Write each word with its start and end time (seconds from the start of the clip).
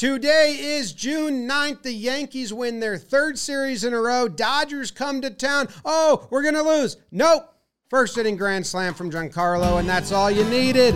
Today 0.00 0.56
is 0.58 0.94
June 0.94 1.46
9th. 1.46 1.82
The 1.82 1.92
Yankees 1.92 2.54
win 2.54 2.80
their 2.80 2.96
third 2.96 3.38
series 3.38 3.84
in 3.84 3.92
a 3.92 4.00
row. 4.00 4.28
Dodgers 4.28 4.90
come 4.90 5.20
to 5.20 5.28
town. 5.28 5.68
Oh, 5.84 6.26
we're 6.30 6.40
going 6.40 6.54
to 6.54 6.62
lose. 6.62 6.96
Nope. 7.10 7.42
First 7.90 8.16
inning 8.16 8.38
grand 8.38 8.66
slam 8.66 8.94
from 8.94 9.10
Giancarlo, 9.10 9.78
and 9.78 9.86
that's 9.86 10.10
all 10.10 10.30
you 10.30 10.44
needed. 10.44 10.94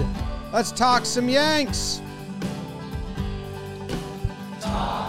Let's 0.54 0.72
talk 0.72 1.04
some 1.04 1.28
Yanks. 1.28 2.00
Talking 4.62 5.03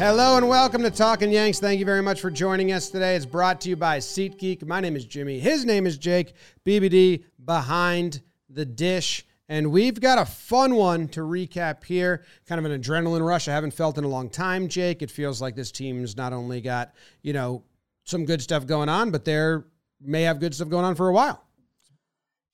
Hello 0.00 0.38
and 0.38 0.48
welcome 0.48 0.80
to 0.80 0.90
Talking 0.90 1.30
Yanks. 1.30 1.60
Thank 1.60 1.78
you 1.78 1.84
very 1.84 2.00
much 2.00 2.22
for 2.22 2.30
joining 2.30 2.72
us 2.72 2.88
today. 2.88 3.16
It's 3.16 3.26
brought 3.26 3.60
to 3.60 3.68
you 3.68 3.76
by 3.76 3.98
SeatGeek. 3.98 4.66
My 4.66 4.80
name 4.80 4.96
is 4.96 5.04
Jimmy. 5.04 5.38
His 5.38 5.66
name 5.66 5.86
is 5.86 5.98
Jake. 5.98 6.32
BBD 6.64 7.24
behind 7.44 8.22
the 8.48 8.64
dish. 8.64 9.26
And 9.50 9.70
we've 9.70 10.00
got 10.00 10.16
a 10.16 10.24
fun 10.24 10.74
one 10.74 11.06
to 11.08 11.20
recap 11.20 11.84
here. 11.84 12.24
Kind 12.48 12.64
of 12.64 12.72
an 12.72 12.80
adrenaline 12.80 13.22
rush 13.22 13.46
I 13.46 13.52
haven't 13.52 13.74
felt 13.74 13.98
in 13.98 14.04
a 14.04 14.08
long 14.08 14.30
time, 14.30 14.68
Jake. 14.68 15.02
It 15.02 15.10
feels 15.10 15.42
like 15.42 15.54
this 15.54 15.70
team's 15.70 16.16
not 16.16 16.32
only 16.32 16.62
got, 16.62 16.94
you 17.20 17.34
know, 17.34 17.62
some 18.04 18.24
good 18.24 18.40
stuff 18.40 18.66
going 18.66 18.88
on, 18.88 19.10
but 19.10 19.26
they're 19.26 19.66
may 20.00 20.22
have 20.22 20.40
good 20.40 20.54
stuff 20.54 20.70
going 20.70 20.86
on 20.86 20.94
for 20.94 21.10
a 21.10 21.12
while. 21.12 21.44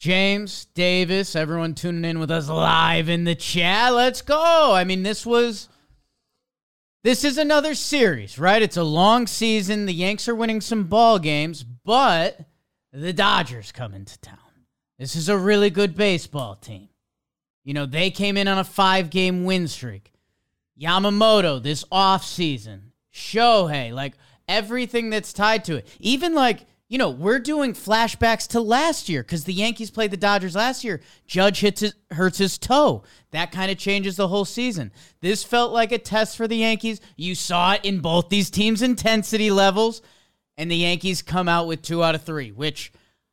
James, 0.01 0.65
Davis, 0.75 1.37
everyone 1.37 1.77
tuning 1.77 2.05
in 2.11 2.19
with 2.19 2.33
us 2.33 2.49
live 2.49 3.09
in 3.09 3.23
the 3.23 3.37
chat. 3.37 3.95
Let's 3.95 4.21
go. 4.21 4.73
I 4.75 4.83
mean, 4.83 5.05
this 5.05 5.25
was 5.25 5.69
this 7.07 7.23
is 7.23 7.39
another 7.39 7.77
series, 7.77 8.37
right? 8.37 8.61
It's 8.61 8.77
a 8.77 8.83
long 8.83 9.29
season. 9.29 9.87
The 9.87 9.95
Yanks 9.95 10.27
are 10.27 10.35
winning 10.35 10.61
some 10.61 10.89
ball 10.89 11.21
games, 11.21 11.63
but 11.63 12.41
the 12.93 13.13
Dodgers 13.13 13.71
come 13.71 13.95
into 13.95 14.19
town. 14.19 14.39
This 14.99 15.15
is 15.15 15.29
a 15.29 15.39
really 15.39 15.71
good 15.71 15.95
baseball 15.95 16.57
team. 16.57 16.89
You 17.63 17.75
know, 17.75 17.87
they 17.87 18.11
came 18.11 18.37
in 18.37 18.49
on 18.49 18.59
a 18.59 18.65
5-game 18.65 19.45
win 19.45 19.69
streak. 19.69 20.15
Yamamoto 20.81 21.63
this 21.63 21.85
offseason, 21.93 22.91
Shohei, 23.15 23.93
like 23.93 24.15
everything 24.49 25.09
that's 25.09 25.33
tied 25.33 25.65
to 25.67 25.77
it. 25.77 25.87
Even 26.01 26.35
like, 26.35 26.67
you 26.89 26.99
know, 26.99 27.11
we're 27.11 27.41
doing 27.41 27.73
flashbacks 27.73 28.47
to 28.49 28.61
last 28.61 29.09
year 29.09 29.23
because 29.23 29.45
the 29.45 29.53
Yankees 29.53 29.91
played 29.91 30.13
the 30.13 30.17
Dodgers 30.17 30.55
last 30.55 30.85
year. 30.85 31.01
Judge 31.27 31.61
hits 31.61 31.81
his, 31.81 31.95
hurts 32.13 32.39
his 32.39 32.59
toe. 32.59 33.03
That 33.33 33.51
kind 33.51 33.73
of 33.73 33.79
changes 33.79 34.17
the 34.17 34.29
whole 34.29 34.45
season. 34.45 34.93
This 35.21 35.43
felt 35.43 35.73
like 35.73 35.91
a 35.91 35.99
test 35.99 36.37
for 36.37 36.47
the 36.47 36.59
Yankees. 36.59 37.01
You 37.17 37.35
saw 37.35 37.73
it 37.73 37.85
in 37.85 38.01
both 38.01 38.29
these 38.29 38.51
teams' 38.51 38.83
intensity 38.83 39.51
levels, 39.51 40.01
and 40.57 40.71
the 40.71 40.77
Yankees 40.77 41.23
come 41.23 41.49
out 41.49 41.67
with 41.67 41.83
two 41.83 42.05
out 42.05 42.15
of 42.15 42.23
three, 42.23 42.53
which, 42.53 42.93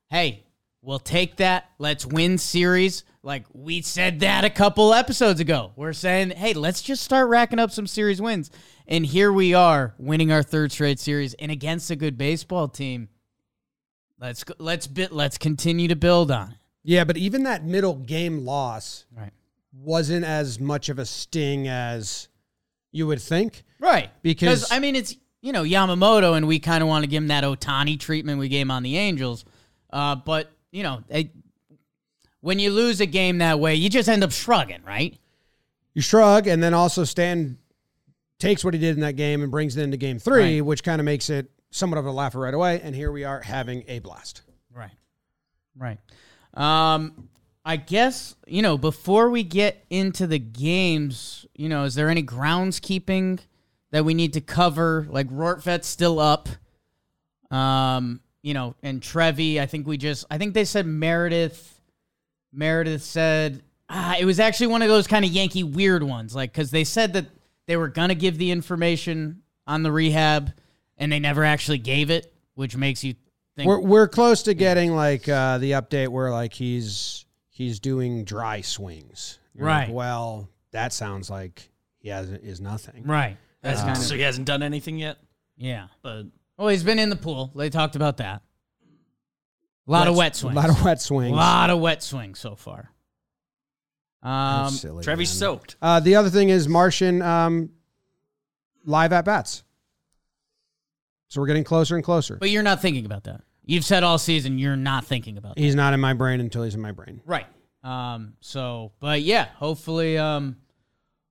hey, 0.09 0.45
we'll 0.81 0.97
take 0.97 1.35
that. 1.37 1.69
Let's 1.77 2.07
win 2.07 2.39
series. 2.39 3.03
Like 3.21 3.45
we 3.53 3.83
said 3.83 4.21
that 4.21 4.45
a 4.45 4.49
couple 4.49 4.95
episodes 4.95 5.39
ago. 5.39 5.73
We're 5.75 5.93
saying, 5.93 6.31
hey, 6.31 6.53
let's 6.53 6.81
just 6.81 7.03
start 7.03 7.29
racking 7.29 7.59
up 7.59 7.69
some 7.69 7.87
series 7.87 8.19
wins. 8.19 8.49
And 8.87 9.05
here 9.05 9.31
we 9.31 9.53
are 9.53 9.93
winning 9.99 10.31
our 10.31 10.43
third 10.43 10.71
straight 10.71 10.99
series 10.99 11.35
and 11.35 11.51
against 11.51 11.91
a 11.91 11.95
good 11.95 12.17
baseball 12.17 12.67
team. 12.67 13.09
Let's 14.23 14.43
go, 14.45 14.53
let's 14.57 14.87
bit 14.87 15.11
let's 15.11 15.37
continue 15.37 15.89
to 15.89 15.95
build 15.97 16.31
on 16.31 16.51
it. 16.51 16.57
Yeah, 16.83 17.03
but 17.03 17.17
even 17.17 17.43
that 17.43 17.65
middle 17.65 17.95
game 17.95 18.45
loss 18.45 19.05
Right. 19.15 19.31
wasn't 19.73 20.23
as 20.25 20.61
much 20.61 20.87
of 20.87 20.97
a 20.97 21.05
sting 21.05 21.67
as 21.67 22.29
you 22.93 23.05
would 23.05 23.21
think. 23.21 23.63
Right. 23.79 24.09
Because- 24.21 24.71
I 24.71 24.79
mean 24.79 24.95
it's 24.95 25.15
you 25.41 25.51
know 25.51 25.63
Yamamoto 25.63 26.37
and 26.37 26.47
we 26.47 26.59
kind 26.59 26.81
of 26.81 26.87
want 26.87 27.03
to 27.03 27.07
give 27.07 27.21
him 27.21 27.27
that 27.27 27.43
Ohtani 27.43 27.99
treatment 27.99 28.39
we 28.39 28.47
gave 28.47 28.61
him 28.61 28.71
on 28.71 28.81
the 28.83 28.97
Angels. 28.97 29.43
Uh, 29.91 30.15
but 30.15 30.49
you 30.71 30.83
know, 30.83 31.03
it, 31.09 31.29
when 32.39 32.59
you 32.59 32.71
lose 32.71 33.01
a 33.01 33.05
game 33.05 33.39
that 33.39 33.59
way, 33.59 33.75
you 33.75 33.89
just 33.89 34.07
end 34.07 34.23
up 34.23 34.31
shrugging, 34.31 34.81
right? 34.85 35.17
you 35.95 36.01
shrug, 36.01 36.47
and 36.47 36.63
then 36.63 36.73
also 36.73 37.03
Stan 37.03 37.55
takes 38.39 38.63
what 38.63 38.73
he 38.73 38.79
did 38.79 38.95
in 38.95 39.01
that 39.01 39.15
game 39.15 39.43
and 39.43 39.51
brings 39.51 39.77
it 39.77 39.83
into 39.83 39.95
game 39.97 40.17
three, 40.17 40.55
Right. 40.55 40.65
which 40.65 40.81
kind 40.83 40.99
of 40.99 41.05
makes 41.05 41.29
it 41.29 41.51
somewhat 41.73 41.97
of 41.97 42.05
a 42.05 42.11
laugher 42.11 42.39
right 42.39 42.53
away. 42.53 42.79
And 42.81 42.95
here 42.95 43.11
we 43.11 43.23
are 43.23 43.41
having 43.41 43.83
a 43.87 43.99
blast. 43.99 44.43
Right. 44.71 44.91
Right. 45.75 45.97
Um, 46.53 47.29
I 47.65 47.77
guess, 47.77 48.35
you 48.45 48.61
know, 48.61 48.77
before 48.77 49.29
we 49.29 49.43
get 49.43 49.83
into 49.89 50.27
the 50.27 50.37
games, 50.37 51.45
you 51.55 51.69
know, 51.69 51.85
is 51.85 51.95
there 51.95 52.09
any 52.09 52.21
groundskeeping 52.21 53.39
that 53.91 54.05
we 54.05 54.13
need 54.13 54.33
to 54.33 54.41
cover? 54.41 55.07
Like 55.09 55.27
Rortvedt's 55.29 55.87
still 55.87 56.19
up. 56.19 56.47
Um, 57.49 58.21
you 58.43 58.53
know, 58.53 58.75
and 58.83 59.01
Trevi, 59.01 59.59
I 59.59 59.65
think 59.65 59.87
we 59.87 59.97
just 59.97 60.25
I 60.29 60.37
think 60.37 60.53
they 60.53 60.65
said 60.65 60.85
Meredith 60.85 61.79
Meredith 62.51 63.01
said 63.01 63.63
ah, 63.89 64.15
it 64.19 64.25
was 64.25 64.39
actually 64.39 64.67
one 64.67 64.81
of 64.81 64.89
those 64.89 65.07
kind 65.07 65.25
of 65.25 65.31
Yankee 65.31 65.63
weird 65.63 66.03
ones, 66.03 66.35
like 66.35 66.51
because 66.51 66.69
they 66.69 66.83
said 66.83 67.13
that 67.13 67.27
they 67.65 67.77
were 67.77 67.87
gonna 67.87 68.15
give 68.15 68.37
the 68.37 68.51
information 68.51 69.41
on 69.65 69.81
the 69.83 69.91
rehab 69.91 70.51
and 70.97 71.11
they 71.11 71.19
never 71.19 71.43
actually 71.43 71.77
gave 71.79 72.09
it, 72.09 72.33
which 72.55 72.75
makes 72.77 73.03
you 73.03 73.15
think 73.55 73.67
We're 73.67 73.79
we're 73.79 74.07
close 74.07 74.43
to 74.43 74.53
getting 74.53 74.95
like 74.95 75.27
uh, 75.29 75.57
the 75.59 75.71
update 75.71 76.07
where 76.09 76.31
like 76.31 76.53
he's 76.53 77.25
he's 77.49 77.79
doing 77.79 78.23
dry 78.23 78.61
swings. 78.61 79.39
You're 79.53 79.67
like, 79.67 79.87
Right. 79.87 79.93
well, 79.93 80.49
that 80.71 80.91
sounds 80.93 81.29
like 81.29 81.69
he 81.99 82.09
has 82.09 82.29
is 82.29 82.59
nothing. 82.61 83.03
Right. 83.05 83.37
That's 83.61 83.81
Uh, 83.81 83.85
kind 83.85 83.97
of 83.97 84.03
so 84.03 84.15
he 84.15 84.21
hasn't 84.21 84.47
done 84.47 84.63
anything 84.63 84.97
yet, 84.97 85.17
yeah. 85.55 85.87
but 86.01 86.23
Well, 86.57 86.67
he's 86.69 86.83
been 86.83 86.99
in 86.99 87.09
the 87.09 87.15
pool. 87.15 87.51
They 87.55 87.69
talked 87.69 87.95
about 87.95 88.17
that. 88.17 88.41
A 89.87 89.91
lot 89.91 90.07
of 90.07 90.15
wet 90.15 90.35
swings. 90.35 90.55
A 90.57 90.59
lot 90.59 90.69
of 90.69 90.83
wet 90.83 91.01
swings. 91.01 91.33
A 91.33 91.35
lot 91.35 91.69
of 91.69 91.79
wet 91.79 92.01
swings 92.01 92.39
so 92.39 92.55
far. 92.55 92.89
Um, 94.21 94.63
That's 94.65 94.79
silly, 94.79 95.03
Trevi's 95.03 95.33
man. 95.33 95.39
soaked. 95.39 95.75
Uh, 95.81 95.99
the 95.99 96.15
other 96.15 96.29
thing 96.29 96.47
is 96.49 96.67
Martian 96.69 97.21
um, 97.21 97.69
live 98.85 99.11
at 99.11 99.25
bats. 99.25 99.63
So 101.33 101.41
we're 101.41 101.47
getting 101.47 101.63
closer 101.63 101.95
and 101.95 102.03
closer. 102.03 102.35
but 102.35 102.51
you're 102.51 102.61
not 102.61 102.79
thinking 102.79 103.07
about 103.07 103.23
that. 103.23 103.41
You've 103.65 103.83
said 103.83 104.03
all 104.03 104.19
season 104.19 104.59
you're 104.59 104.75
not 104.75 105.03
thinking 105.03 105.39
about 105.39 105.55
that. 105.55 105.61
He's 105.61 105.73
not 105.73 105.95
in 105.95 105.99
my 105.99 106.13
brain 106.13 106.39
until 106.39 106.61
he's 106.61 106.75
in 106.75 106.81
my 106.81 106.91
brain. 106.91 107.21
Right. 107.25 107.47
Um. 107.83 108.35
So, 108.39 108.91
but 108.99 109.23
yeah, 109.23 109.47
hopefully, 109.55 110.15
um, 110.19 110.57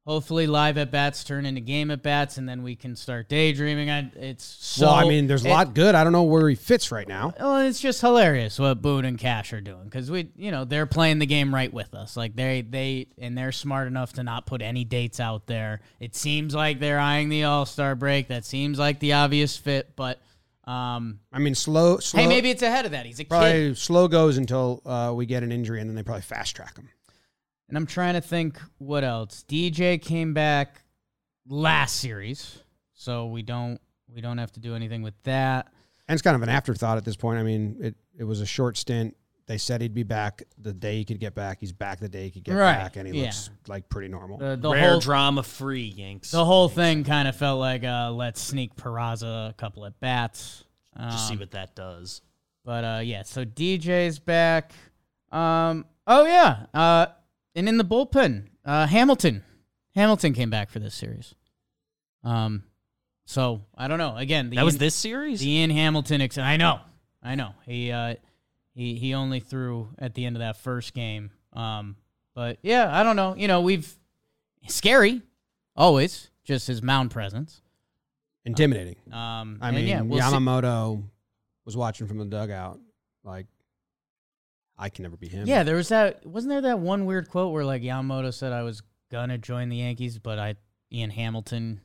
hopefully, 0.05 0.47
live 0.47 0.79
at 0.79 0.91
bats 0.91 1.25
turn 1.25 1.47
into 1.47 1.61
game 1.61 1.91
at 1.91 2.03
bats, 2.03 2.37
and 2.37 2.49
then 2.49 2.63
we 2.63 2.77
can 2.77 2.97
start 2.97 3.29
daydreaming. 3.29 3.91
I, 3.91 4.11
it's 4.17 4.45
so. 4.45 4.87
well, 4.87 4.95
I 4.95 5.09
mean, 5.09 5.27
there's 5.27 5.45
a 5.45 5.49
it- 5.49 5.53
lot 5.53 5.75
good. 5.75 5.95
I 5.95 6.05
don't 6.05 6.13
know 6.13 6.23
where 6.25 6.49
he 6.49 6.55
fits 6.55 6.91
right 6.91 7.07
now. 7.07 7.35
Well, 7.39 7.59
it's 7.59 7.81
just 7.81 8.01
hilarious 8.01 8.59
what 8.59 8.83
Boone 8.83 9.05
and 9.05 9.19
Cash 9.19 9.53
are 9.53 9.61
doing 9.61 9.85
because 9.85 10.11
we, 10.11 10.31
you 10.37 10.51
know, 10.51 10.65
they're 10.65 10.87
playing 10.87 11.19
the 11.19 11.27
game 11.27 11.55
right 11.55 11.73
with 11.73 11.95
us. 11.95 12.17
Like 12.17 12.35
they, 12.37 12.63
they, 12.63 13.09
and 13.19 13.37
they're 13.37 13.53
smart 13.53 13.87
enough 13.87 14.15
to 14.15 14.23
not 14.23 14.47
put 14.47 14.63
any 14.63 14.85
dates 14.85 15.21
out 15.21 15.47
there. 15.47 15.81
It 16.01 16.15
seems 16.15 16.55
like 16.55 16.81
they're 16.81 17.01
eyeing 17.01 17.29
the 17.29 17.45
All 17.45 17.67
Star 17.67 17.95
break. 17.95 18.29
That 18.29 18.45
seems 18.45 18.79
like 18.79 19.01
the 19.01 19.15
obvious 19.15 19.57
fit, 19.57 19.95
but 19.97 20.21
um, 20.65 21.19
I 21.33 21.41
mean, 21.41 21.57
slow, 21.57 21.99
slow. 21.99 22.23
hey, 22.23 22.29
maybe 22.29 22.49
it's 22.51 22.63
ahead 22.63 22.85
of 22.85 22.93
that. 22.93 23.05
He's 23.05 23.19
a 23.19 23.25
kid, 23.25 23.77
slow 23.77 24.07
goes 24.07 24.37
until 24.39 24.81
uh, 24.87 25.13
we 25.15 25.27
get 25.27 25.43
an 25.43 25.51
injury, 25.51 25.81
and 25.81 25.91
then 25.91 25.97
they 25.97 26.05
probably 26.05 26.23
fast 26.23 26.55
track 26.55 26.77
him. 26.77 26.89
And 27.73 27.79
I'm 27.79 27.87
trying 27.87 28.13
to 28.15 28.21
think 28.21 28.61
what 28.77 29.03
else. 29.03 29.47
DJ 29.49 29.99
came 30.01 30.35
back 30.35 30.83
last 31.49 31.97
series, 31.97 32.59
so 32.93 33.29
we 33.29 33.41
don't, 33.41 33.81
we 34.15 34.21
don't 34.21 34.37
have 34.37 34.53
to 34.53 34.61
do 34.61 34.75
anything 34.75 35.01
with 35.01 35.15
that. 35.23 35.73
And 36.07 36.15
it's 36.15 36.21
kind 36.23 36.37
of 36.37 36.43
an 36.43 36.51
afterthought 36.51 36.99
at 36.99 37.05
this 37.07 37.17
point. 37.17 37.39
I 37.39 37.43
mean, 37.43 37.79
it 37.81 37.95
it 38.19 38.25
was 38.25 38.41
a 38.43 38.47
short 38.47 38.77
stint. 38.77 39.17
They 39.47 39.55
they 39.55 39.59
said 39.59 39.81
he'd 39.81 39.95
be 39.95 40.03
back 40.03 40.43
the 40.59 40.73
day 40.75 40.97
he 40.99 41.05
could 41.07 41.19
get 41.19 41.35
back. 41.35 41.59
He's 41.61 41.73
back 41.73 41.99
the 41.99 42.09
day 42.11 42.25
he 42.25 42.31
could 42.31 42.45
get 42.45 42.53
Right, 42.55 42.75
back, 42.77 42.97
and 42.97 43.09
he 43.09 43.15
yeah. 43.19 43.25
looks 43.25 43.49
like 43.69 43.89
pretty 43.89 44.09
normal. 44.09 44.37
The, 44.39 44.57
the 44.57 44.71
Rare 44.71 44.91
whole 44.91 45.01
drama 45.01 45.43
free 45.43 45.95
Yanks. 45.97 46.31
the 46.31 46.45
whole 46.45 46.69
thing 46.69 47.05
kind 47.05 47.27
of 47.27 47.35
felt 47.37 47.59
like 47.59 47.85
uh, 47.85 48.11
let's 48.13 48.41
sneak 48.43 48.75
Peraza 48.77 49.49
a 49.51 49.55
couple 49.55 49.87
at 49.87 49.99
bats. 49.99 50.65
Just 51.11 51.29
see 51.29 51.35
Um, 51.35 51.41
what 51.41 51.51
that 51.53 51.75
does. 51.75 52.21
But 52.65 52.85
uh, 52.85 53.01
yeah, 53.03 53.23
so 53.23 53.45
DJ's 53.47 54.19
back. 54.19 54.73
Um, 55.31 55.87
oh 56.07 56.27
yeah, 56.27 56.67
uh, 56.75 57.07
and 57.55 57.69
in 57.69 57.77
the 57.79 57.85
bullpen, 57.85 58.47
uh, 58.65 58.87
Hamilton, 58.87 59.43
Hamilton 59.95 60.33
came 60.33 60.51
back 60.51 60.71
for 60.71 60.79
this 60.79 60.95
series. 60.95 61.35
Um, 62.25 62.65
so 63.25 63.63
I 63.77 63.89
don't 63.89 63.99
know. 63.99 64.17
Again, 64.17 64.51
the 64.51 64.57
That 64.57 64.65
was 64.65 64.75
Ian- 64.75 64.81
this 64.81 64.95
series. 64.95 65.41
The 65.41 65.49
Ian 65.51 65.71
Hamilton. 65.71 66.21
Ex- 66.21 66.39
I 66.39 66.57
know, 66.57 66.81
I 67.23 67.35
know. 67.35 67.55
He 67.67 67.91
uh, 67.93 68.15
he 68.75 68.95
he 68.95 69.15
only 69.15 69.41
threw 69.41 69.89
at 69.99 70.15
the 70.15 70.25
end 70.25 70.37
of 70.37 70.41
that 70.41 70.57
first 70.57 70.95
game. 70.95 71.31
Um, 71.53 71.97
but 72.35 72.59
yeah, 72.63 72.89
I 72.97 73.03
don't 73.03 73.17
know. 73.17 73.35
You 73.37 73.49
know, 73.49 73.61
we've 73.61 73.93
scary, 74.69 75.23
always. 75.77 76.31
Just 76.45 76.67
his 76.67 76.83
mound 76.83 77.11
presence. 77.13 77.61
Intimidating. 78.45 78.97
Um, 79.13 79.59
I 79.61 79.71
mean, 79.71 79.87
yeah, 79.87 80.01
we'll 80.03 80.19
see- 80.21 80.25
Yamamoto 80.27 81.03
was 81.65 81.77
watching 81.77 82.09
from 82.09 82.19
the 82.19 82.25
dugout. 82.25 82.81
Like, 83.23 83.47
I 84.83 84.89
can 84.89 85.05
never 85.05 85.17
be 85.17 85.29
him. 85.29 85.47
Yeah, 85.47 85.63
there 85.63 85.77
was 85.77 85.91
that. 85.91 86.27
Wasn't 86.27 86.51
there 86.51 86.61
that 86.63 86.81
one 86.81 87.07
weird 87.07 87.29
quote 87.29 87.53
where 87.53 87.65
like 87.65 87.83
Yamamoto 87.83 88.35
said 88.35 88.53
I 88.53 88.65
was 88.65 88.83
gonna 89.13 89.39
join 89.39 89.69
the 89.69 89.77
Yankees, 89.77 90.19
but 90.19 90.41
I 90.41 90.57
Ian 90.91 91.11
Hamilton. 91.11 91.81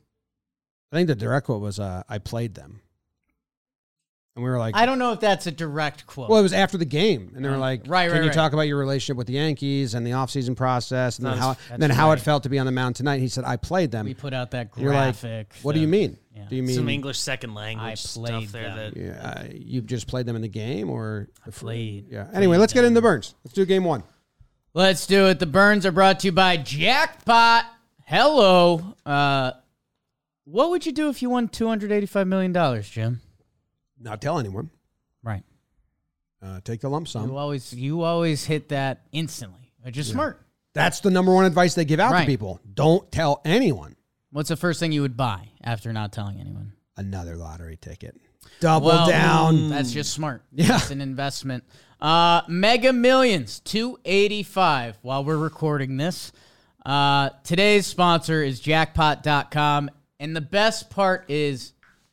I 0.90 0.96
think 0.96 1.06
the 1.06 1.14
direct 1.14 1.46
quote 1.46 1.60
was, 1.60 1.78
uh, 1.78 2.02
"I 2.08 2.18
played 2.18 2.54
them," 2.54 2.80
and 4.38 4.44
we 4.44 4.50
were 4.50 4.58
like, 4.58 4.76
I 4.76 4.86
don't 4.86 5.00
know 5.00 5.12
if 5.12 5.18
that's 5.20 5.48
a 5.48 5.50
direct 5.50 6.06
quote. 6.06 6.30
Well, 6.30 6.38
it 6.38 6.42
was 6.44 6.52
after 6.52 6.78
the 6.78 6.84
game, 6.84 7.32
and 7.34 7.44
they 7.44 7.48
were 7.48 7.56
Uh, 7.56 7.58
like, 7.58 7.82
right, 7.88 8.04
Can 8.08 8.12
right, 8.18 8.22
you 8.22 8.28
right. 8.28 8.34
talk 8.34 8.52
about 8.52 8.62
your 8.68 8.78
relationship 8.78 9.16
with 9.16 9.26
the 9.26 9.32
Yankees 9.32 9.94
and 9.94 10.06
the 10.06 10.12
offseason 10.12 10.54
process, 10.56 11.18
and 11.18 11.26
then 11.26 11.36
how 11.38 11.54
that's 11.68 11.80
then 11.80 11.90
how 11.90 12.10
right. 12.10 12.18
it 12.18 12.22
felt 12.22 12.44
to 12.44 12.48
be 12.48 12.58
on 12.58 12.66
the 12.66 12.72
mound 12.72 12.94
tonight?" 12.96 13.18
He 13.20 13.26
said, 13.28 13.44
"I 13.44 13.56
played 13.56 13.90
them." 13.90 14.04
we 14.06 14.14
put 14.14 14.32
out 14.32 14.52
that 14.52 14.70
You're 14.76 14.92
like, 14.94 15.20
graphic. 15.20 15.52
what 15.62 15.72
do 15.72 15.78
that- 15.80 15.82
you 15.82 15.88
mean? 15.88 16.16
yeah. 16.36 16.44
Do 16.48 16.54
you 16.56 16.62
mean 16.62 16.76
Some 16.76 16.88
English 16.88 17.18
second 17.18 17.54
language 17.54 17.90
I 17.90 17.94
stuff 17.94 18.52
there. 18.52 18.62
them. 18.62 18.92
That 18.94 18.96
yeah, 18.96 19.28
uh, 19.28 19.44
you 19.52 19.80
just 19.82 20.06
played 20.06 20.24
them 20.26 20.36
in 20.36 20.42
the 20.42 20.48
game, 20.48 20.88
or 20.88 21.28
I 21.44 21.50
played. 21.50 22.06
yeah? 22.10 22.28
Anyway, 22.32 22.58
let's 22.58 22.72
get 22.72 22.84
into 22.84 23.02
Burns. 23.02 23.34
Let's 23.44 23.54
do 23.54 23.66
game 23.66 23.82
one. 23.82 24.04
Let's 24.72 25.06
do 25.06 25.26
it. 25.26 25.40
The 25.40 25.46
burns 25.46 25.84
are 25.84 25.90
brought 25.92 26.20
to 26.20 26.28
you 26.28 26.32
by 26.32 26.56
Jackpot. 26.58 27.64
Hello. 28.06 28.94
Uh, 29.04 29.52
what 30.44 30.70
would 30.70 30.86
you 30.86 30.92
do 30.92 31.08
if 31.08 31.20
you 31.22 31.28
won 31.28 31.48
two 31.48 31.66
hundred 31.66 31.90
eighty-five 31.92 32.26
million 32.28 32.52
dollars, 32.52 32.88
Jim? 32.88 33.20
Not 34.00 34.20
tell 34.20 34.38
anyone. 34.38 34.70
Right. 35.22 35.42
Uh, 36.42 36.60
take 36.62 36.80
the 36.80 36.88
lump 36.88 37.08
sum. 37.08 37.28
You 37.30 37.36
always 37.36 37.72
you 37.74 38.02
always 38.02 38.44
hit 38.44 38.68
that 38.68 39.02
instantly, 39.12 39.72
which 39.82 39.96
is 39.98 40.06
smart. 40.08 40.40
That's 40.74 41.00
the 41.00 41.10
number 41.10 41.34
one 41.34 41.44
advice 41.44 41.74
they 41.74 41.84
give 41.84 41.98
out 41.98 42.12
Right. 42.12 42.20
to 42.20 42.26
people. 42.26 42.60
Don't 42.74 43.10
tell 43.10 43.40
anyone. 43.44 43.96
What's 44.30 44.48
the 44.50 44.56
first 44.56 44.78
thing 44.78 44.92
you 44.92 45.02
would 45.02 45.16
buy 45.16 45.48
after 45.64 45.92
not 45.92 46.12
telling 46.12 46.38
anyone? 46.38 46.72
Another 46.96 47.36
lottery 47.36 47.76
ticket. 47.80 48.16
Double 48.60 48.86
Well, 48.88 49.08
down. 49.08 49.70
That's 49.70 49.90
just 49.92 50.12
smart. 50.12 50.42
Yeah. 50.52 50.76
It's 50.76 50.90
an 50.90 51.00
investment. 51.00 51.64
Uh, 52.00 52.42
Mega 52.46 52.92
Millions, 52.92 53.58
285 53.60 54.98
while 55.02 55.24
we're 55.24 55.36
recording 55.36 55.96
this. 55.96 56.32
Uh, 56.86 57.30
today's 57.44 57.86
sponsor 57.86 58.42
is 58.44 58.60
jackpot.com. 58.60 59.90
And 60.20 60.36
the 60.36 60.40
best 60.40 60.90
part 60.90 61.24
is 61.28 61.72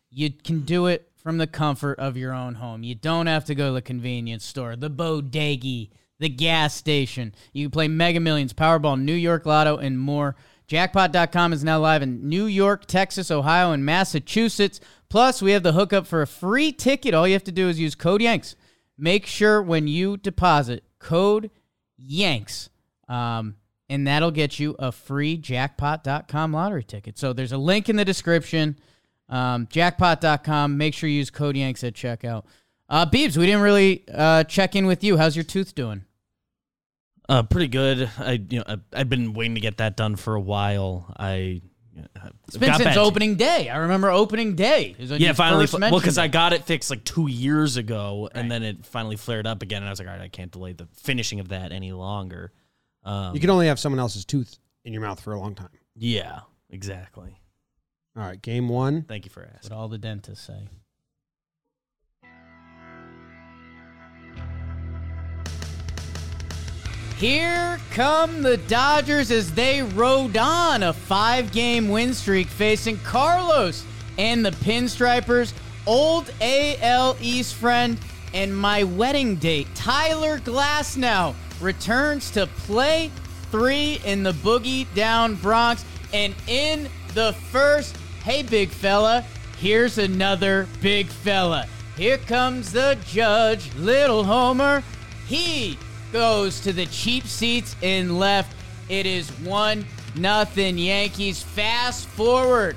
you 0.10 0.32
can 0.32 0.62
do 0.62 0.88
it 0.88 1.10
from 1.26 1.40
the 1.40 1.48
comfort 1.48 1.98
of 1.98 2.16
your 2.16 2.32
own 2.32 2.54
home. 2.54 2.84
You 2.84 2.94
don't 2.94 3.26
have 3.26 3.46
to 3.46 3.56
go 3.56 3.70
to 3.70 3.74
the 3.74 3.82
convenience 3.82 4.46
store, 4.46 4.76
the 4.76 4.92
bodega, 4.92 5.88
the 6.20 6.30
gas 6.30 6.76
station. 6.76 7.34
You 7.52 7.66
can 7.66 7.72
play 7.72 7.88
Mega 7.88 8.20
Millions, 8.20 8.54
Powerball, 8.54 9.02
New 9.02 9.16
York 9.16 9.48
Lotto, 9.48 9.78
and 9.78 10.00
more. 10.00 10.36
Jackpot.com 10.68 11.52
is 11.52 11.64
now 11.64 11.80
live 11.80 12.04
in 12.04 12.30
New 12.30 12.46
York, 12.46 12.86
Texas, 12.86 13.32
Ohio, 13.32 13.72
and 13.72 13.84
Massachusetts. 13.84 14.80
Plus, 15.10 15.42
we 15.42 15.50
have 15.54 15.64
the 15.64 15.74
hookup 15.74 16.06
for 16.06 16.22
a 16.22 16.28
free 16.28 16.72
ticket. 16.72 17.16
All 17.16 17.28
you 17.28 17.34
have 17.34 17.44
to 17.46 17.52
do 17.52 17.70
is 17.70 17.80
use 17.80 17.96
code 17.96 18.22
Yanks. 18.22 18.56
Make 18.96 19.26
sure 19.26 19.64
when 19.64 19.88
you 19.88 20.18
deposit 20.18 20.84
code 21.00 21.50
Yanks, 21.98 22.70
um, 23.10 23.56
and 23.90 24.06
that'll 24.06 24.30
get 24.30 24.60
you 24.60 24.76
a 24.78 24.92
free 24.92 25.38
jackpot.com 25.38 26.54
lottery 26.54 26.84
ticket. 26.84 27.18
So 27.18 27.34
there's 27.34 27.52
a 27.52 27.58
link 27.58 27.90
in 27.90 27.96
the 27.96 28.06
description. 28.06 28.78
Um, 29.30 29.68
jackpot.com. 29.70 30.78
Make 30.78 30.94
sure 30.94 31.10
you 31.10 31.18
use 31.18 31.30
code 31.30 31.58
Yanks 31.58 31.84
at 31.84 31.94
checkout. 31.94 32.46
Uh, 32.88 33.06
Beebs, 33.06 33.36
we 33.38 33.46
didn't 33.48 33.62
really 33.62 34.04
uh, 34.14 34.44
check 34.44 34.76
in 34.76 34.86
with 34.86 35.04
you. 35.04 35.18
How's 35.18 35.36
your 35.36 35.44
tooth 35.46 35.74
doing? 35.76 36.06
uh, 37.28 37.42
pretty 37.44 37.68
good. 37.68 38.08
I 38.20 38.34
you 38.50 38.60
know 38.60 38.64
I, 38.68 38.78
I've 38.94 39.10
been 39.10 39.34
waiting 39.34 39.56
to 39.56 39.62
get 39.62 39.78
that 39.78 39.98
done 39.98 40.16
for 40.16 40.36
a 40.36 40.40
while. 40.40 41.12
I 41.18 41.62
It's 42.48 42.58
been 42.58 42.76
since 42.76 42.98
opening 42.98 43.36
day. 43.36 43.68
I 43.70 43.78
remember 43.78 44.12
opening 44.12 44.56
day. 44.56 44.96
Yeah, 45.00 45.34
finally. 45.34 45.66
first 45.66 45.80
Well, 45.82 46.00
because 46.00 46.20
I 46.20 46.28
got 46.28 46.54
it 46.54 46.66
fixed 46.66 46.92
like 46.92 47.04
two 47.04 47.26
years 47.28 47.78
ago, 47.78 48.30
Right. 48.32 48.40
and 48.40 48.52
then 48.52 48.62
it 48.62 48.86
finally 48.86 49.16
flared 49.16 49.48
up 49.48 49.64
again, 49.64 49.82
and 49.82 49.88
I 49.88 49.92
was 49.92 49.98
like, 49.98 50.08
all 50.08 50.14
right, 50.14 50.22
I 50.22 50.28
can't 50.28 50.52
delay 50.52 50.74
the 50.74 50.88
finishing 50.94 51.40
of 51.40 51.48
that 51.48 51.72
any 51.72 51.92
longer. 51.94 52.52
Um, 53.04 53.34
you 53.34 53.40
can 53.42 53.50
only 53.50 53.66
have 53.68 53.80
someone 53.80 54.00
else's 54.00 54.24
tooth 54.26 54.60
in 54.84 54.94
your 54.94 55.02
mouth 55.02 55.20
for 55.20 55.34
a 55.34 55.40
long 55.40 55.56
time. 55.56 55.70
yeah, 55.96 56.42
exactly. 56.70 57.40
All 58.18 58.24
right, 58.24 58.42
game 58.42 58.70
one. 58.70 59.02
Thank 59.04 59.26
you 59.26 59.32
for 59.32 59.44
asking 59.44 59.72
what 59.72 59.78
all 59.78 59.90
the 59.90 59.98
dentists 59.98 60.48
say. 60.48 60.68
Here 67.18 67.80
come 67.92 68.42
the 68.42 68.58
Dodgers 68.58 69.32
as 69.32 69.54
they 69.54 69.82
rode 69.82 70.36
on 70.36 70.84
a 70.84 70.94
five 70.94 71.52
game 71.52 71.90
win 71.90 72.14
streak 72.14 72.48
facing 72.48 72.98
Carlos 73.00 73.86
and 74.18 74.46
the 74.46 74.52
Pinstripers, 74.52 75.54
old 75.86 76.32
AL 76.42 77.18
East 77.22 77.56
friend, 77.56 77.98
and 78.34 78.56
my 78.56 78.84
wedding 78.84 79.38
date, 79.38 79.68
Tyler 79.76 80.40
Glasnow, 80.40 81.36
returns 81.62 82.32
to 82.32 82.48
play 82.48 83.12
three 83.50 84.02
in 84.04 84.24
the 84.24 84.34
Boogie 84.34 84.86
Down 84.94 85.36
Bronx. 85.36 85.86
And 86.14 86.36
in 86.48 86.90
the 87.14 87.34
first, 87.50 87.96
hey, 88.26 88.42
big 88.42 88.70
fella, 88.70 89.24
here's 89.60 90.00
another 90.00 90.68
big 90.82 91.06
fella. 91.06 91.68
Here 91.96 92.18
comes 92.18 92.72
the 92.72 92.98
judge, 93.06 93.72
little 93.76 94.24
Homer. 94.24 94.82
He 95.28 95.78
goes 96.12 96.60
to 96.62 96.74
the 96.74 96.88
cheap 96.88 97.28
seats 97.28 97.76
in 97.84 98.18
left. 98.18 98.56
It 98.90 99.06
is 99.06 99.30
one 99.42 99.86
nothing 100.16 100.80
Yankees. 100.80 101.44
Fast 101.44 102.08
forward. 102.08 102.76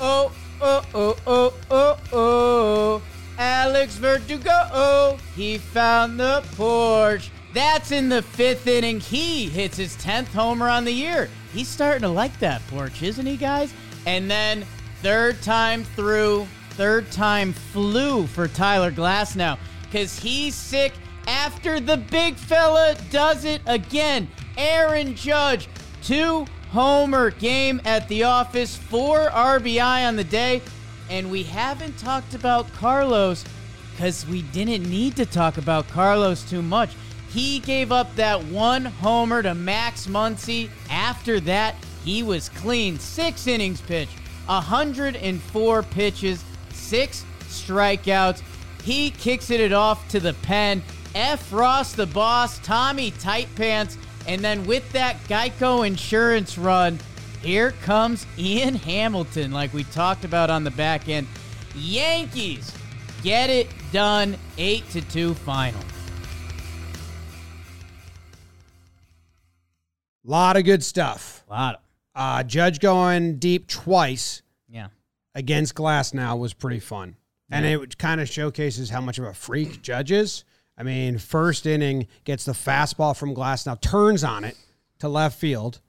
Oh, 0.00 0.30
oh, 0.60 0.84
oh, 0.94 1.16
oh, 1.26 1.54
oh, 1.68 1.98
oh. 2.12 3.02
Alex 3.38 3.96
Verdugo, 3.96 4.68
oh, 4.72 5.18
he 5.34 5.58
found 5.58 6.20
the 6.20 6.44
porch. 6.54 7.32
That's 7.54 7.90
in 7.90 8.08
the 8.08 8.22
fifth 8.22 8.68
inning. 8.68 9.00
He 9.00 9.48
hits 9.48 9.76
his 9.76 9.96
10th 9.96 10.28
homer 10.28 10.68
on 10.68 10.84
the 10.84 10.92
year. 10.92 11.28
He's 11.52 11.66
starting 11.66 12.02
to 12.02 12.08
like 12.08 12.38
that 12.38 12.64
porch, 12.68 13.02
isn't 13.02 13.26
he, 13.26 13.36
guys? 13.36 13.74
And 14.08 14.30
then 14.30 14.64
third 15.02 15.42
time 15.42 15.84
through, 15.84 16.48
third 16.70 17.12
time 17.12 17.52
flu 17.52 18.26
for 18.26 18.48
Tyler 18.48 18.90
Glasnow 18.90 19.58
because 19.82 20.18
he's 20.18 20.54
sick 20.54 20.94
after 21.26 21.78
the 21.78 21.98
big 21.98 22.36
fella 22.36 22.96
does 23.10 23.44
it 23.44 23.60
again. 23.66 24.26
Aaron 24.56 25.14
Judge, 25.14 25.68
two 26.02 26.46
homer 26.70 27.32
game 27.32 27.82
at 27.84 28.08
the 28.08 28.24
office, 28.24 28.78
four 28.78 29.28
RBI 29.28 30.08
on 30.08 30.16
the 30.16 30.24
day. 30.24 30.62
And 31.10 31.30
we 31.30 31.42
haven't 31.42 31.98
talked 31.98 32.32
about 32.32 32.72
Carlos 32.72 33.44
because 33.90 34.26
we 34.26 34.40
didn't 34.40 34.88
need 34.88 35.16
to 35.16 35.26
talk 35.26 35.58
about 35.58 35.86
Carlos 35.88 36.48
too 36.48 36.62
much. 36.62 36.96
He 37.28 37.58
gave 37.58 37.92
up 37.92 38.16
that 38.16 38.42
one 38.44 38.86
homer 38.86 39.42
to 39.42 39.54
Max 39.54 40.06
Muncy. 40.06 40.70
After 40.88 41.40
that, 41.40 41.74
he 42.08 42.22
was 42.22 42.48
clean. 42.48 42.98
Six 42.98 43.46
innings 43.46 43.82
pitched, 43.82 44.18
104 44.46 45.82
pitches, 45.82 46.42
six 46.72 47.22
strikeouts. 47.40 48.40
He 48.82 49.10
kicks 49.10 49.50
it 49.50 49.74
off 49.74 50.08
to 50.08 50.18
the 50.18 50.32
pen. 50.32 50.82
F. 51.14 51.52
Ross, 51.52 51.92
the 51.92 52.06
boss, 52.06 52.60
Tommy 52.60 53.10
Tight 53.10 53.54
Pants, 53.56 53.98
and 54.26 54.40
then 54.40 54.66
with 54.66 54.90
that 54.92 55.22
Geico 55.24 55.86
insurance 55.86 56.56
run, 56.56 56.98
here 57.42 57.72
comes 57.82 58.26
Ian 58.38 58.76
Hamilton, 58.76 59.52
like 59.52 59.74
we 59.74 59.84
talked 59.84 60.24
about 60.24 60.48
on 60.48 60.64
the 60.64 60.70
back 60.70 61.10
end. 61.10 61.26
Yankees 61.74 62.72
get 63.22 63.50
it 63.50 63.68
done, 63.92 64.38
eight 64.56 64.88
to 64.90 65.02
two 65.02 65.34
final. 65.34 65.80
A 70.26 70.30
lot 70.30 70.56
of 70.56 70.64
good 70.64 70.82
stuff. 70.82 71.44
A 71.48 71.52
lot 71.52 71.74
of, 71.76 71.80
Uh, 72.18 72.42
Judge 72.42 72.80
going 72.80 73.36
deep 73.36 73.68
twice 73.68 74.42
yeah. 74.68 74.88
against 75.36 75.76
Glasnow 75.76 76.36
was 76.36 76.52
pretty 76.52 76.80
fun. 76.80 77.14
And 77.48 77.64
it 77.64 77.96
kind 77.96 78.20
of 78.20 78.28
showcases 78.28 78.90
how 78.90 79.00
much 79.00 79.18
of 79.18 79.24
a 79.24 79.32
freak 79.32 79.82
Judge 79.82 80.10
is. 80.10 80.44
I 80.76 80.82
mean, 80.82 81.18
first 81.18 81.64
inning 81.64 82.08
gets 82.24 82.44
the 82.44 82.52
fastball 82.52 83.16
from 83.16 83.36
Glasnow 83.36 83.80
turns 83.80 84.24
on 84.24 84.42
it 84.42 84.56
to 84.98 85.08
left 85.08 85.38
field. 85.38 85.80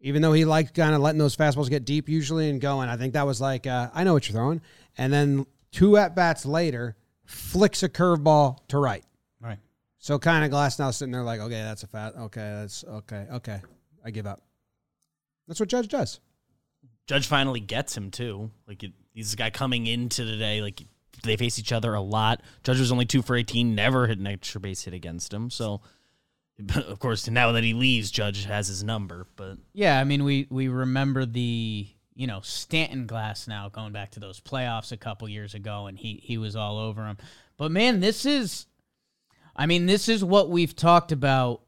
Even 0.00 0.22
though 0.22 0.32
he 0.32 0.46
liked 0.46 0.74
kind 0.74 0.94
of 0.94 1.02
letting 1.02 1.18
those 1.18 1.36
fastballs 1.36 1.68
get 1.68 1.84
deep 1.84 2.08
usually 2.08 2.48
and 2.48 2.58
going, 2.58 2.88
I 2.88 2.96
think 2.96 3.12
that 3.12 3.26
was 3.26 3.38
like, 3.38 3.66
uh, 3.66 3.90
I 3.92 4.04
know 4.04 4.14
what 4.14 4.26
you're 4.28 4.36
throwing. 4.36 4.62
And 4.96 5.12
then 5.12 5.44
two 5.70 5.98
at 5.98 6.16
bats 6.16 6.46
later, 6.46 6.96
flicks 7.26 7.82
a 7.82 7.90
curveball 7.90 8.66
to 8.68 8.78
right. 8.78 9.04
Right. 9.38 9.58
So 9.98 10.18
kind 10.18 10.46
of 10.46 10.50
Glasnow 10.50 10.94
sitting 10.94 11.12
there 11.12 11.22
like, 11.22 11.40
okay, 11.40 11.62
that's 11.62 11.82
a 11.82 11.86
fat. 11.86 12.14
Okay, 12.16 12.40
that's 12.40 12.84
okay. 12.84 13.26
Okay, 13.32 13.60
I 14.02 14.10
give 14.10 14.26
up. 14.26 14.45
That's 15.46 15.60
what 15.60 15.68
Judge 15.68 15.88
does. 15.88 16.20
Judge 17.06 17.26
finally 17.26 17.60
gets 17.60 17.96
him 17.96 18.10
too. 18.10 18.50
Like 18.66 18.82
it, 18.82 18.92
he's 19.14 19.32
a 19.32 19.36
guy 19.36 19.50
coming 19.50 19.86
into 19.86 20.24
today. 20.24 20.60
Like 20.60 20.82
they 21.22 21.36
face 21.36 21.58
each 21.58 21.72
other 21.72 21.94
a 21.94 22.00
lot. 22.00 22.42
Judge 22.64 22.80
was 22.80 22.92
only 22.92 23.06
two 23.06 23.22
for 23.22 23.36
eighteen, 23.36 23.74
never 23.74 24.06
hit 24.06 24.18
an 24.18 24.26
extra 24.26 24.60
base 24.60 24.84
hit 24.84 24.94
against 24.94 25.32
him. 25.32 25.50
So, 25.50 25.82
of 26.74 26.98
course, 26.98 27.28
now 27.28 27.52
that 27.52 27.64
he 27.64 27.74
leaves, 27.74 28.10
Judge 28.10 28.44
has 28.44 28.68
his 28.68 28.82
number. 28.82 29.26
But 29.36 29.58
Yeah, 29.72 30.00
I 30.00 30.04
mean 30.04 30.24
we 30.24 30.46
we 30.50 30.68
remember 30.68 31.24
the 31.24 31.88
you 32.14 32.26
know 32.26 32.40
Stanton 32.42 33.06
Glasnow 33.06 33.70
going 33.70 33.92
back 33.92 34.12
to 34.12 34.20
those 34.20 34.40
playoffs 34.40 34.90
a 34.90 34.96
couple 34.96 35.28
years 35.28 35.54
ago, 35.54 35.86
and 35.86 35.96
he 35.96 36.20
he 36.22 36.38
was 36.38 36.56
all 36.56 36.78
over 36.78 37.06
him. 37.06 37.18
But 37.56 37.70
man, 37.70 38.00
this 38.00 38.26
is, 38.26 38.66
I 39.54 39.66
mean, 39.66 39.86
this 39.86 40.08
is 40.08 40.22
what 40.22 40.50
we've 40.50 40.76
talked 40.76 41.12
about 41.12 41.62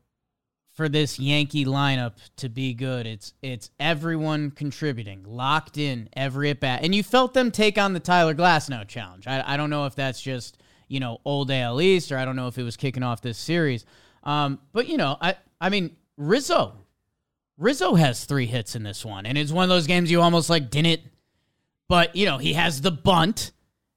for 0.79 0.89
this 0.89 1.19
Yankee 1.19 1.65
lineup 1.65 2.13
to 2.37 2.49
be 2.49 2.73
good. 2.73 3.05
It's 3.05 3.35
it's 3.43 3.69
everyone 3.81 4.53
contributing, 4.53 5.25
locked 5.27 5.77
in 5.77 6.09
every 6.13 6.51
at 6.51 6.61
bat, 6.61 6.85
and 6.85 6.95
you 6.95 7.03
felt 7.03 7.35
them 7.35 7.51
take 7.51 7.77
on 7.77 7.95
the 7.95 8.01
Tyler 8.01 8.33
Glasnow 8.33 8.87
challenge. 8.87 9.27
I 9.27 9.43
I 9.45 9.57
don't 9.57 9.71
know 9.71 9.87
if 9.87 9.97
that's 9.97 10.23
just 10.23 10.63
you 10.87 11.01
know 11.01 11.19
old 11.25 11.51
AL 11.51 11.81
East, 11.81 12.13
or 12.13 12.17
I 12.17 12.25
don't 12.25 12.37
know 12.37 12.47
if 12.47 12.59
it 12.59 12.63
was 12.63 12.77
kicking 12.77 13.03
off 13.03 13.21
this 13.21 13.39
series. 13.39 13.85
Um, 14.23 14.61
but 14.73 14.87
you 14.87 14.97
know, 14.97 15.17
I 15.21 15.35
I 15.61 15.69
mean 15.69 15.97
Rizzo. 16.17 16.77
Rizzo 17.57 17.97
has 17.97 18.25
three 18.25 18.47
hits 18.47 18.77
in 18.77 18.85
this 18.85 19.05
one, 19.05 19.27
and 19.27 19.37
it's 19.37 19.51
one 19.51 19.65
of 19.65 19.69
those 19.69 19.89
games 19.89 20.13
you 20.13 20.23
almost 20.23 20.49
like 20.49 20.71
didn't. 20.71 21.01
But 21.89 22.15
you 22.15 22.25
know, 22.25 22.39
he 22.39 22.53
has 22.53 22.83
the 22.83 22.93
bunt 22.93 23.51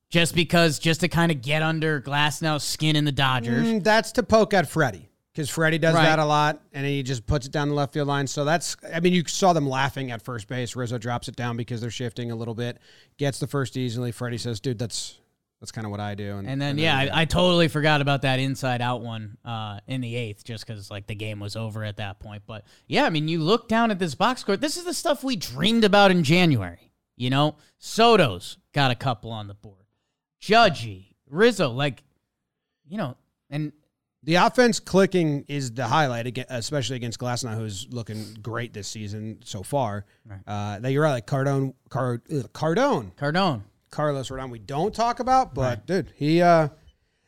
just 0.09 0.33
because, 0.33 0.79
just 0.79 1.01
to 1.01 1.07
kind 1.07 1.31
of 1.31 1.43
get 1.43 1.61
under 1.61 2.01
Glasnow's 2.01 2.63
skin 2.63 2.95
in 2.95 3.05
the 3.05 3.11
Dodgers. 3.11 3.67
Mm, 3.67 3.83
that's 3.83 4.13
to 4.13 4.23
poke 4.23 4.55
at 4.55 4.67
Freddie 4.67 5.10
because 5.33 5.49
Freddie 5.49 5.77
does 5.77 5.95
Right. 5.95 6.03
that 6.03 6.19
a 6.19 6.25
lot, 6.25 6.61
and 6.73 6.85
he 6.85 7.03
just 7.03 7.25
puts 7.25 7.45
it 7.45 7.51
down 7.51 7.69
the 7.69 7.73
left 7.75 7.93
field 7.93 8.07
line. 8.07 8.27
So 8.27 8.43
that's, 8.45 8.75
I 8.93 8.99
mean, 8.99 9.13
you 9.13 9.23
saw 9.27 9.53
them 9.53 9.67
laughing 9.67 10.11
at 10.11 10.21
first 10.21 10.47
base. 10.47 10.75
Rizzo 10.75 10.97
drops 10.97 11.27
it 11.27 11.35
down 11.35 11.57
because 11.57 11.81
they're 11.81 11.89
shifting 11.89 12.31
a 12.31 12.35
little 12.35 12.55
bit, 12.55 12.77
gets 13.17 13.39
the 13.39 13.47
first 13.47 13.77
easily. 13.77 14.11
Freddie 14.11 14.37
says, 14.37 14.59
"Dude, 14.59 14.77
that's 14.79 15.17
that's 15.59 15.71
kind 15.71 15.85
of 15.85 15.91
what 15.91 15.99
I 15.99 16.15
do." 16.15 16.37
And 16.37 16.59
then, 16.61 16.77
yeah, 16.79 16.97
I, 16.97 17.21
I 17.21 17.25
totally 17.25 17.67
forgot 17.67 18.01
about 18.01 18.23
that 18.23 18.39
inside 18.39 18.81
out 18.81 19.01
one 19.01 19.37
uh, 19.45 19.79
in 19.87 20.01
the 20.01 20.15
eighth, 20.15 20.43
just 20.43 20.65
because 20.65 20.89
like 20.89 21.07
the 21.07 21.15
game 21.15 21.39
was 21.39 21.55
over 21.55 21.83
at 21.83 21.97
that 21.97 22.19
point. 22.19 22.43
But 22.47 22.65
yeah, 22.87 23.05
I 23.05 23.09
mean, 23.09 23.27
you 23.27 23.39
look 23.39 23.67
down 23.67 23.91
at 23.91 23.99
this 23.99 24.15
box 24.15 24.41
score. 24.41 24.57
This 24.57 24.75
is 24.75 24.83
the 24.85 24.93
stuff 24.93 25.23
we 25.23 25.35
dreamed 25.35 25.83
about 25.83 26.11
in 26.11 26.23
January. 26.23 26.91
You 27.15 27.29
know, 27.29 27.55
Soto's 27.77 28.57
got 28.73 28.89
a 28.89 28.95
couple 28.95 29.31
on 29.31 29.47
the 29.47 29.53
board. 29.53 29.85
Judgy, 30.41 31.13
Rizzo, 31.29 31.69
like, 31.69 32.03
you 32.87 32.97
know, 32.97 33.15
and 33.51 33.71
the 34.23 34.35
offense 34.35 34.79
clicking 34.79 35.45
is 35.47 35.71
the 35.71 35.85
highlight, 35.87 36.37
especially 36.49 36.95
against 36.97 37.19
Glasnow, 37.19 37.55
who's 37.55 37.87
looking 37.89 38.37
great 38.41 38.73
this 38.73 38.87
season 38.87 39.39
so 39.43 39.63
far. 39.63 40.05
Uh, 40.47 40.79
that 40.79 40.91
you're 40.91 41.03
right, 41.03 41.11
like 41.13 41.27
Cardone, 41.27 41.73
Car, 41.89 42.21
ugh, 42.33 42.51
Cardone, 42.53 43.13
Cardone. 43.15 43.63
Carlos 43.89 44.29
Rodon, 44.29 44.49
we 44.49 44.59
don't 44.59 44.95
talk 44.95 45.19
about, 45.19 45.53
but 45.53 45.85
dude, 45.85 46.13
he 46.15 46.41
uh 46.41 46.69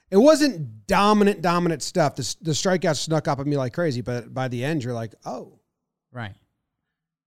it 0.09 0.15
wasn't 0.17 0.85
dominant, 0.87 1.41
dominant 1.41 1.81
stuff. 1.81 2.15
The, 2.15 2.35
the 2.41 2.51
strikeouts 2.51 2.97
snuck 2.97 3.27
up 3.27 3.39
at 3.39 3.47
me 3.47 3.57
like 3.57 3.73
crazy, 3.73 3.99
but 4.01 4.33
by 4.33 4.47
the 4.47 4.63
end, 4.63 4.81
you're 4.83 4.93
like, 4.93 5.13
oh, 5.25 5.59
Right. 6.11 6.35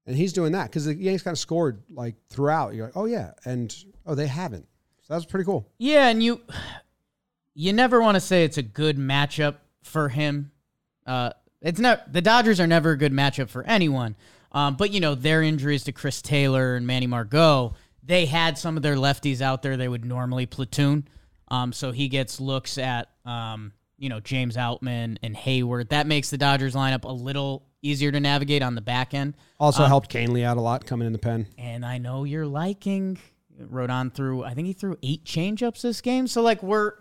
and 0.07 0.17
he's 0.17 0.33
doing 0.33 0.53
that 0.53 0.71
because 0.71 0.85
the 0.87 0.95
Yankees 0.95 1.23
kind 1.23 1.35
of 1.35 1.39
scored 1.39 1.83
like 1.91 2.15
throughout. 2.31 2.75
You're 2.75 2.87
like, 2.87 2.97
oh 2.97 3.05
yeah, 3.07 3.33
and 3.45 3.75
oh 4.07 4.15
they 4.15 4.27
haven't. 4.29 4.67
So 5.03 5.13
that 5.13 5.17
was 5.17 5.27
pretty 5.27 5.45
cool. 5.45 5.69
Yeah, 5.79 6.09
and 6.09 6.23
you 6.23 6.41
you 7.57 7.73
never 7.73 8.01
want 8.03 8.17
to 8.17 8.21
say 8.21 8.45
it's 8.45 8.59
a 8.59 8.63
good 8.63 8.99
matchup 8.99 9.57
for 9.83 10.11
him. 10.11 10.53
Uh, 11.07 11.31
it's 11.63 11.81
not 11.81 12.13
the 12.13 12.21
Dodgers 12.21 12.61
are 12.61 12.67
never 12.67 12.91
a 12.93 12.99
good 12.99 13.13
matchup 13.13 13.49
for 13.49 13.65
anyone. 13.65 14.15
Um, 14.53 14.77
but 14.77 14.93
you 14.93 15.01
know 15.01 15.15
their 15.15 15.43
injuries 15.43 15.85
to 15.85 15.93
Chris 15.93 16.21
Taylor 16.21 16.77
and 16.77 16.87
Manny 16.87 17.07
Margot, 17.07 17.75
they 18.03 18.27
had 18.27 18.59
some 18.59 18.77
of 18.77 18.83
their 18.83 18.97
lefties 18.97 19.41
out 19.41 19.63
there 19.63 19.77
they 19.77 19.89
would 19.89 20.05
normally 20.05 20.47
platoon. 20.47 21.09
Um, 21.49 21.73
so 21.73 21.93
he 21.93 22.09
gets 22.09 22.41
looks 22.41 22.77
at 22.77 23.09
um, 23.25 23.73
you 23.97 24.11
know 24.11 24.21
James 24.21 24.57
Outman 24.57 25.17
and 25.23 25.35
Heyward. 25.35 25.89
That 25.89 26.07
makes 26.07 26.29
the 26.29 26.39
Dodgers 26.39 26.75
lineup 26.75 27.05
a 27.05 27.13
little 27.13 27.65
easier 27.81 28.13
to 28.13 28.21
navigate 28.21 28.63
on 28.63 28.75
the 28.75 28.83
back 28.83 29.15
end. 29.15 29.35
Also 29.59 29.85
helped 29.85 30.11
Kahnle 30.11 30.45
out 30.45 30.59
a 30.59 30.61
lot 30.61 30.85
coming 30.85 31.07
in 31.07 31.13
the 31.15 31.19
pen. 31.19 31.47
And 31.57 31.87
I 31.87 31.97
know 31.97 32.25
you're 32.25 32.47
liking 32.47 33.19
Rodon 33.59 34.13
threw 34.13 34.45
I 34.45 34.53
think 34.53 34.67
he 34.67 34.75
threw 34.75 34.99
eight 35.03 35.25
changeups 35.25 35.81
this 35.81 36.03
game. 36.03 36.27
So 36.27 36.43
like 36.43 36.63
we're 36.63 36.93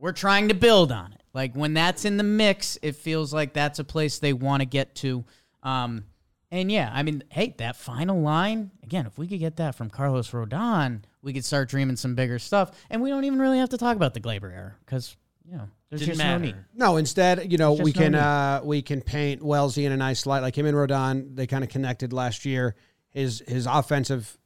we're 0.00 0.12
trying 0.12 0.48
to 0.48 0.54
build 0.54 0.90
on 0.90 1.12
it. 1.12 1.20
Like 1.32 1.54
when 1.54 1.74
that's 1.74 2.04
in 2.04 2.16
the 2.16 2.24
mix, 2.24 2.78
it 2.82 2.96
feels 2.96 3.32
like 3.32 3.52
that's 3.52 3.78
a 3.78 3.84
place 3.84 4.18
they 4.18 4.32
want 4.32 4.62
to 4.62 4.66
get 4.66 4.94
to. 4.96 5.24
Um 5.62 6.04
and 6.52 6.72
yeah, 6.72 6.90
I 6.92 7.04
mean, 7.04 7.22
hey, 7.28 7.54
that 7.58 7.76
final 7.76 8.20
line, 8.20 8.72
again, 8.82 9.06
if 9.06 9.16
we 9.16 9.28
could 9.28 9.38
get 9.38 9.56
that 9.58 9.76
from 9.76 9.88
Carlos 9.88 10.32
Rodon, 10.32 11.02
we 11.22 11.32
could 11.32 11.44
start 11.44 11.68
dreaming 11.68 11.94
some 11.94 12.16
bigger 12.16 12.40
stuff. 12.40 12.72
And 12.90 13.00
we 13.00 13.10
don't 13.10 13.22
even 13.22 13.38
really 13.38 13.58
have 13.58 13.68
to 13.68 13.78
talk 13.78 13.94
about 13.94 14.14
the 14.14 14.20
Gleyber 14.20 14.52
error 14.52 14.76
because, 14.84 15.16
you 15.48 15.56
know, 15.56 15.68
there's 15.90 16.00
Didn't 16.00 16.16
just 16.16 16.26
no 16.26 16.38
need. 16.38 16.56
No, 16.74 16.96
instead, 16.96 17.52
you 17.52 17.58
know, 17.58 17.74
we 17.74 17.92
just 17.92 17.96
no 17.96 18.02
can 18.02 18.12
need. 18.12 18.18
uh 18.18 18.60
we 18.64 18.82
can 18.82 19.00
paint 19.00 19.42
Wellesley 19.42 19.84
in 19.84 19.92
a 19.92 19.96
nice 19.96 20.26
light. 20.26 20.40
Like 20.40 20.56
him 20.56 20.66
and 20.66 20.76
Rodon, 20.76 21.36
they 21.36 21.46
kind 21.46 21.62
of 21.62 21.70
connected 21.70 22.12
last 22.12 22.44
year. 22.44 22.74
His 23.10 23.42
his 23.46 23.66
offensive 23.66 24.36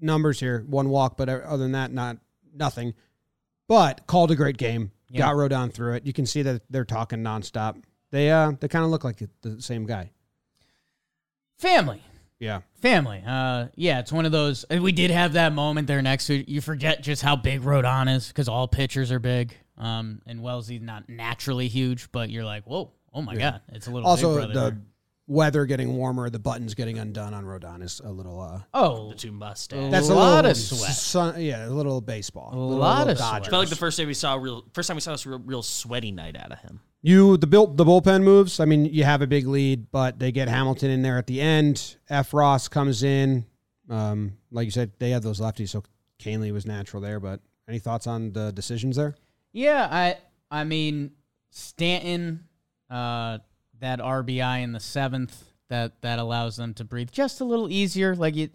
numbers 0.00 0.40
here, 0.40 0.64
one 0.66 0.88
walk, 0.88 1.16
but 1.16 1.28
other 1.28 1.62
than 1.62 1.72
that, 1.72 1.92
not 1.92 2.18
nothing. 2.54 2.94
But 3.68 4.06
called 4.06 4.30
a 4.30 4.36
great 4.36 4.56
game. 4.56 4.90
Yeah. 5.08 5.20
Got 5.20 5.34
Rodon 5.34 5.72
through 5.72 5.94
it. 5.94 6.06
You 6.06 6.12
can 6.12 6.26
see 6.26 6.42
that 6.42 6.62
they're 6.70 6.84
talking 6.84 7.20
nonstop. 7.20 7.82
They 8.10 8.30
uh 8.30 8.52
they 8.60 8.68
kind 8.68 8.84
of 8.84 8.90
look 8.90 9.04
like 9.04 9.22
the 9.42 9.60
same 9.60 9.86
guy. 9.86 10.10
Family. 11.58 12.02
Yeah. 12.38 12.60
Family. 12.82 13.22
Uh, 13.26 13.68
yeah, 13.74 14.00
it's 14.00 14.12
one 14.12 14.26
of 14.26 14.32
those. 14.32 14.64
and 14.64 14.82
We 14.82 14.92
did 14.92 15.10
have 15.10 15.34
that 15.34 15.52
moment 15.52 15.86
there 15.86 16.02
next 16.02 16.26
to 16.26 16.50
you. 16.50 16.60
Forget 16.60 17.02
just 17.02 17.22
how 17.22 17.36
big 17.36 17.62
Rodon 17.62 18.14
is 18.14 18.28
because 18.28 18.48
all 18.48 18.68
pitchers 18.68 19.10
are 19.12 19.18
big. 19.18 19.56
Um, 19.78 20.20
and 20.26 20.42
Wellesley's 20.42 20.82
not 20.82 21.08
naturally 21.08 21.68
huge, 21.68 22.12
but 22.12 22.30
you're 22.30 22.44
like, 22.44 22.64
whoa, 22.64 22.92
oh 23.12 23.22
my 23.22 23.34
god, 23.34 23.60
it's 23.72 23.86
a 23.86 23.90
little. 23.90 24.08
Also, 24.08 24.28
big 24.28 24.36
brother 24.36 24.54
the 24.54 24.70
there. 24.76 24.82
Weather 25.26 25.64
getting 25.64 25.96
warmer, 25.96 26.28
the 26.28 26.38
buttons 26.38 26.74
getting 26.74 26.98
undone 26.98 27.32
on 27.32 27.44
Rodon 27.44 27.82
is 27.82 28.00
a 28.04 28.10
little. 28.10 28.38
uh 28.40 28.60
oh, 28.74 29.08
the 29.10 29.14
two 29.14 29.32
Mustangs. 29.32 29.90
That's 29.90 30.10
a 30.10 30.12
a 30.12 30.14
lot 30.14 30.44
of 30.44 30.54
sweat. 30.56 30.92
sun- 30.92 31.40
yeah, 31.40 31.66
a 31.66 31.70
little 31.70 32.02
baseball. 32.02 32.50
A 32.52 32.56
little, 32.56 32.76
lot 32.76 32.98
little 33.06 33.12
of 33.12 33.18
sweat. 33.18 33.30
Dodgers. 33.30 33.48
I 33.48 33.50
felt 33.50 33.60
like 33.60 33.70
the 33.70 33.76
first 33.76 33.96
day 33.96 34.04
we 34.04 34.12
saw 34.12 34.34
a 34.34 34.38
real 34.38 34.64
first 34.74 34.86
time 34.86 34.96
we 34.96 35.00
saw 35.00 35.12
this 35.12 35.24
real, 35.24 35.38
real 35.38 35.62
sweaty 35.62 36.12
night 36.12 36.36
out 36.36 36.52
of 36.52 36.58
him. 36.58 36.80
You 37.00 37.38
the 37.38 37.46
built 37.46 37.78
the 37.78 37.84
bullpen 37.86 38.22
moves. 38.22 38.60
I 38.60 38.66
mean, 38.66 38.84
you 38.84 39.04
have 39.04 39.22
a 39.22 39.26
big 39.26 39.46
lead, 39.46 39.90
but 39.90 40.18
they 40.18 40.30
get 40.30 40.48
Hamilton 40.48 40.90
in 40.90 41.00
there 41.00 41.16
at 41.16 41.26
the 41.26 41.40
end. 41.40 41.96
F. 42.10 42.34
Ross 42.34 42.68
comes 42.68 43.02
in. 43.02 43.46
Um, 43.88 44.36
like 44.50 44.66
you 44.66 44.70
said, 44.70 44.92
they 44.98 45.10
had 45.10 45.22
those 45.22 45.40
lefties, 45.40 45.70
so 45.70 45.84
Kahnle 46.18 46.52
was 46.52 46.66
natural 46.66 47.00
there. 47.02 47.18
But 47.20 47.40
any 47.66 47.78
thoughts 47.78 48.06
on 48.06 48.32
the 48.32 48.52
decisions 48.52 48.96
there? 48.96 49.14
Yeah, 49.52 49.88
I 49.90 50.18
I 50.50 50.64
mean 50.64 51.12
Stanton, 51.50 52.44
uh, 52.90 53.38
that 53.80 54.00
RBI 54.00 54.62
in 54.62 54.72
the 54.72 54.80
seventh 54.80 55.44
that 55.68 56.00
that 56.02 56.18
allows 56.18 56.56
them 56.56 56.74
to 56.74 56.84
breathe 56.84 57.10
just 57.10 57.40
a 57.40 57.44
little 57.44 57.70
easier. 57.70 58.14
Like 58.14 58.36
you, 58.36 58.50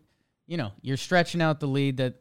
you 0.48 0.58
know, 0.58 0.72
you're 0.82 0.98
stretching 0.98 1.42
out 1.42 1.60
the 1.60 1.68
lead. 1.68 1.98
That 1.98 2.16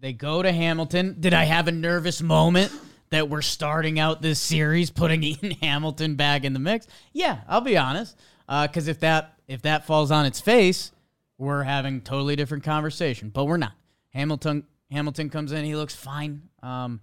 they 0.00 0.12
go 0.12 0.42
to 0.42 0.52
Hamilton. 0.52 1.16
Did 1.20 1.34
I 1.34 1.44
have 1.44 1.68
a 1.68 1.72
nervous 1.72 2.22
moment 2.22 2.72
that 3.10 3.28
we're 3.28 3.42
starting 3.42 3.98
out 3.98 4.22
this 4.22 4.38
series 4.38 4.90
putting 4.90 5.22
Hamilton 5.62 6.14
back 6.14 6.44
in 6.44 6.52
the 6.52 6.58
mix? 6.58 6.86
Yeah, 7.12 7.38
I'll 7.48 7.60
be 7.60 7.76
honest. 7.76 8.16
Because 8.46 8.88
if 8.88 9.00
that 9.00 9.34
if 9.46 9.62
that 9.62 9.86
falls 9.86 10.10
on 10.10 10.26
its 10.26 10.40
face, 10.40 10.92
we're 11.36 11.62
having 11.62 12.00
totally 12.00 12.36
different 12.36 12.64
conversation. 12.64 13.30
But 13.30 13.44
we're 13.44 13.56
not. 13.56 13.72
Hamilton 14.10 14.64
Hamilton 14.90 15.30
comes 15.30 15.52
in. 15.52 15.64
He 15.64 15.76
looks 15.76 15.94
fine. 15.94 16.42
Um, 16.62 17.00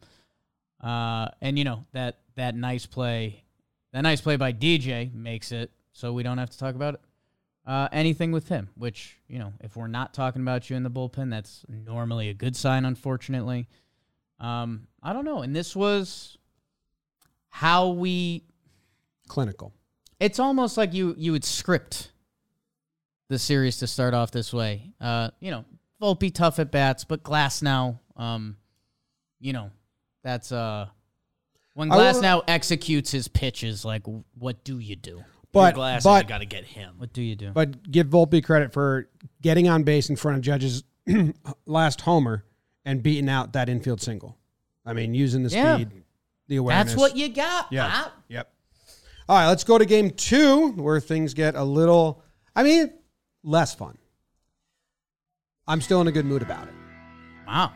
uh, 0.82 1.30
and 1.42 1.58
you 1.58 1.64
know 1.64 1.86
that 1.94 2.20
that 2.36 2.56
nice 2.56 2.86
play, 2.86 3.44
that 3.96 4.02
nice 4.02 4.20
play 4.20 4.36
by 4.36 4.52
DJ 4.52 5.14
makes 5.14 5.54
it 5.54 5.72
so 5.94 6.12
we 6.12 6.22
don't 6.22 6.38
have 6.38 6.50
to 6.50 6.58
talk 6.58 6.76
about 6.76 7.00
uh, 7.66 7.88
anything 7.94 8.34
with 8.34 8.50
him. 8.50 8.68
Which 8.76 9.16
you 9.30 9.40
know, 9.40 9.54
if 9.62 9.78
we're 9.78 9.88
not 9.88 10.14
talking 10.14 10.42
about 10.42 10.70
you 10.70 10.76
in 10.76 10.84
the 10.84 10.92
bullpen, 10.92 11.30
that's 11.30 11.64
normally 11.70 12.28
a 12.28 12.34
good 12.34 12.58
sign. 12.58 12.84
Unfortunately, 12.84 13.70
um, 14.38 14.88
I 15.02 15.14
don't 15.14 15.24
know. 15.24 15.44
And 15.44 15.56
this 15.56 15.78
was 15.78 16.38
how 17.50 17.88
we. 17.88 18.44
Clinical. 19.30 19.72
It's 20.20 20.40
almost 20.40 20.76
like 20.76 20.94
you 20.94 21.16
you 21.18 21.32
would 21.32 21.46
script 21.46 22.12
the 23.30 23.40
series 23.40 23.78
to 23.78 23.88
start 23.88 24.14
off 24.14 24.30
this 24.32 24.54
way. 24.54 24.92
Uh, 25.00 25.30
you 25.40 25.52
know, 25.52 25.64
Volpe 26.02 26.34
tough 26.34 26.60
at 26.60 26.70
bats, 26.70 27.06
but 27.06 27.24
Glasnow. 27.24 28.00
Um, 28.18 28.58
you 29.40 29.54
know, 29.54 29.72
that's 30.22 30.52
uh 30.52 30.88
When 31.76 31.92
I 31.92 31.98
will- 31.98 32.04
Glasnow 32.22 32.44
executes 32.48 33.12
his 33.12 33.28
pitches, 33.28 33.86
like 33.86 34.04
what 34.40 34.64
do 34.64 34.80
you 34.80 34.96
do? 34.96 35.24
but 35.52 35.74
glass, 35.76 36.04
but 36.04 36.24
you 36.26 36.28
got 36.28 36.40
to 36.40 36.46
get 36.46 36.66
him. 36.66 36.96
What 36.98 37.14
do 37.14 37.22
you 37.22 37.36
do? 37.38 37.52
but 37.52 37.90
give 37.90 38.08
Volpe 38.08 38.44
credit 38.44 38.74
for 38.74 39.08
getting 39.42 39.70
on 39.70 39.84
base 39.84 40.10
in 40.10 40.18
front 40.18 40.36
of 40.38 40.44
Judge's 40.44 40.84
last 41.66 42.02
homer 42.02 42.44
and 42.84 43.02
beating 43.02 43.30
out 43.30 43.54
that 43.54 43.70
infield 43.70 44.02
single. 44.02 44.38
I 44.86 44.92
mean, 44.94 45.14
using 45.14 45.44
the 45.44 45.50
Yeah. 45.50 45.76
speed, 45.76 45.92
the 46.50 46.58
awareness. 46.58 46.88
That's 46.94 47.00
what 47.00 47.16
you 47.16 47.30
got. 47.30 47.72
Yeah. 47.72 47.90
Pop. 47.90 48.14
Yep. 48.28 48.52
All 49.30 49.38
right, 49.38 49.48
let's 49.48 49.64
go 49.64 49.78
to 49.78 49.86
game 49.86 50.10
two 50.12 50.72
where 50.74 51.00
things 51.00 51.34
get 51.34 51.56
a 51.56 51.64
little, 51.64 52.22
I 52.56 52.64
mean, 52.64 52.92
less 53.44 53.74
fun. 53.74 53.98
I'm 55.68 55.80
still 55.82 56.02
in 56.02 56.08
a 56.08 56.12
good 56.12 56.26
mood 56.26 56.42
about 56.42 56.68
it. 56.68 56.74
Wow. 57.48 57.72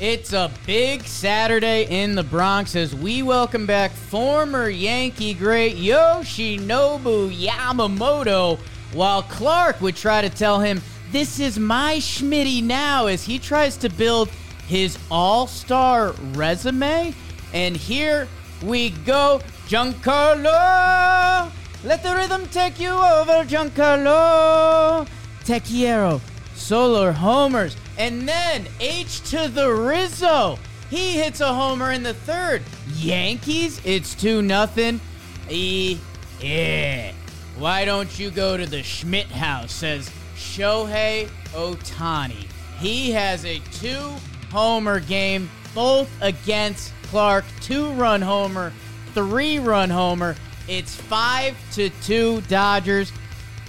It's 0.00 0.32
a 0.32 0.50
big 0.66 1.02
Saturday 1.02 1.84
in 1.84 2.14
the 2.14 2.22
Bronx 2.22 2.74
as 2.74 2.94
we 2.94 3.22
welcome 3.22 3.66
back 3.66 3.90
former 3.90 4.70
Yankee 4.70 5.34
great 5.34 5.76
Yoshinobu 5.76 7.30
Yamamoto, 7.38 8.58
while 8.94 9.22
Clarke 9.24 9.78
would 9.82 9.96
try 9.96 10.22
to 10.22 10.30
tell 10.30 10.58
him, 10.58 10.80
This 11.12 11.38
is 11.38 11.58
my 11.58 11.96
Schmitty 11.96 12.62
now, 12.62 13.08
as 13.08 13.24
he 13.24 13.38
tries 13.38 13.76
to 13.76 13.90
build 13.90 14.30
his 14.66 14.98
all 15.10 15.46
star 15.46 16.12
resume. 16.32 17.14
And 17.52 17.76
here 17.76 18.26
we 18.62 18.90
go, 19.04 19.42
Giancarlo! 19.68 21.52
Let 21.84 22.02
the 22.02 22.14
rhythm 22.14 22.46
take 22.46 22.80
you 22.80 22.92
over, 22.92 23.44
Giancarlo! 23.44 25.06
Te 25.44 25.60
quiero. 25.60 26.22
Solar 26.60 27.12
homers. 27.12 27.76
And 27.98 28.28
then 28.28 28.66
H 28.78 29.22
to 29.30 29.48
the 29.48 29.72
Rizzo. 29.72 30.58
He 30.90 31.12
hits 31.12 31.40
a 31.40 31.52
homer 31.52 31.92
in 31.92 32.02
the 32.02 32.14
third. 32.14 32.62
Yankees, 32.94 33.80
it's 33.84 34.14
2 34.14 34.42
nothing. 34.42 35.00
E 35.48 35.98
yeah. 36.40 37.12
Why 37.58 37.84
don't 37.84 38.18
you 38.18 38.30
go 38.30 38.56
to 38.56 38.66
the 38.66 38.82
Schmidt 38.82 39.26
house? 39.26 39.72
Says 39.72 40.10
Shohei 40.36 41.28
Ohtani. 41.52 42.46
He 42.78 43.10
has 43.10 43.44
a 43.44 43.58
two 43.72 44.14
homer 44.50 45.00
game, 45.00 45.50
both 45.74 46.08
against 46.22 46.92
Clarke. 47.04 47.44
Two 47.60 47.90
run 47.92 48.22
homer, 48.22 48.72
three 49.12 49.58
run 49.58 49.90
homer. 49.90 50.36
It's 50.68 50.94
five 50.94 51.56
to 51.72 51.90
two 52.02 52.40
Dodgers, 52.42 53.12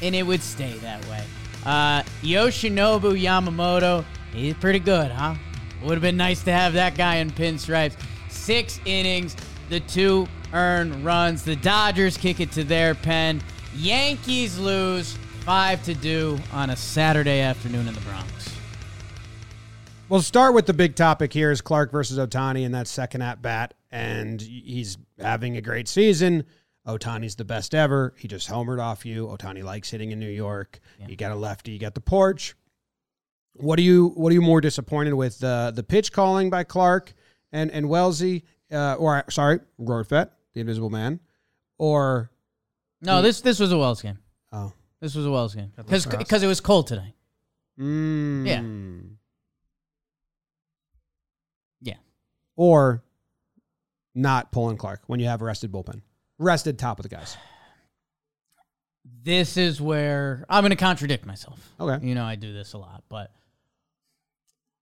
and 0.02 0.16
it 0.16 0.24
would 0.24 0.42
stay 0.42 0.74
that 0.78 1.06
way. 1.08 1.24
Uh, 1.66 2.02
Yoshinobu 2.22 3.22
Yamamoto, 3.22 4.04
he's 4.34 4.56
pretty 4.56 4.80
good, 4.80 5.12
huh? 5.12 5.36
Would 5.84 5.94
have 5.94 6.02
been 6.02 6.18
nice 6.18 6.44
to 6.44 6.52
have 6.52 6.74
that 6.74 6.96
guy 6.96 7.16
in 7.18 7.30
pinstripes. 7.32 7.96
Six 8.30 8.80
innings, 8.86 9.36
the 9.70 9.80
two 9.82 10.28
earned 10.54 11.04
runs. 11.06 11.44
The 11.44 11.56
Dodgers 11.56 12.18
kick 12.18 12.40
it 12.40 12.52
to 12.54 12.64
their 12.64 12.96
pen. 12.96 13.42
Yankees 13.76 14.60
lose 14.60 15.18
five 15.42 15.84
to 15.84 15.94
do 15.94 16.38
on 16.52 16.70
a 16.70 16.76
Saturday 16.76 17.40
afternoon 17.40 17.88
in 17.88 17.94
the 17.94 18.02
Bronx. 18.02 18.28
We'll 20.10 20.22
start 20.22 20.54
with 20.54 20.66
the 20.66 20.74
big 20.74 20.96
topic 20.96 21.32
here 21.32 21.52
is 21.52 21.62
Clarke 21.62 21.92
versus 21.92 22.18
Ohtani 22.18 22.64
in 22.64 22.74
that 22.74 22.88
second 22.88 23.22
at 23.22 23.42
bat, 23.42 23.74
and 23.92 24.42
he's 24.42 24.98
having 25.20 25.56
a 25.56 25.62
great 25.62 25.88
season. 25.88 26.44
Ohtani's 26.88 27.36
the 27.36 27.46
best 27.46 27.76
ever. 27.76 28.14
He 28.18 28.28
just 28.28 28.50
homered 28.50 28.82
off 28.82 29.06
you. 29.06 29.28
Ohtani 29.28 29.64
likes 29.64 29.90
hitting 29.92 30.12
in 30.12 30.20
New 30.20 30.30
York. 30.30 30.80
You 31.08 31.16
got 31.16 31.32
a 31.32 31.36
lefty. 31.36 31.72
You 31.72 31.80
got 31.80 31.94
the 31.94 32.02
porch. 32.02 32.56
What 33.54 33.78
are 33.78 33.84
you 33.84 34.08
What 34.16 34.32
are 34.32 34.34
you 34.34 34.42
more 34.42 34.62
disappointed 34.62 35.14
with 35.14 35.40
the 35.40 35.72
the 35.76 35.84
pitch 35.84 36.12
calling 36.12 36.50
by 36.50 36.64
Clarke 36.64 37.14
and 37.52 37.70
and 37.72 37.88
Wellesley, 37.90 38.46
uh, 38.72 38.96
or 38.96 39.24
sorry, 39.30 39.60
Rortvedt, 39.80 40.30
the 40.54 40.62
Invisible 40.62 40.90
Man, 40.90 41.20
or 41.78 42.32
No, 43.02 43.22
this 43.22 43.42
this 43.42 43.60
was 43.60 43.72
a 43.72 43.78
Wells 43.78 44.02
game. 44.02 44.18
oh, 44.54 44.72
This 45.02 45.14
was 45.16 45.26
a 45.26 45.32
Wells 45.32 45.54
game 45.54 45.72
because 45.76 46.44
it 46.44 46.48
was 46.48 46.62
cold 46.62 46.88
today. 46.88 47.14
mm, 47.78 48.48
Yeah. 48.48 48.62
Yeah. 51.82 51.98
or 52.56 53.04
not 54.16 54.52
pulling 54.52 54.78
Clarke 54.78 55.02
when 55.08 55.20
you 55.20 55.28
have 55.28 55.42
arrested 55.42 55.72
bullpen, 55.72 56.02
rested 56.42 56.80
top 56.80 57.00
of 57.00 57.04
the 57.04 57.10
guys. 57.10 57.38
This 59.24 59.58
is 59.58 59.80
where 59.80 60.46
I'm 60.50 60.64
going 60.64 60.72
to 60.72 60.76
contradict 60.76 61.26
myself. 61.26 61.60
Okay. 61.80 62.06
You 62.06 62.16
know, 62.16 62.24
I 62.24 62.36
do 62.36 62.54
this 62.54 62.74
a 62.74 62.78
lot, 62.78 63.04
but 63.10 63.32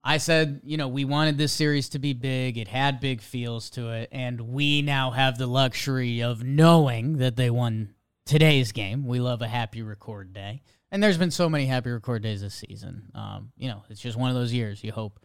I 0.03 0.17
said, 0.17 0.61
you 0.63 0.77
know, 0.77 0.87
we 0.87 1.05
wanted 1.05 1.37
this 1.37 1.51
series 1.51 1.89
to 1.89 1.99
be 1.99 2.13
big. 2.13 2.57
It 2.57 2.67
had 2.67 2.99
big 2.99 3.21
feels 3.21 3.69
to 3.71 3.91
it. 3.91 4.09
And 4.11 4.41
we 4.41 4.81
now 4.81 5.11
have 5.11 5.37
the 5.37 5.47
luxury 5.47 6.21
of 6.21 6.43
knowing 6.43 7.17
that 7.17 7.35
they 7.35 7.49
won 7.49 7.93
today's 8.25 8.71
game. 8.71 9.05
We 9.05 9.19
love 9.19 9.41
a 9.41 9.47
happy 9.47 9.81
record 9.81 10.33
day. 10.33 10.61
And 10.91 11.03
there's 11.03 11.17
been 11.17 11.31
so 11.31 11.49
many 11.49 11.65
happy 11.65 11.91
record 11.91 12.23
days 12.23 12.41
this 12.41 12.55
season. 12.55 13.11
Um, 13.13 13.51
you 13.57 13.67
know, 13.67 13.83
it's 13.89 14.01
just 14.01 14.17
one 14.17 14.29
of 14.29 14.35
those 14.35 14.53
years, 14.53 14.83
you 14.83 14.91
hope. 14.91 15.19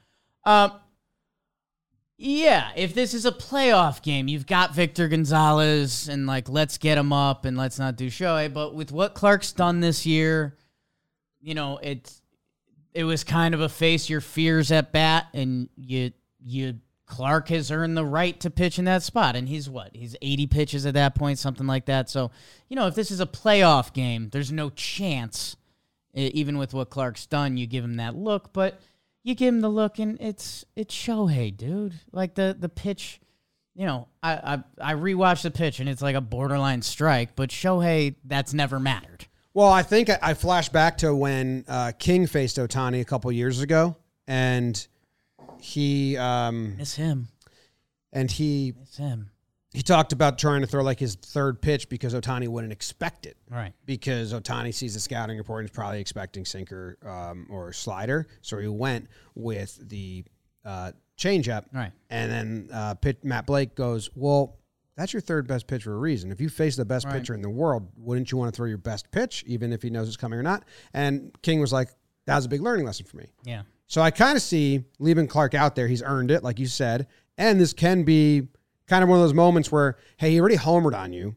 Um, 0.44 0.72
yeah, 2.16 2.70
if 2.76 2.94
this 2.94 3.12
is 3.12 3.26
a 3.26 3.32
playoff 3.32 4.00
game, 4.02 4.28
you've 4.28 4.46
got 4.46 4.74
Victor 4.74 5.08
Gonzalez 5.08 6.08
and 6.08 6.26
like 6.26 6.48
let's 6.48 6.78
get 6.78 6.96
him 6.96 7.12
up 7.12 7.44
and 7.44 7.56
let's 7.56 7.78
not 7.78 7.96
do 7.96 8.06
Shohei. 8.06 8.52
But 8.52 8.74
with 8.74 8.92
what 8.92 9.14
Clarke's 9.14 9.52
done 9.52 9.80
this 9.80 10.06
year, 10.06 10.56
you 11.40 11.54
know, 11.54 11.78
it's 11.82 12.22
it 12.92 13.04
was 13.04 13.24
kind 13.24 13.54
of 13.54 13.60
a 13.60 13.68
face 13.68 14.08
your 14.08 14.20
fears 14.20 14.70
at 14.70 14.92
bat, 14.92 15.26
and 15.34 15.68
you 15.76 16.12
you 16.40 16.78
Clarke 17.06 17.48
has 17.48 17.72
earned 17.72 17.96
the 17.96 18.04
right 18.04 18.38
to 18.40 18.50
pitch 18.50 18.78
in 18.78 18.84
that 18.84 19.02
spot, 19.02 19.34
and 19.34 19.48
he's 19.48 19.68
what 19.68 19.90
he's 19.92 20.14
eighty 20.22 20.46
pitches 20.46 20.86
at 20.86 20.94
that 20.94 21.16
point, 21.16 21.40
something 21.40 21.66
like 21.66 21.86
that. 21.86 22.08
So 22.08 22.30
you 22.68 22.76
know, 22.76 22.86
if 22.86 22.94
this 22.94 23.10
is 23.10 23.18
a 23.18 23.26
playoff 23.26 23.92
game, 23.92 24.28
there's 24.30 24.52
no 24.52 24.70
chance, 24.70 25.56
even 26.14 26.58
with 26.58 26.72
what 26.72 26.90
Clarke's 26.90 27.26
done, 27.26 27.56
you 27.56 27.66
give 27.66 27.82
him 27.82 27.96
that 27.96 28.14
look, 28.14 28.52
but 28.52 28.80
you 29.24 29.34
give 29.34 29.52
him 29.52 29.60
the 29.60 29.68
look, 29.68 29.98
and 29.98 30.20
it's 30.20 30.64
it's 30.76 30.94
Shohei, 30.94 31.56
dude. 31.56 31.94
Like 32.12 32.34
the 32.36 32.56
the 32.56 32.68
pitch. 32.68 33.20
You 33.74 33.86
know, 33.86 34.06
I, 34.22 34.62
I 34.80 34.92
I 34.92 34.94
rewatched 34.94 35.42
the 35.42 35.50
pitch 35.50 35.80
and 35.80 35.88
it's 35.88 36.00
like 36.00 36.14
a 36.14 36.20
borderline 36.20 36.80
strike, 36.82 37.34
but 37.34 37.50
Shohei, 37.50 38.14
that's 38.24 38.54
never 38.54 38.78
mattered. 38.78 39.26
Well, 39.52 39.68
I 39.68 39.82
think 39.82 40.10
I, 40.10 40.18
I 40.22 40.34
flash 40.34 40.68
back 40.68 40.98
to 40.98 41.12
when 41.12 41.64
uh, 41.66 41.90
King 41.98 42.28
faced 42.28 42.56
Ohtani 42.56 43.00
a 43.00 43.04
couple 43.04 43.32
years 43.32 43.60
ago, 43.60 43.96
and 44.28 44.86
he 45.60 46.16
um, 46.16 46.76
Miss 46.76 46.94
him. 46.94 47.26
and 48.12 48.30
he 48.30 48.74
Miss 48.78 48.96
him. 48.96 49.30
He 49.74 49.82
talked 49.82 50.12
about 50.12 50.38
trying 50.38 50.60
to 50.62 50.66
throw 50.66 50.82
like 50.82 50.98
his 51.00 51.16
third 51.16 51.60
pitch 51.60 51.88
because 51.88 52.14
Ohtani 52.14 52.48
wouldn't 52.48 52.72
expect 52.72 53.26
it. 53.26 53.36
Right. 53.50 53.72
because 53.84 54.32
Ohtani 54.32 54.72
sees 54.72 54.94
the 54.94 55.00
scouting 55.00 55.36
report 55.36 55.60
and 55.64 55.68
is 55.70 55.74
probably 55.74 56.00
expecting 56.00 56.44
sinker 56.44 56.96
um, 57.04 57.46
or 57.50 57.72
slider. 57.72 58.26
So 58.40 58.56
he 58.58 58.68
went 58.68 59.08
with 59.34 59.76
the 59.88 60.24
uh, 60.64 60.92
changeup. 61.18 61.64
Right. 61.72 61.90
And 62.08 62.30
then 62.30 62.68
uh, 62.72 62.94
pit, 62.94 63.24
Matt 63.24 63.46
Blake 63.46 63.74
goes, 63.74 64.08
Well, 64.14 64.58
that's 64.96 65.12
your 65.12 65.20
third 65.22 65.48
best 65.48 65.66
pitch 65.66 65.82
for 65.82 65.92
a 65.92 65.98
reason. 65.98 66.30
If 66.30 66.40
you 66.40 66.48
face 66.48 66.76
the 66.76 66.84
best 66.84 67.04
Right. 67.04 67.14
pitcher 67.14 67.34
in 67.34 67.42
the 67.42 67.50
world, 67.50 67.88
wouldn't 67.96 68.30
you 68.30 68.38
want 68.38 68.52
to 68.54 68.56
throw 68.56 68.66
your 68.66 68.78
best 68.78 69.10
pitch, 69.10 69.42
even 69.46 69.72
if 69.72 69.82
he 69.82 69.90
knows 69.90 70.06
it's 70.06 70.16
coming 70.16 70.38
or 70.38 70.42
not? 70.44 70.64
And 70.92 71.32
King 71.42 71.60
was 71.60 71.72
like, 71.72 71.88
That 72.26 72.36
was 72.36 72.44
a 72.44 72.48
big 72.48 72.62
learning 72.62 72.86
lesson 72.86 73.06
for 73.06 73.16
me. 73.16 73.26
Yeah. 73.44 73.62
So 73.88 74.00
I 74.00 74.12
kind 74.12 74.36
of 74.36 74.42
see 74.42 74.84
leaving 75.00 75.26
Clarke 75.26 75.54
out 75.54 75.74
there. 75.74 75.88
He's 75.88 76.02
earned 76.02 76.30
it, 76.30 76.44
like 76.44 76.58
you 76.60 76.66
said. 76.66 77.08
And 77.36 77.60
this 77.60 77.72
can 77.72 78.04
be 78.04 78.48
kind 78.86 79.02
of 79.02 79.08
one 79.08 79.18
of 79.18 79.24
those 79.24 79.34
moments 79.34 79.70
where, 79.72 79.96
hey, 80.16 80.30
he 80.30 80.40
already 80.40 80.56
homered 80.56 80.94
on 80.94 81.12
you. 81.12 81.34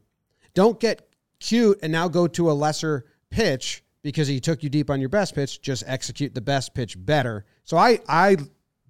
Don't 0.53 0.79
get 0.79 1.10
cute 1.39 1.79
and 1.81 1.91
now 1.91 2.07
go 2.07 2.27
to 2.27 2.49
a 2.49 2.53
lesser 2.53 3.05
pitch 3.29 3.83
because 4.01 4.27
he 4.27 4.39
took 4.39 4.63
you 4.63 4.69
deep 4.69 4.89
on 4.89 4.99
your 4.99 5.10
best 5.10 5.36
pitch. 5.36 5.62
Just 5.62 5.83
execute 5.86 6.33
the 6.33 6.41
best 6.41 6.73
pitch 6.73 6.95
better. 6.97 7.45
So 7.63 7.77
I 7.77 7.99
I 8.07 8.38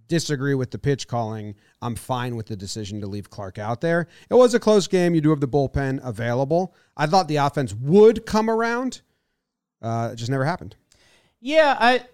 disagree 0.07 0.53
with 0.53 0.71
the 0.71 0.79
pitch 0.79 1.07
calling. 1.07 1.55
I'm 1.81 1.95
fine 1.95 2.35
with 2.35 2.47
the 2.47 2.55
decision 2.55 3.01
to 3.01 3.07
leave 3.07 3.29
Clarke 3.29 3.59
out 3.59 3.81
there. 3.81 4.07
It 4.29 4.35
was 4.35 4.53
a 4.53 4.59
close 4.59 4.87
game. 4.87 5.13
You 5.13 5.21
do 5.21 5.29
have 5.31 5.41
the 5.41 5.47
bullpen 5.47 5.99
available. 6.03 6.73
I 6.95 7.07
thought 7.07 7.27
the 7.27 7.37
offense 7.37 7.73
would 7.73 8.25
come 8.25 8.49
around. 8.49 9.01
Uh, 9.81 10.11
it 10.13 10.15
just 10.15 10.31
never 10.31 10.45
happened. 10.45 10.75
Yeah, 11.39 11.75
I 11.79 12.05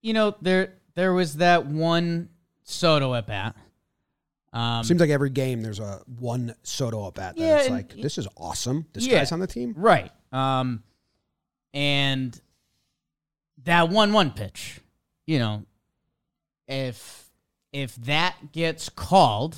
you 0.00 0.12
know, 0.12 0.34
there 0.40 0.74
there 0.94 1.12
was 1.12 1.36
that 1.36 1.66
one 1.66 2.28
Soto 2.64 3.14
at 3.14 3.26
bat. 3.26 3.56
Um 4.52 4.84
Seems 4.84 5.00
like 5.00 5.10
every 5.10 5.30
game 5.30 5.62
there's 5.62 5.80
a 5.80 6.00
one 6.18 6.54
Soto 6.62 7.06
at 7.08 7.14
bat 7.14 7.36
that 7.36 7.42
Yeah, 7.42 7.56
it's 7.58 7.66
and- 7.66 7.76
like 7.76 7.94
this 7.94 8.18
is 8.18 8.28
awesome. 8.36 8.86
This 8.92 9.06
Yeah. 9.06 9.18
guy's 9.18 9.32
on 9.32 9.40
the 9.40 9.46
team. 9.46 9.74
right. 9.76 10.10
Um 10.32 10.82
and 11.74 12.38
that 13.64 13.88
one 13.88 14.12
one 14.12 14.30
pitch, 14.32 14.80
you 15.26 15.38
know, 15.38 15.64
if 16.68 17.30
if 17.72 17.94
that 17.96 18.52
gets 18.52 18.88
called 18.90 19.56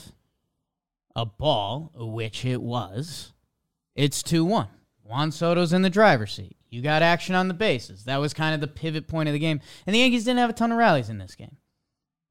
a 1.16 1.26
ball, 1.26 1.90
which 1.96 2.44
it 2.44 2.60
was, 2.62 3.32
it's 3.96 4.22
2-1. 4.22 4.68
Juan 5.02 5.30
Soto's 5.32 5.72
in 5.72 5.82
the 5.82 5.90
driver's 5.90 6.32
seat. 6.32 6.56
You 6.70 6.80
got 6.82 7.02
action 7.02 7.34
on 7.34 7.46
the 7.48 7.54
bases. 7.54 8.04
That 8.04 8.16
was 8.18 8.32
kind 8.34 8.54
of 8.54 8.60
the 8.60 8.66
pivot 8.68 9.06
point 9.06 9.28
of 9.28 9.32
the 9.32 9.38
game. 9.38 9.60
And 9.86 9.94
the 9.94 10.00
Yankees 10.00 10.24
didn't 10.24 10.38
have 10.40 10.50
a 10.50 10.54
ton 10.54 10.72
of 10.72 10.78
rallies 10.78 11.08
in 11.08 11.18
this 11.18 11.34
game. 11.36 11.56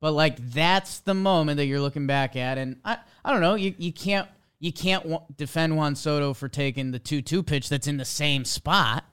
But 0.04 0.12
like 0.12 0.36
that's 0.52 1.00
the 1.00 1.14
moment 1.14 1.56
that 1.56 1.66
you're 1.66 1.80
looking 1.80 2.08
back 2.08 2.36
at, 2.36 2.58
and 2.58 2.76
I 2.84 2.98
I 3.24 3.32
don't 3.32 3.40
know 3.40 3.56
you 3.56 3.74
you 3.78 3.94
can't 3.94 4.28
you 4.60 4.74
can't 4.74 5.38
defend 5.38 5.78
Juan 5.78 5.96
Soto 5.96 6.34
for 6.34 6.50
taking 6.50 6.92
the 6.92 7.00
two 7.00 7.22
two 7.22 7.42
pitch 7.42 7.70
that's 7.70 7.88
in 7.88 7.96
the 7.96 8.04
same 8.04 8.44
spot. 8.44 9.06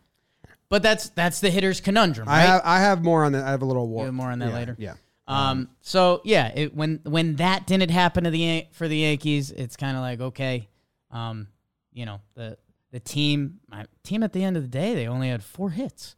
But 0.69 0.83
that's 0.83 1.11
that's 1.11 1.39
the 1.39 1.49
hitter's 1.49 1.81
conundrum, 1.81 2.29
I 2.29 2.41
have 2.41 2.63
I 2.65 2.81
have 2.81 3.05
more 3.05 3.23
on 3.23 3.31
that. 3.33 3.45
I 3.45 3.53
have 3.53 3.63
a 3.63 3.67
little 3.67 3.87
war. 3.87 4.07
Have 4.07 4.15
more 4.15 4.33
on 4.33 4.41
that 4.41 4.49
yeah, 4.49 4.55
later? 4.55 4.77
Yeah. 4.81 4.95
Um. 5.29 5.69
So 5.81 6.23
yeah, 6.25 6.51
it, 6.57 6.75
when 6.75 6.99
when 7.05 7.37
that 7.37 7.69
didn't 7.69 7.93
happen 7.93 8.25
to 8.25 8.31
the 8.31 8.67
for 8.73 8.89
the 8.89 8.97
Yankees, 8.97 9.53
it's 9.53 9.77
kind 9.77 9.97
of 9.97 10.03
like 10.03 10.21
okay, 10.21 10.69
um, 11.13 11.47
you 11.93 12.05
know 12.05 12.21
the 12.35 12.59
the 12.91 12.99
team 12.99 13.61
my 13.69 13.85
team 14.03 14.25
at 14.25 14.33
the 14.33 14.43
end 14.43 14.57
of 14.57 14.65
the 14.65 14.69
day 14.69 14.97
they 14.97 15.07
only 15.07 15.29
had 15.29 15.45
four 15.45 15.71
hits, 15.71 16.17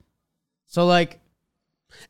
so 0.64 0.86
like 0.86 1.20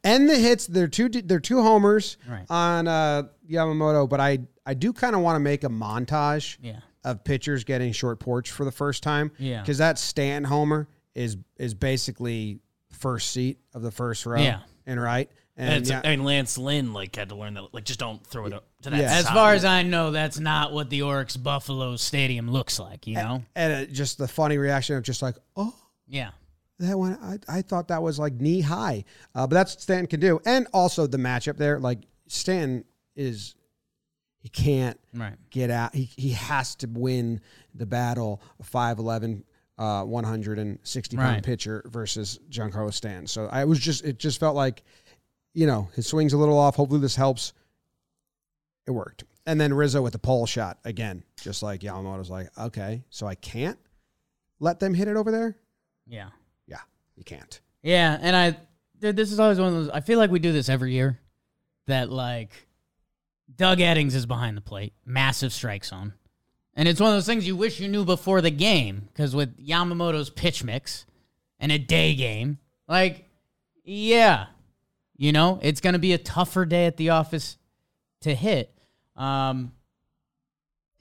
And 0.04 0.28
the 0.28 0.36
hits, 0.36 0.66
they're 0.66 0.88
two 0.88 1.08
they're 1.08 1.40
two 1.40 1.62
homers 1.62 2.16
Right. 2.28 2.46
on 2.50 2.88
uh, 2.88 3.24
Yamamoto, 3.50 4.08
but 4.08 4.20
I 4.20 4.40
I 4.64 4.74
do 4.74 4.92
kind 4.92 5.14
of 5.16 5.22
want 5.22 5.36
to 5.36 5.40
make 5.40 5.64
a 5.64 5.68
montage 5.68 6.56
yeah 6.60 6.80
of 7.04 7.24
pitchers 7.24 7.64
getting 7.64 7.92
short 7.92 8.20
porch 8.20 8.50
for 8.50 8.64
the 8.64 8.70
first 8.72 9.02
time. 9.02 9.32
Yeah. 9.38 9.60
Because 9.60 9.78
that 9.78 9.98
Stanton 9.98 10.44
homer 10.44 10.88
is 11.14 11.36
is 11.58 11.74
basically 11.74 12.60
first 12.92 13.30
seat 13.32 13.58
of 13.74 13.82
the 13.82 13.90
first 13.90 14.24
row. 14.26 14.40
Yeah. 14.40 14.60
And 14.86 15.00
right. 15.02 15.28
And 15.56 15.68
And 15.74 15.86
yeah, 15.86 16.00
I 16.04 16.10
mean, 16.16 16.24
Lance 16.24 16.56
Lynn 16.56 16.92
like 16.92 17.14
had 17.16 17.28
to 17.28 17.34
learn 17.34 17.54
that. 17.54 17.74
Like, 17.74 17.84
just 17.84 17.98
don't 18.00 18.24
throw 18.26 18.46
it 18.46 18.52
up 18.52 18.64
to 18.82 18.90
that. 18.90 18.98
Yeah. 19.00 19.12
As 19.12 19.28
far 19.28 19.52
as 19.52 19.64
I 19.64 19.82
know, 19.82 20.10
that's 20.10 20.38
not 20.38 20.72
what 20.72 20.88
the 20.90 21.00
Orix 21.00 21.40
Buffalo 21.40 21.96
Stadium 21.96 22.50
looks 22.50 22.78
like. 22.78 23.06
You 23.06 23.16
know? 23.16 23.42
and 23.54 23.72
uh, 23.88 23.92
just 23.92 24.16
the 24.16 24.26
funny 24.28 24.56
reaction 24.56 24.96
of 24.96 25.02
just 25.02 25.20
like, 25.22 25.36
oh, 25.56 25.74
Yeah. 26.08 26.30
That 26.82 26.98
one 26.98 27.18
I, 27.22 27.58
I 27.58 27.62
thought 27.62 27.88
that 27.88 28.02
was 28.02 28.18
like 28.18 28.34
knee 28.34 28.60
high. 28.60 29.04
Uh, 29.34 29.46
but 29.46 29.54
that's 29.54 29.74
what 29.74 29.80
Stanton 29.82 30.06
can 30.06 30.20
do. 30.20 30.40
And 30.46 30.66
also 30.72 31.06
the 31.06 31.18
matchup 31.18 31.56
there, 31.56 31.78
like 31.80 32.00
Stanton 32.28 32.84
is 33.16 33.54
he 34.40 34.48
can't 34.48 34.98
Right. 35.14 35.34
get 35.50 35.70
out. 35.70 35.94
He 35.94 36.04
he 36.16 36.30
has 36.30 36.74
to 36.76 36.86
win 36.88 37.40
the 37.74 37.86
battle. 37.86 38.42
A 38.60 38.64
5'11", 38.64 39.42
uh, 39.78 40.04
one 40.04 40.24
hundred 40.24 40.58
and 40.58 40.78
sixty 40.82 41.16
pound 41.16 41.34
Right. 41.36 41.42
pitcher 41.44 41.82
versus 41.86 42.38
Giancarlo 42.50 42.92
Stanton. 42.92 43.26
So 43.26 43.46
I 43.46 43.64
was 43.64 43.78
just 43.78 44.04
it 44.04 44.18
just 44.18 44.40
felt 44.40 44.56
like, 44.56 44.82
you 45.54 45.66
know, 45.66 45.88
his 45.94 46.06
swing's 46.06 46.32
a 46.32 46.38
little 46.38 46.58
off. 46.58 46.76
Hopefully 46.76 47.00
this 47.00 47.16
helps. 47.16 47.52
It 48.86 48.90
worked. 48.90 49.24
And 49.46 49.60
then 49.60 49.72
Rizzo 49.74 50.02
with 50.02 50.12
the 50.12 50.18
pole 50.18 50.46
shot 50.46 50.78
again, 50.84 51.22
just 51.40 51.62
like 51.62 51.80
Yamamoto's 51.82 52.30
like, 52.30 52.48
okay, 52.58 53.02
so 53.10 53.26
I 53.26 53.34
can't 53.36 53.78
let 54.60 54.78
them 54.80 54.94
hit 54.94 55.08
it 55.08 55.16
over 55.16 55.30
there. 55.30 55.56
Yeah. 56.06 56.28
You 57.16 57.24
can't. 57.24 57.60
Yeah, 57.82 58.18
and 58.20 58.36
I 58.36 58.56
dude, 59.00 59.16
this 59.16 59.32
is 59.32 59.40
always 59.40 59.58
one 59.58 59.68
of 59.68 59.74
those 59.74 59.88
I 59.90 60.00
feel 60.00 60.18
like 60.18 60.30
we 60.30 60.38
do 60.38 60.52
this 60.52 60.68
every 60.68 60.92
year 60.92 61.18
that 61.86 62.10
like 62.10 62.50
Doug 63.54 63.78
Eddings 63.78 64.14
is 64.14 64.26
behind 64.26 64.56
the 64.56 64.62
plate, 64.62 64.94
massive 65.04 65.52
strike 65.52 65.84
zone. 65.84 66.14
And 66.74 66.88
it's 66.88 67.00
one 67.00 67.10
of 67.10 67.16
those 67.16 67.26
things 67.26 67.46
you 67.46 67.54
wish 67.54 67.80
you 67.80 67.88
knew 67.88 68.04
before 68.04 68.40
the 68.40 68.50
game 68.50 69.08
cuz 69.14 69.34
with 69.34 69.58
Yamamoto's 69.58 70.30
pitch 70.30 70.64
mix 70.64 71.06
and 71.58 71.70
a 71.70 71.78
day 71.78 72.14
game, 72.14 72.58
like 72.88 73.28
yeah, 73.84 74.46
you 75.16 75.32
know, 75.32 75.58
it's 75.62 75.80
going 75.80 75.92
to 75.92 75.98
be 75.98 76.12
a 76.12 76.18
tougher 76.18 76.64
day 76.64 76.86
at 76.86 76.96
the 76.96 77.10
office 77.10 77.58
to 78.20 78.34
hit. 78.34 78.72
Um 79.16 79.72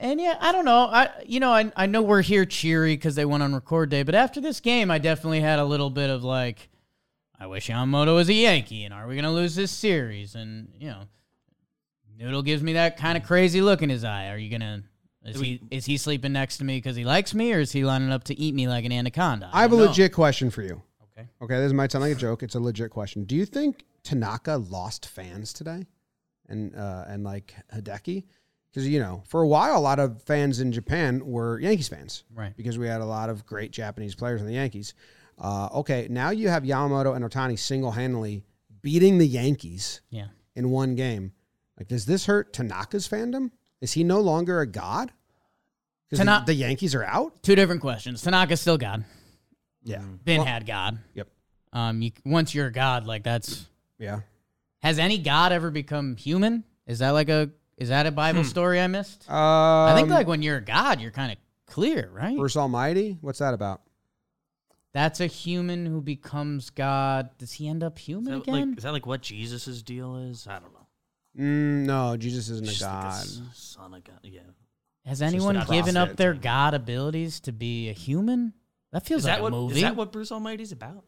and 0.02 0.20
yeah, 0.20 0.36
I 0.42 0.52
don't 0.52 0.66
know. 0.66 0.86
I 0.86 1.10
you 1.26 1.40
know, 1.40 1.52
I 1.52 1.72
I 1.76 1.86
know 1.86 2.02
we're 2.02 2.24
here 2.24 2.44
cheery 2.44 2.96
because 2.96 3.16
they 3.16 3.24
went 3.24 3.44
on 3.44 3.54
record 3.54 3.90
day, 3.90 4.04
but 4.04 4.16
after 4.16 4.42
this 4.42 4.60
game, 4.60 4.90
I 4.90 4.98
definitely 4.98 5.42
had 5.42 5.60
a 5.60 5.64
little 5.64 5.92
bit 5.92 6.10
of 6.10 6.24
like, 6.24 6.70
I 7.40 7.48
wish 7.48 7.70
Yamamoto 7.70 8.16
was 8.16 8.28
a 8.28 8.34
Yankee, 8.34 8.84
and 8.84 8.94
are 8.94 9.08
we 9.08 9.16
gonna 9.16 9.32
lose 9.32 9.56
this 9.56 9.72
series? 9.72 10.34
And 10.34 10.70
you 10.80 10.90
know, 10.90 11.04
Noodle 12.18 12.42
gives 12.42 12.64
me 12.64 12.74
that 12.74 12.98
kind 12.98 13.16
of 13.16 13.24
crazy 13.24 13.62
look 13.62 13.84
in 13.84 13.90
his 13.90 14.04
eye. 14.04 14.30
Are 14.30 14.38
you 14.38 14.50
gonna? 14.50 14.84
Is 15.24 15.40
he 15.40 15.62
is 15.70 15.86
he 15.86 15.98
sleeping 15.98 16.34
next 16.34 16.58
to 16.58 16.64
me 16.64 16.78
because 16.78 16.96
he 16.96 17.06
likes 17.06 17.36
me, 17.36 17.54
or 17.54 17.60
is 17.60 17.72
he 17.72 17.86
lining 17.86 18.12
up 18.12 18.24
to 18.26 18.40
eat 18.40 18.56
me 18.56 18.68
like 18.68 18.86
an 18.86 18.92
anaconda? 18.92 19.52
I 19.54 19.62
have 19.62 19.72
a 19.72 19.78
know. 19.78 19.86
legit 19.86 20.14
question 20.14 20.50
for 20.50 20.64
you. 20.64 20.82
Okay. 21.16 21.28
Okay, 21.44 21.60
this 21.60 21.74
might 21.74 21.92
sound 21.92 22.04
like 22.04 22.14
a 22.14 22.20
joke. 22.20 22.42
It's 22.42 22.56
a 22.56 22.60
legit 22.60 22.90
question. 22.90 23.26
Do 23.26 23.36
you 23.36 23.46
think 23.46 23.86
Tanaka 24.04 24.58
lost 24.58 25.06
fans 25.06 25.54
today, 25.54 25.86
and 26.50 26.76
uh, 26.76 27.06
and 27.08 27.24
like 27.24 27.54
Hideki? 27.72 28.24
Because 28.72 28.88
you 28.88 29.00
know, 29.00 29.24
for 29.28 29.42
a 29.42 29.48
while, 29.48 29.78
a 29.78 29.80
lot 29.80 30.00
of 30.00 30.22
fans 30.24 30.60
in 30.62 30.72
Japan 30.72 31.22
were 31.26 31.60
Yankees 31.60 31.90
fans, 31.90 32.24
Right. 32.34 32.56
Because 32.56 32.78
we 32.78 32.88
had 32.88 33.02
a 33.02 33.06
lot 33.06 33.30
of 33.30 33.46
great 33.46 33.72
Japanese 33.72 34.16
players 34.16 34.40
in 34.42 34.48
the 34.48 34.54
Yankees. 34.54 34.94
Uh, 35.38 35.68
okay, 35.74 36.08
now 36.10 36.30
you 36.30 36.48
have 36.50 36.64
Yamamoto 36.64 37.16
and 37.16 37.26
Ohtani 37.26 37.58
single 37.60 37.92
handedly 37.92 38.44
beating 38.82 39.18
the 39.18 39.28
Yankees 39.28 40.02
Yeah. 40.10 40.28
in 40.56 40.70
one 40.70 40.96
game. 40.96 41.34
Like, 41.78 41.88
does 41.88 42.06
this 42.06 42.26
hurt 42.28 42.54
Tanaka's 42.54 43.08
fandom? 43.10 43.52
Is 43.82 43.94
he 43.94 44.04
no 44.04 44.20
longer 44.22 44.62
a 44.62 44.68
god? 44.68 45.12
Because 46.10 46.26
Tana- 46.26 46.44
the, 46.46 46.54
the 46.54 46.60
Yankees 46.60 46.94
are 46.96 47.04
out. 47.04 47.42
Two 47.44 47.56
different 47.56 47.82
questions. 47.82 48.22
Tanaka's 48.22 48.62
still 48.62 48.78
God. 48.78 49.04
Yeah. 49.84 50.02
Ben 50.24 50.38
Well, 50.38 50.46
had 50.46 50.66
God. 50.66 51.00
Yep. 51.16 51.28
Um. 51.74 52.02
You 52.02 52.12
once 52.26 52.54
you're 52.54 52.68
a 52.68 52.72
God, 52.72 53.06
like 53.08 53.24
that's 53.24 53.68
Yeah. 53.98 54.20
has 54.84 55.00
any 55.00 55.18
God 55.18 55.52
ever 55.52 55.72
become 55.72 56.16
human? 56.18 56.64
Is 56.86 57.00
that 57.00 57.12
like 57.12 57.30
a 57.30 57.50
is 57.82 57.90
that 57.90 58.06
a 58.06 58.12
Bible 58.12 58.44
story 58.44 58.80
I 58.80 58.88
missed? 58.88 59.30
Um, 59.30 59.36
I 59.36 59.94
think 59.96 60.10
like 60.10 60.28
when 60.28 60.42
you're 60.42 60.58
a 60.58 60.62
God, 60.62 61.02
you're 61.02 61.12
kind 61.12 61.32
of 61.32 61.38
clear, 61.66 62.10
right? 62.14 62.38
Bruce 62.38 62.56
Almighty. 62.56 63.18
What's 63.22 63.40
that 63.40 63.54
about? 63.54 63.82
That's 64.94 65.20
a 65.20 65.26
human 65.28 65.86
who 65.86 66.02
becomes 66.02 66.70
God. 66.70 67.30
Does 67.38 67.54
he 67.54 67.68
end 67.68 67.82
up 67.84 67.98
Is 67.98 68.06
human 68.06 68.34
that, 68.34 68.42
again? 68.44 68.70
like, 68.70 68.78
is 68.78 68.84
that 68.84 68.92
like 68.92 69.06
what 69.06 69.22
Jesus' 69.22 69.82
deal 69.82 70.18
is? 70.18 70.48
I 70.48 70.60
don't 70.60 70.74
know. 70.74 70.88
Mm, 71.40 71.86
no, 71.86 72.18
Jesus 72.18 72.50
isn't 72.50 72.66
a 72.68 72.70
Just 72.70 72.82
like 72.82 72.92
a 72.92 72.94
god. 72.94 73.14
s- 73.22 73.42
son 73.54 73.94
of 73.94 74.04
God. 74.04 74.20
Yeah. 74.24 74.42
Has 75.06 75.22
anyone 75.22 75.56
a 75.58 75.66
given 75.66 75.98
up 75.98 76.10
prophet. 76.10 76.18
their 76.18 76.34
God 76.34 76.74
abilities 76.74 77.40
to 77.42 77.52
be 77.52 77.90
a 77.90 77.94
human? 77.94 78.54
That 78.92 79.06
feels 79.08 79.22
Is 79.22 79.26
like 79.26 79.36
that 79.36 79.40
a 79.40 79.44
what 79.44 79.52
movie. 79.54 79.76
is 79.76 79.82
that 79.82 79.96
what 79.96 80.12
Bruce 80.12 80.32
Almighty's 80.32 80.72
about? 80.74 81.04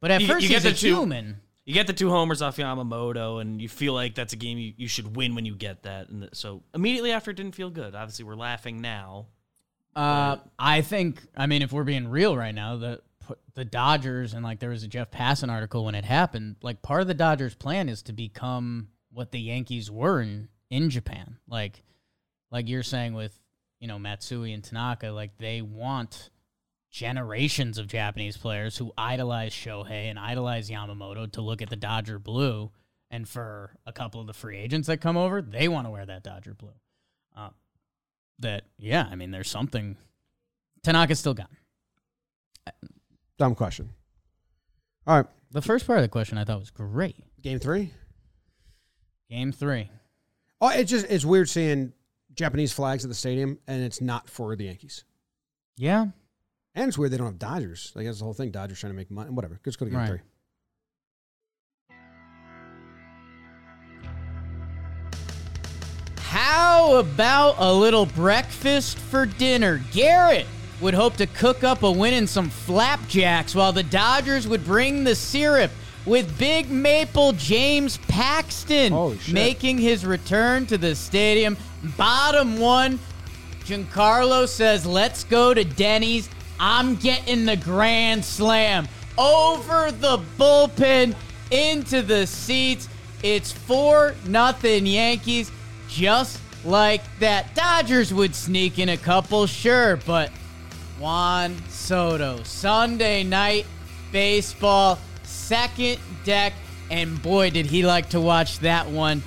but 0.00 0.10
at 0.10 0.20
You- 0.20 0.26
first 0.26 0.42
you 0.42 0.48
get 0.48 0.62
he's 0.62 0.66
a 0.66 0.74
the 0.74 0.76
two- 0.76 0.96
human. 0.96 1.40
You 1.64 1.74
get 1.74 1.86
the 1.86 1.92
two 1.92 2.10
homers 2.10 2.42
off 2.42 2.56
Yamamoto, 2.56 3.40
and 3.40 3.62
you 3.62 3.68
feel 3.68 3.94
like 3.94 4.14
that's 4.14 4.32
a 4.32 4.36
game 4.36 4.58
you, 4.58 4.72
you 4.76 4.88
should 4.88 5.16
win 5.16 5.34
when 5.34 5.44
you 5.44 5.54
get 5.54 5.84
that. 5.84 6.08
And 6.08 6.28
so 6.32 6.62
immediately 6.74 7.12
after, 7.12 7.30
it 7.30 7.36
didn't 7.36 7.54
feel 7.54 7.70
good. 7.70 7.94
Obviously, 7.94 8.24
we're 8.24 8.34
laughing 8.34 8.80
now. 8.80 9.26
Uh, 9.94 10.38
I 10.58 10.80
think. 10.80 11.22
I 11.36 11.46
mean, 11.46 11.62
if 11.62 11.72
we're 11.72 11.84
being 11.84 12.08
real 12.08 12.36
right 12.36 12.54
now, 12.54 12.76
the 12.76 13.00
the 13.54 13.64
Dodgers 13.64 14.34
and 14.34 14.42
like 14.42 14.58
there 14.58 14.70
was 14.70 14.82
a 14.82 14.88
Jeff 14.88 15.10
Passan 15.10 15.50
article 15.50 15.84
when 15.84 15.94
it 15.94 16.04
happened. 16.04 16.56
Like 16.62 16.82
part 16.82 17.02
of 17.02 17.08
the 17.08 17.14
Dodgers' 17.14 17.54
plan 17.54 17.88
is 17.88 18.02
to 18.02 18.12
become 18.12 18.88
what 19.12 19.30
the 19.30 19.40
Yankees 19.40 19.90
were 19.90 20.20
in 20.20 20.48
in 20.70 20.90
Japan. 20.90 21.36
Like, 21.46 21.82
like 22.50 22.68
you're 22.68 22.82
saying 22.82 23.14
with 23.14 23.38
you 23.78 23.86
know 23.86 23.98
Matsui 23.98 24.52
and 24.52 24.64
Tanaka, 24.64 25.08
like 25.08 25.36
they 25.38 25.62
want 25.62 26.30
generations 26.92 27.78
of 27.78 27.88
Japanese 27.88 28.36
players 28.36 28.76
who 28.76 28.92
idolize 28.96 29.52
Shohei 29.52 30.08
and 30.10 30.18
idolize 30.18 30.70
Yamamoto 30.70 31.30
to 31.32 31.40
look 31.40 31.60
at 31.62 31.70
the 31.70 31.76
Dodger 31.76 32.18
blue. 32.20 32.70
And 33.10 33.28
for 33.28 33.74
a 33.84 33.92
couple 33.92 34.20
of 34.20 34.26
the 34.26 34.32
free 34.32 34.56
agents 34.58 34.86
that 34.88 34.98
come 35.00 35.16
over, 35.16 35.42
they 35.42 35.68
want 35.68 35.86
to 35.86 35.90
wear 35.90 36.06
that 36.06 36.22
Dodger 36.22 36.54
blue. 36.54 36.74
Uh, 37.36 37.48
that 38.38 38.64
yeah, 38.78 39.08
I 39.10 39.16
mean, 39.16 39.30
there's 39.30 39.50
something. 39.50 39.96
Tanaka's 40.82 41.18
still 41.18 41.34
gone. 41.34 41.48
Dumb 43.38 43.54
question. 43.54 43.90
All 45.06 45.16
right, 45.16 45.26
The 45.50 45.62
first 45.62 45.86
part 45.86 45.98
of 45.98 46.02
the 46.04 46.08
question 46.08 46.38
I 46.38 46.44
thought 46.44 46.60
was 46.60 46.70
great. 46.70 47.16
game 47.40 47.58
three. 47.58 47.92
Game 49.28 49.50
three. 49.52 49.90
Oh, 50.60 50.68
it's 50.68 50.90
just 50.90 51.06
it's 51.10 51.24
weird 51.24 51.48
seeing 51.48 51.92
Japanese 52.34 52.72
flags 52.72 53.04
at 53.04 53.08
the 53.08 53.14
stadium, 53.14 53.58
and 53.66 53.82
it's 53.82 54.00
not 54.00 54.28
for 54.28 54.54
the 54.56 54.66
Yankees. 54.66 55.04
Yeah. 55.76 56.06
And 56.74 56.88
it's 56.88 56.96
weird 56.96 57.12
they 57.12 57.18
don't 57.18 57.26
have 57.26 57.38
Dodgers. 57.38 57.92
Like 57.94 58.06
that's 58.06 58.18
the 58.18 58.24
whole 58.24 58.32
thing. 58.34 58.50
Dodgers 58.50 58.80
trying 58.80 58.92
to 58.92 58.96
make 58.96 59.10
money. 59.10 59.30
Whatever. 59.30 59.60
Let's 59.64 59.76
go 59.76 59.84
to 59.84 59.90
game 59.90 59.98
Right. 60.00 60.08
three. 60.08 60.20
How 66.18 66.96
about 66.96 67.56
a 67.58 67.72
little 67.72 68.06
breakfast 68.06 68.98
for 68.98 69.26
dinner? 69.26 69.82
Garrett 69.92 70.46
would 70.80 70.94
hope 70.94 71.16
to 71.16 71.26
cook 71.26 71.62
up 71.62 71.82
a 71.82 71.90
win 71.90 72.14
in 72.14 72.26
some 72.26 72.48
flapjacks 72.48 73.54
while 73.54 73.72
the 73.72 73.82
Dodgers 73.82 74.48
would 74.48 74.64
bring 74.64 75.04
the 75.04 75.14
syrup 75.14 75.70
with 76.06 76.36
Big 76.38 76.70
Maple 76.70 77.32
James 77.32 77.98
Paxton 78.08 79.18
making 79.30 79.78
his 79.78 80.04
return 80.04 80.66
to 80.66 80.78
the 80.78 80.94
stadium. 80.96 81.56
Bottom 81.96 82.58
one, 82.58 82.98
Giancarlo 83.64 84.48
says, 84.48 84.84
let's 84.86 85.22
go 85.24 85.54
to 85.54 85.62
Denny's. 85.64 86.28
I'm 86.64 86.94
getting 86.94 87.44
the 87.44 87.56
grand 87.56 88.24
slam 88.24 88.86
over 89.18 89.90
the 89.90 90.22
bullpen 90.38 91.16
into 91.50 92.02
the 92.02 92.24
seats. 92.24 92.88
It's 93.24 93.50
4 93.50 94.14
nothing 94.28 94.86
Yankees. 94.86 95.50
Just 95.88 96.38
like 96.64 97.02
that. 97.18 97.52
Dodgers 97.56 98.14
would 98.14 98.32
sneak 98.36 98.78
in 98.78 98.90
a 98.90 98.96
couple, 98.96 99.48
sure, 99.48 99.96
but 100.06 100.30
Juan 101.00 101.56
Soto, 101.68 102.44
Sunday 102.44 103.24
night 103.24 103.66
baseball, 104.12 105.00
second 105.24 105.98
deck, 106.24 106.52
and 106.92 107.20
boy, 107.22 107.50
did 107.50 107.66
he 107.66 107.84
like 107.84 108.10
to 108.10 108.20
watch 108.20 108.60
that 108.60 108.88
one. 108.88 109.20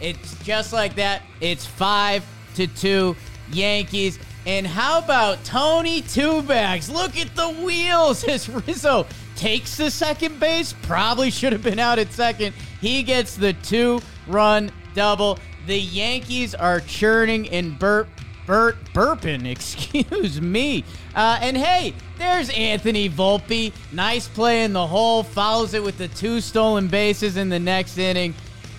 It's 0.00 0.42
just 0.42 0.72
like 0.72 0.94
that. 0.94 1.20
It's 1.42 1.66
five 1.66 2.24
to 2.54 2.66
two 2.66 3.14
Yankees. 3.52 4.18
And 4.48 4.66
how 4.66 5.00
about 5.00 5.44
Tony 5.44 6.00
Two 6.00 6.40
Bags? 6.40 6.88
Look 6.88 7.18
at 7.18 7.36
the 7.36 7.50
wheels 7.50 8.24
as 8.28 8.48
Rizzo 8.48 9.06
takes 9.36 9.76
the 9.76 9.90
second 9.90 10.40
base. 10.40 10.72
Probably 10.72 11.30
should 11.30 11.52
have 11.52 11.62
been 11.62 11.78
out 11.78 11.98
at 11.98 12.10
second. 12.12 12.54
He 12.80 13.02
gets 13.02 13.36
the 13.36 13.52
two 13.52 14.00
run 14.26 14.72
double. 14.94 15.38
The 15.66 15.78
Yankees 15.78 16.54
are 16.54 16.80
churning 16.80 17.50
and 17.50 17.78
burp, 17.78 18.08
burp, 18.46 18.78
burping. 18.94 19.44
Excuse 19.50 20.40
me. 20.40 20.82
Uh, 21.14 21.38
and 21.42 21.54
hey, 21.54 21.92
there's 22.16 22.48
Anthony 22.48 23.10
Volpe. 23.10 23.74
Nice 23.92 24.28
play 24.28 24.64
in 24.64 24.72
the 24.72 24.86
hole. 24.86 25.24
Follows 25.24 25.74
it 25.74 25.82
with 25.82 25.98
the 25.98 26.08
two 26.08 26.40
stolen 26.40 26.88
bases 26.88 27.36
in 27.36 27.50
the 27.50 27.60
next 27.60 27.98
inning. 27.98 28.32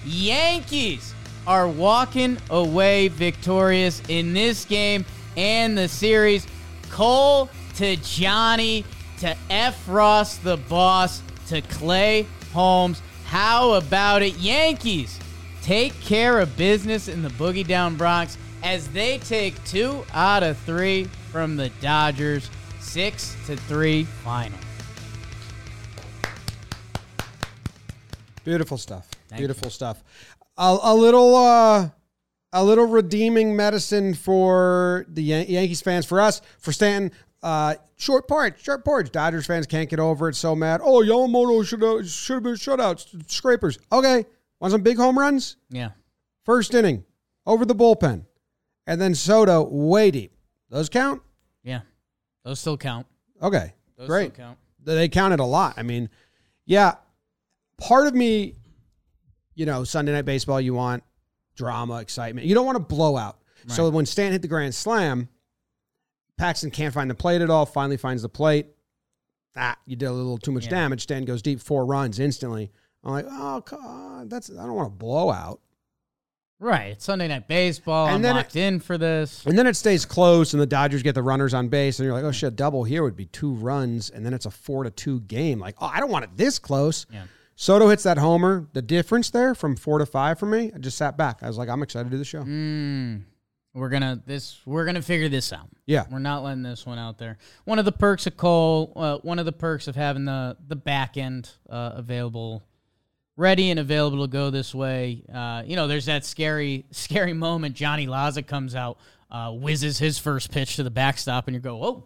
Yankees 0.04 1.14
are 1.46 1.68
walking 1.68 2.40
away 2.50 3.08
victorious 3.08 4.02
in 4.08 4.34
this 4.34 4.66
game 4.66 5.06
and 5.38 5.78
the 5.78 5.88
series. 5.88 6.48
Cole 6.90 7.50
to 7.76 7.96
Johnny 7.98 8.84
to 9.20 9.36
F. 9.50 9.88
Ross, 9.88 10.38
the 10.38 10.58
boss, 10.58 11.22
to 11.48 11.62
Clay 11.62 12.26
Holmes. 12.54 13.02
How 13.26 13.74
about 13.74 14.22
it? 14.22 14.36
Yankees 14.38 15.20
take 15.62 15.94
care 16.02 16.40
of 16.40 16.56
business 16.58 17.08
in 17.08 17.22
the 17.22 17.30
Boogie 17.30 17.68
Down 17.68 17.96
Bronx 17.96 18.38
as 18.64 18.88
they 18.90 19.18
take 19.20 19.64
two 19.66 20.04
out 20.14 20.44
of 20.44 20.58
three 20.60 21.06
from 21.32 21.56
the 21.56 21.70
Dodgers. 21.82 22.50
Six 22.80 23.36
to 23.46 23.56
three 23.56 24.04
final. 24.04 24.58
Beautiful 28.44 28.78
stuff. 28.78 29.08
Beautiful 29.36 29.70
stuff. 29.70 30.04
A, 30.58 30.78
a 30.82 30.96
little 30.96 31.36
uh 31.36 31.90
a 32.54 32.64
little 32.64 32.86
redeeming 32.86 33.56
medicine 33.56 34.14
for 34.14 35.06
the 35.08 35.22
Yan- 35.24 35.48
Yankees 35.48 35.82
fans, 35.82 36.06
for 36.06 36.20
us, 36.20 36.42
for 36.58 36.72
Stanton. 36.72 37.12
Uh, 37.42 37.76
short 37.96 38.28
porch, 38.28 38.62
short 38.62 38.84
porch. 38.84 39.12
Dodgers 39.12 39.46
fans 39.46 39.66
can't 39.66 39.90
get 39.90 40.00
over 40.00 40.28
it. 40.30 40.36
So 40.36 40.56
mad. 40.56 40.82
Oh, 40.84 41.02
Yamamoto 41.02 41.66
should 41.66 41.82
have 41.82 42.10
should 42.10 42.34
have 42.36 42.44
been 42.44 42.56
shutouts, 42.56 43.30
scrapers. 43.32 43.80
Okay, 43.92 44.26
want 44.60 44.72
some 44.72 44.82
big 44.82 44.98
home 44.98 45.18
runs? 45.18 45.56
Yeah. 45.70 45.92
First 46.44 46.74
inning, 46.74 47.06
over 47.46 47.64
the 47.66 47.76
bullpen, 47.76 48.26
and 48.88 49.00
then 49.00 49.16
Soto 49.16 49.64
way 49.64 50.12
deep. 50.12 50.34
Those 50.70 50.90
count? 50.90 51.22
Yeah. 51.64 51.82
Those 52.44 52.60
still 52.60 52.78
count. 52.78 53.08
Okay, 53.42 53.74
Those 53.98 54.08
great. 54.08 54.34
still 54.34 54.46
count. 54.46 54.58
they 54.84 55.08
counted 55.08 55.40
a 55.40 55.46
lot. 55.46 55.76
I 55.78 55.84
mean, 55.84 56.10
yeah, 56.66 56.96
part 57.78 58.08
of 58.08 58.16
me, 58.16 58.56
you 59.56 59.66
know, 59.66 59.84
Sunday 59.86 60.12
night 60.12 60.26
baseball, 60.26 60.60
you 60.60 60.74
want 60.74 61.04
drama, 61.60 62.00
excitement. 62.00 62.48
You 62.48 62.56
don't 62.56 62.66
want 62.66 62.78
a 62.78 62.80
blowout. 62.82 63.38
So 63.68 63.84
Right. 63.86 63.94
when 63.94 64.06
Stan 64.06 64.32
hit 64.32 64.42
the 64.42 64.48
grand 64.48 64.74
slam, 64.74 65.28
Paxton 66.38 66.72
can't 66.72 66.94
find 66.94 67.10
the 67.10 67.16
plate 67.16 67.42
at 67.42 67.50
all. 67.50 67.66
Finally 67.66 67.98
finds 67.98 68.22
the 68.22 68.30
plate. 68.30 68.68
Ah, 69.58 69.76
you 69.86 69.98
did 69.98 70.06
a 70.06 70.12
little 70.14 70.38
too 70.38 70.54
much 70.54 70.64
Yeah. 70.66 70.70
damage. 70.72 71.02
Stan 71.04 71.26
goes 71.26 71.42
deep, 71.42 71.60
four 71.60 71.86
runs 71.86 72.18
instantly. 72.20 72.72
I'm 73.04 73.12
like, 73.12 73.26
oh, 73.30 73.60
God, 73.62 74.30
that's 74.30 74.50
I 74.50 74.66
don't 74.66 74.76
want 74.76 74.88
to 74.88 74.96
blow 74.98 75.30
out. 75.32 75.60
Right. 76.62 76.92
It's 76.92 77.04
Sunday 77.06 77.28
night 77.28 77.48
baseball. 77.50 78.08
And 78.08 78.16
I'm 78.16 78.22
then 78.22 78.36
locked 78.36 78.56
in 78.56 78.80
for 78.80 78.98
this. 78.98 79.46
And 79.46 79.58
then 79.58 79.68
it 79.68 79.76
stays 79.76 80.06
close, 80.06 80.54
and 80.54 80.62
the 80.62 80.66
Dodgers 80.66 81.04
get 81.04 81.16
the 81.16 81.24
runners 81.24 81.54
on 81.54 81.68
base, 81.68 82.00
and 82.00 82.06
you're 82.06 82.14
like, 82.14 82.24
oh 82.24 82.32
shit, 82.32 82.56
double 82.56 82.86
here 82.86 83.04
would 83.04 83.16
be 83.18 83.26
two 83.26 83.52
runs, 83.54 84.10
and 84.10 84.26
then 84.26 84.34
it's 84.34 84.46
a 84.46 84.52
four 84.52 84.84
to 84.86 84.90
two 84.92 85.20
game. 85.22 85.60
Like, 85.60 85.76
oh, 85.80 85.86
I 85.94 86.00
don't 86.00 86.12
want 86.12 86.24
it 86.26 86.32
this 86.38 86.58
close. 86.60 87.06
Yeah. 87.12 87.24
Soto 87.62 87.90
hits 87.90 88.04
that 88.04 88.18
homer. 88.18 88.70
The 88.72 88.82
difference 88.82 89.32
there 89.32 89.54
from 89.54 89.76
four 89.76 90.00
to 90.00 90.06
five 90.06 90.40
for 90.40 90.46
me, 90.46 90.72
I 90.74 90.78
just 90.78 90.98
sat 90.98 91.18
back. 91.18 91.40
I 91.44 91.48
was 91.48 91.58
like, 91.58 91.68
I'm 91.68 91.84
excited 91.84 92.06
to 92.06 92.10
do 92.10 92.18
the 92.18 92.24
show. 92.24 92.42
Mm, 92.42 93.24
we're 93.74 93.90
gonna 93.90 94.24
this. 94.26 94.62
We're 94.66 94.86
gonna 94.86 95.02
figure 95.02 95.28
this 95.28 95.52
out. 95.52 95.68
Yeah. 95.86 96.06
We're 96.10 96.20
not 96.20 96.42
letting 96.42 96.64
this 96.64 96.86
one 96.86 96.98
out 96.98 97.18
there. 97.18 97.38
One 97.66 97.78
of 97.78 97.84
the 97.84 97.92
perks 97.92 98.26
of 98.28 98.38
Cole. 98.38 98.94
Uh, 98.96 99.18
one 99.24 99.40
of 99.40 99.46
the 99.46 99.52
perks 99.52 99.90
of 99.90 99.98
having 99.98 100.24
the 100.24 100.56
the 100.70 100.78
back 100.78 101.18
end 101.18 101.50
uh, 101.70 101.92
available, 101.96 102.64
ready 103.36 103.72
and 103.72 103.80
available 103.80 104.26
to 104.26 104.32
go 104.32 104.52
this 104.52 104.74
way. 104.74 105.26
Uh, 105.32 105.62
you 105.66 105.76
know, 105.76 105.90
there's 105.90 106.06
that 106.06 106.24
scary 106.24 106.86
scary 106.92 107.34
moment. 107.34 107.76
Johnny 107.76 108.08
Laza 108.08 108.48
comes 108.48 108.74
out, 108.74 109.00
uh, 109.30 109.52
whizzes 109.52 110.00
his 110.00 110.18
first 110.18 110.50
pitch 110.50 110.78
to 110.78 110.84
the 110.84 110.92
backstop, 110.92 111.50
and 111.50 111.56
you 111.56 111.60
go, 111.60 111.84
"Oh, 111.84 112.06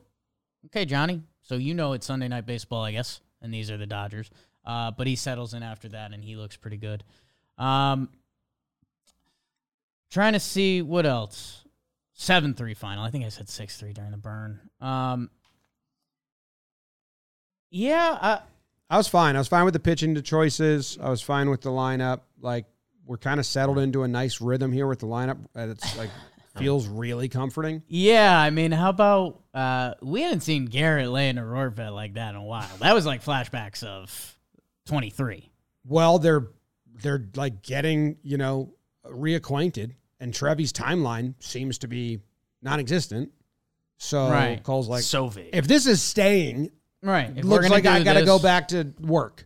okay, 0.65 0.85
Johnny." 0.85 1.21
So 1.43 1.57
you 1.57 1.75
know 1.75 1.93
it's 1.93 2.07
Sunday 2.07 2.27
night 2.27 2.47
baseball, 2.47 2.81
I 2.81 2.91
guess, 2.91 3.21
and 3.39 3.53
these 3.53 3.69
are 3.69 3.77
the 3.77 3.85
Dodgers. 3.85 4.31
Uh, 4.65 4.91
but 4.91 5.07
he 5.07 5.15
settles 5.15 5.53
in 5.53 5.63
after 5.63 5.89
that, 5.89 6.13
and 6.13 6.23
he 6.23 6.35
looks 6.35 6.55
pretty 6.55 6.77
good. 6.77 7.03
Um, 7.57 8.09
trying 10.09 10.33
to 10.33 10.39
see 10.39 10.81
what 10.81 11.05
else. 11.05 11.59
Seven 12.15 12.53
three 12.53 12.75
final. 12.75 13.03
I 13.03 13.09
think 13.09 13.25
I 13.25 13.29
said 13.29 13.49
six 13.49 13.77
three 13.77 13.91
during 13.91 14.11
the 14.11 14.17
burn. 14.17 14.59
Um, 14.79 15.29
yeah, 17.71 18.17
uh, 18.21 18.39
I 18.89 18.97
was 18.97 19.07
fine. 19.07 19.35
I 19.35 19.39
was 19.39 19.47
fine 19.47 19.65
with 19.65 19.73
the 19.73 19.79
pitching 19.79 20.13
to 20.15 20.21
choices. 20.21 20.97
I 21.01 21.09
was 21.09 21.21
fine 21.21 21.49
with 21.49 21.61
the 21.61 21.71
lineup. 21.71 22.21
Like, 22.39 22.65
we're 23.05 23.17
kind 23.17 23.39
of 23.39 23.45
settled 23.47 23.79
into 23.79 24.03
a 24.03 24.07
nice 24.07 24.39
rhythm 24.39 24.71
here 24.71 24.85
with 24.85 24.99
the 24.99 25.07
lineup. 25.07 25.39
It's 25.55 25.97
like, 25.97 26.11
feels 26.57 26.87
really 26.87 27.27
comforting. 27.29 27.81
yeah. 27.87 28.39
I 28.39 28.51
mean, 28.51 28.71
how 28.71 28.89
about 28.89 29.41
uh, 29.55 29.95
we 30.03 30.21
hadn't 30.21 30.41
seen 30.41 30.65
Garrett 30.67 31.09
laying 31.09 31.39
a 31.39 31.45
roar 31.45 31.69
vet 31.71 31.93
like 31.93 32.13
that 32.13 32.29
in 32.29 32.35
a 32.35 32.43
while. 32.43 32.69
That 32.79 32.93
was 32.93 33.07
like 33.07 33.23
flashbacks 33.25 33.83
of 33.83 34.32
twenty 34.85 35.09
three. 35.09 35.51
Well, 35.85 36.19
they're 36.19 36.47
they're 37.01 37.27
like 37.35 37.61
getting 37.61 38.17
you 38.23 38.37
know 38.37 38.73
reacquainted, 39.05 39.91
and 40.19 40.33
Trevi's 40.33 40.71
timeline 40.73 41.33
seems 41.39 41.77
to 41.79 41.87
be 41.87 42.19
non-existent. 42.61 43.31
So 43.97 44.29
Right. 44.29 44.61
Cole's 44.63 44.89
like, 44.89 45.03
so 45.03 45.27
vague. 45.27 45.49
if 45.53 45.67
this 45.67 45.85
is 45.85 46.01
staying, 46.01 46.71
Right. 47.01 47.31
If 47.35 47.43
looks 47.43 47.69
like 47.69 47.85
I 47.85 48.01
got 48.03 48.13
to 48.13 48.25
go 48.25 48.39
back 48.39 48.69
to 48.69 48.93
work. 49.01 49.45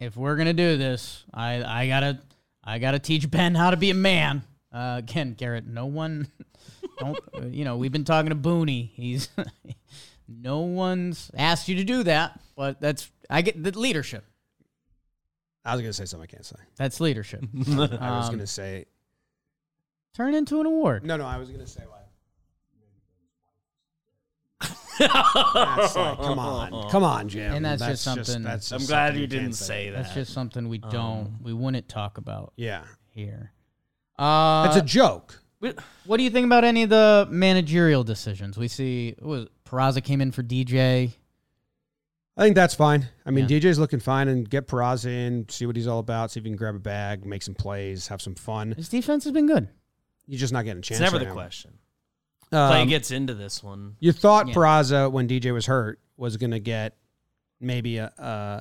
if 0.00 0.16
we're 0.16 0.36
gonna 0.36 0.54
do 0.54 0.76
this, 0.78 1.24
I 1.32 1.62
I 1.62 1.86
gotta 1.88 2.20
I 2.64 2.78
gotta 2.78 2.98
teach 2.98 3.30
Ben 3.30 3.54
how 3.54 3.70
to 3.70 3.76
be 3.76 3.90
a 3.90 3.94
man. 3.94 4.42
Uh, 4.72 4.96
again, 4.98 5.34
Garrett, 5.34 5.66
no 5.66 5.86
one, 5.86 6.28
don't 6.98 7.18
you 7.50 7.64
know? 7.64 7.76
We've 7.76 7.92
been 7.92 8.04
talking 8.04 8.30
to 8.30 8.36
Booney. 8.36 8.90
He's 8.92 9.28
no 10.28 10.60
one's 10.60 11.30
asked 11.36 11.68
you 11.68 11.76
to 11.76 11.84
do 11.84 12.02
that, 12.04 12.38
but 12.56 12.80
that's 12.80 13.10
I 13.30 13.42
get 13.42 13.62
the 13.62 13.78
leadership. 13.78 14.24
I 15.64 15.74
was 15.74 15.82
gonna 15.82 15.92
say 15.92 16.04
something 16.06 16.28
I 16.28 16.32
can't 16.32 16.46
say. 16.46 16.56
That's 16.76 17.00
leadership. 17.00 17.44
I 17.66 17.68
was 17.68 17.92
Um, 18.28 18.34
gonna 18.34 18.46
say 18.46 18.86
Turn 20.14 20.34
into 20.34 20.60
an 20.60 20.66
award. 20.66 21.04
no, 21.04 21.16
no. 21.16 21.26
I 21.26 21.36
was 21.38 21.50
gonna 21.50 21.66
say 21.66 21.82
why. 21.86 21.94
That's 24.98 25.94
like, 25.94 26.16
come 26.18 26.38
on, 26.40 26.90
come 26.90 27.04
on, 27.04 27.28
Jim. 27.28 27.54
And 27.54 27.64
that's 27.64 27.80
just 27.82 28.02
something- 28.02 28.42
that's 28.42 28.72
I'm 28.72 28.78
just 28.80 28.90
glad 28.90 29.08
something 29.08 29.22
you 29.22 29.28
can't 29.28 29.42
didn't 29.42 29.52
say. 29.54 29.64
say 29.66 29.90
that. 29.90 30.02
That's 30.02 30.14
just 30.14 30.32
something 30.32 30.68
we 30.68 30.78
don't 30.78 31.38
we 31.42 31.52
wouldn't 31.52 31.88
talk 31.88 32.18
about 32.18 32.52
Yeah, 32.56 32.82
here. 33.10 33.52
Uh, 34.18 34.66
it's 34.68 34.76
a 34.76 34.82
joke. 34.84 35.40
what 35.60 36.16
do 36.16 36.22
you 36.24 36.30
think 36.30 36.46
about 36.46 36.64
any 36.64 36.82
of 36.82 36.90
the 36.90 37.28
managerial 37.30 38.02
decisions? 38.02 38.58
We 38.58 38.66
see 38.66 39.14
what 39.20 39.28
was 39.28 39.42
it, 39.44 39.50
Peraza 39.64 40.02
came 40.02 40.20
in 40.20 40.32
for 40.32 40.42
DJ. 40.42 41.12
I 42.38 42.42
think 42.44 42.54
that's 42.54 42.74
fine. 42.74 43.08
I 43.26 43.30
mean, 43.32 43.48
Yeah. 43.48 43.58
DJ's 43.58 43.78
looking 43.80 43.98
fine, 44.00 44.28
and 44.28 44.48
get 44.48 44.68
Peraza 44.68 45.06
in, 45.10 45.48
see 45.48 45.66
what 45.66 45.74
he's 45.76 45.88
all 45.88 45.98
about, 45.98 46.30
see 46.30 46.38
if 46.40 46.46
you 46.46 46.52
can 46.52 46.56
grab 46.56 46.76
a 46.76 46.78
bag, 46.78 47.26
make 47.26 47.42
some 47.42 47.54
plays, 47.54 48.06
have 48.08 48.22
some 48.22 48.36
fun. 48.36 48.72
His 48.76 48.88
defense 48.88 49.24
has 49.24 49.32
been 49.32 49.46
good. 49.48 49.68
You're 50.26 50.38
just 50.38 50.52
not 50.52 50.64
getting 50.64 50.78
a 50.78 50.82
chance. 50.82 51.00
It's 51.00 51.12
never 51.12 51.16
right 51.16 51.24
the 51.24 51.28
now. 51.28 51.34
question. 51.34 51.72
Clay 52.50 52.82
Um, 52.82 52.88
gets 52.88 53.10
into 53.10 53.34
this 53.34 53.62
one. 53.62 53.96
You 53.98 54.12
thought 54.12 54.48
Yeah. 54.48 54.54
Peraza, 54.54 55.10
when 55.12 55.26
DJ 55.26 55.52
was 55.52 55.66
hurt, 55.66 55.98
was 56.16 56.36
going 56.36 56.52
to 56.52 56.60
get 56.60 56.96
maybe 57.60 57.98
a, 57.98 58.06
uh, 58.18 58.60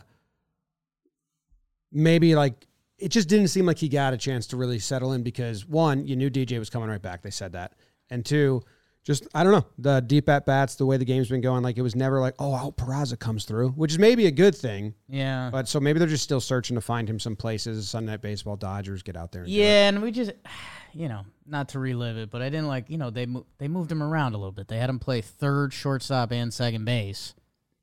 maybe 1.92 2.36
like 2.36 2.68
it 2.98 3.10
just 3.10 3.30
didn't 3.30 3.50
seem 3.50 3.66
like 3.66 3.78
he 3.78 3.90
got 3.90 4.14
a 4.14 4.18
chance 4.18 4.48
to 4.48 4.58
really 4.58 4.80
settle 4.80 5.14
in 5.14 5.22
because 5.24 5.68
one, 5.68 6.06
you 6.08 6.16
knew 6.16 6.30
DJ 6.32 6.58
was 6.58 6.70
coming 6.70 6.90
right 6.90 7.02
back. 7.02 7.22
They 7.22 7.30
said 7.30 7.52
that, 7.54 7.74
and 8.10 8.26
two, 8.26 8.64
just 9.08 9.26
I 9.34 9.42
don't 9.42 9.54
know 9.54 9.66
the 9.78 10.02
deep 10.02 10.28
at 10.28 10.46
bats, 10.46 10.76
the 10.76 10.86
way 10.86 10.98
the 10.98 11.06
game's 11.06 11.30
been 11.30 11.40
going. 11.40 11.64
Like 11.64 11.78
it 11.78 11.82
was 11.82 11.96
never 11.96 12.20
like, 12.20 12.36
oh, 12.40 12.54
I 12.54 12.58
hope 12.58 12.76
Peraza 12.76 13.18
comes 13.18 13.46
through, 13.46 13.70
which 13.70 13.94
is 13.94 13.98
maybe 13.98 14.26
a 14.26 14.32
good 14.32 14.54
thing. 14.54 14.96
Yeah. 15.08 15.50
But 15.50 15.70
so 15.70 15.80
maybe 15.80 15.98
they're 15.98 16.10
just 16.10 16.26
still 16.26 16.42
searching 16.42 16.76
to 16.76 16.82
find 16.82 17.10
him 17.10 17.18
some 17.18 17.38
places. 17.38 17.90
Sunday 17.90 18.12
Night 18.12 18.22
Baseball, 18.22 18.58
Dodgers, 18.58 19.04
get 19.04 19.16
out 19.16 19.32
there. 19.32 19.44
And. 19.44 19.50
Yeah, 19.50 19.88
and 19.88 20.02
we 20.02 20.12
just, 20.12 20.34
you 20.94 21.08
know, 21.08 21.22
not 21.46 21.70
to 21.70 21.80
relive 21.80 22.18
it, 22.18 22.30
but 22.30 22.42
I 22.42 22.50
didn't 22.50 22.68
like, 22.68 22.90
you 22.90 22.98
know, 22.98 23.10
they 23.10 23.26
mo- 23.26 23.46
they 23.60 23.70
moved 23.70 23.94
him 23.94 24.04
around 24.04 24.34
a 24.34 24.38
little 24.38 24.52
bit. 24.52 24.68
They 24.68 24.78
had 24.78 24.90
him 24.90 25.00
play 25.00 25.22
third, 25.22 25.72
shortstop, 25.72 26.34
and 26.34 26.54
second 26.54 26.84
base. 26.84 27.34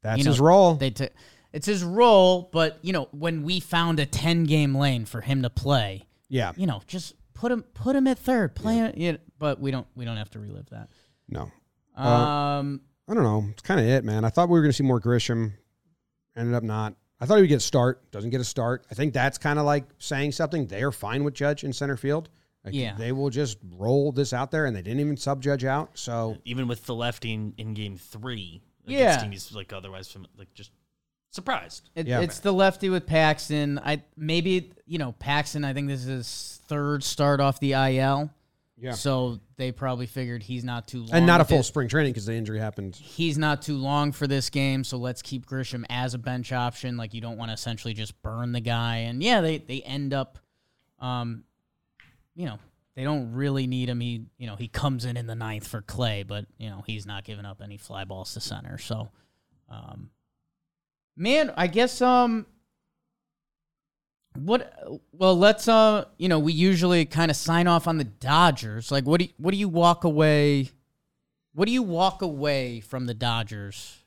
that's 0.02 0.18
you 0.18 0.24
know, 0.24 0.30
his 0.30 0.40
role. 0.40 0.74
They 0.74 0.90
took 0.90 1.10
it's 1.54 1.66
his 1.66 1.82
role, 1.82 2.50
but 2.52 2.80
you 2.82 2.92
know, 2.92 3.08
when 3.12 3.44
we 3.44 3.60
found 3.60 3.98
a 3.98 4.04
ten 4.04 4.44
game 4.44 4.74
lane 4.74 5.06
for 5.06 5.22
him 5.22 5.40
to 5.40 5.48
play, 5.48 6.04
yeah, 6.28 6.52
you 6.56 6.66
know, 6.66 6.82
just 6.86 7.14
put 7.32 7.50
him 7.50 7.62
put 7.72 7.96
him 7.96 8.06
at 8.08 8.18
third, 8.18 8.54
play 8.54 8.80
it. 8.80 8.98
Yeah, 8.98 9.16
but 9.38 9.58
we 9.58 9.70
don't 9.70 9.86
we 9.94 10.04
don't 10.04 10.18
have 10.18 10.30
to 10.30 10.38
relive 10.38 10.68
that. 10.70 10.90
No, 11.28 11.50
Um, 11.96 12.80
I 13.08 13.14
don't 13.14 13.22
know. 13.22 13.44
It's 13.50 13.62
kind 13.62 13.80
of 13.80 13.86
it, 13.86 14.04
man. 14.04 14.24
I 14.24 14.30
thought 14.30 14.48
we 14.48 14.52
were 14.58 14.62
going 14.62 14.70
to 14.72 14.76
see 14.76 14.82
more 14.84 15.00
Grisham. 15.00 15.52
Ended 16.36 16.54
up 16.54 16.62
not. 16.62 16.94
I 17.20 17.26
thought 17.26 17.36
he 17.36 17.42
would 17.42 17.48
get 17.48 17.56
a 17.56 17.60
start. 17.60 18.10
Doesn't 18.10 18.30
get 18.30 18.40
a 18.40 18.44
start. 18.44 18.86
I 18.90 18.94
think 18.94 19.14
that's 19.14 19.38
kind 19.38 19.58
of 19.58 19.64
like 19.64 19.84
saying 19.98 20.32
something. 20.32 20.66
They 20.66 20.82
are 20.82 20.90
fine 20.92 21.22
with 21.24 21.34
Judge 21.34 21.62
in 21.64 21.72
center 21.72 21.96
field. 21.96 22.28
Like, 22.64 22.74
Yeah. 22.74 22.96
they 22.96 23.12
will 23.12 23.30
just 23.30 23.58
roll 23.76 24.10
this 24.10 24.32
out 24.32 24.50
there, 24.50 24.66
and 24.66 24.74
they 24.74 24.82
didn't 24.82 25.00
even 25.00 25.16
sub 25.16 25.40
Judge 25.42 25.64
out. 25.64 25.90
So 25.98 26.38
Even 26.44 26.66
with 26.66 26.86
the 26.86 26.94
lefty 26.94 27.32
in, 27.32 27.54
in 27.58 27.74
game 27.74 27.96
three, 27.96 28.62
Yeah. 28.86 28.98
against 29.00 29.20
team 29.20 29.30
he's 29.32 29.52
like 29.52 29.72
otherwise 29.72 30.08
from 30.10 30.26
like 30.36 30.52
just 30.54 30.72
surprised. 31.30 31.90
It, 31.94 32.06
Yeah. 32.06 32.20
It's 32.20 32.40
the 32.40 32.52
lefty 32.52 32.88
with 32.88 33.06
Paxton. 33.06 33.78
I 33.78 34.02
maybe 34.16 34.72
you 34.86 34.98
know 34.98 35.12
Paxton. 35.12 35.64
I 35.64 35.72
think 35.74 35.88
this 35.88 36.00
is 36.00 36.06
his 36.06 36.60
third 36.68 37.04
start 37.04 37.40
off 37.40 37.60
the 37.60 37.72
IL. 37.74 38.30
Yeah. 38.76 38.92
So 38.92 39.40
they 39.56 39.70
probably 39.70 40.06
figured 40.06 40.42
he's 40.42 40.64
not 40.64 40.88
too 40.88 41.00
long. 41.00 41.10
and 41.12 41.26
not 41.26 41.40
a 41.40 41.44
full 41.44 41.60
it. 41.60 41.64
spring 41.64 41.88
training 41.88 42.12
because 42.12 42.26
the 42.26 42.34
injury 42.34 42.58
happened. 42.58 42.96
He's 42.96 43.38
not 43.38 43.62
too 43.62 43.76
long 43.76 44.10
for 44.10 44.26
this 44.26 44.50
game, 44.50 44.82
so 44.82 44.96
let's 44.96 45.22
keep 45.22 45.46
Grisham 45.46 45.84
as 45.88 46.14
a 46.14 46.18
bench 46.18 46.52
option. 46.52 46.96
Like 46.96 47.14
you 47.14 47.20
don't 47.20 47.36
want 47.36 47.50
to 47.50 47.52
essentially 47.54 47.94
just 47.94 48.20
burn 48.22 48.52
the 48.52 48.60
guy. 48.60 48.96
And 48.98 49.22
yeah, 49.22 49.40
they 49.40 49.58
they 49.58 49.80
end 49.82 50.12
up, 50.12 50.38
um, 50.98 51.44
you 52.34 52.46
know, 52.46 52.58
they 52.96 53.04
don't 53.04 53.32
really 53.32 53.68
need 53.68 53.88
him. 53.88 54.00
He 54.00 54.26
you 54.38 54.48
know 54.48 54.56
he 54.56 54.66
comes 54.66 55.04
in 55.04 55.16
in 55.16 55.28
the 55.28 55.36
ninth 55.36 55.68
for 55.68 55.80
Clay, 55.80 56.24
but 56.24 56.46
you 56.58 56.68
know 56.68 56.82
he's 56.84 57.06
not 57.06 57.24
giving 57.24 57.44
up 57.44 57.60
any 57.62 57.76
fly 57.76 58.04
balls 58.04 58.34
to 58.34 58.40
center. 58.40 58.78
So, 58.78 59.08
um, 59.68 60.10
man, 61.16 61.52
I 61.56 61.68
guess 61.68 62.02
um. 62.02 62.46
What? 64.36 65.00
Well, 65.12 65.38
let's 65.38 65.68
uh, 65.68 66.06
you 66.18 66.28
know, 66.28 66.38
we 66.38 66.52
usually 66.52 67.04
kind 67.06 67.30
of 67.30 67.36
sign 67.36 67.66
off 67.66 67.86
on 67.86 67.98
the 67.98 68.04
Dodgers. 68.04 68.90
Like, 68.90 69.04
what 69.04 69.20
do 69.20 69.26
you, 69.26 69.30
what 69.38 69.52
do 69.52 69.56
you 69.56 69.68
walk 69.68 70.04
away? 70.04 70.70
What 71.54 71.66
do 71.66 71.72
you 71.72 71.82
walk 71.82 72.20
away 72.22 72.80
from 72.80 73.06
the 73.06 73.14
Dodgers? 73.14 73.98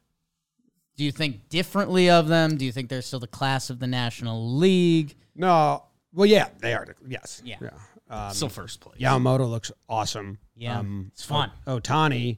Do 0.97 1.03
you 1.05 1.11
think 1.11 1.47
differently 1.49 2.09
of 2.09 2.27
them? 2.27 2.57
Do 2.57 2.65
you 2.65 2.71
think 2.71 2.89
they're 2.89 3.01
still 3.01 3.19
the 3.19 3.27
class 3.27 3.69
of 3.69 3.79
the 3.79 3.87
National 3.87 4.55
League? 4.57 5.15
No, 5.35 5.83
well, 6.13 6.25
yeah, 6.25 6.49
they 6.59 6.73
are. 6.73 6.87
Yes, 7.07 7.41
Yeah. 7.45 7.57
yeah. 7.61 7.69
Um, 8.09 8.33
Still 8.33 8.49
first 8.49 8.79
place. 8.79 8.99
Yamamoto 8.99 9.47
looks 9.49 9.71
awesome. 9.87 10.39
Yeah, 10.55 10.79
Um, 10.79 11.11
it's 11.13 11.23
fun. 11.23 11.51
Ohtani 11.67 12.37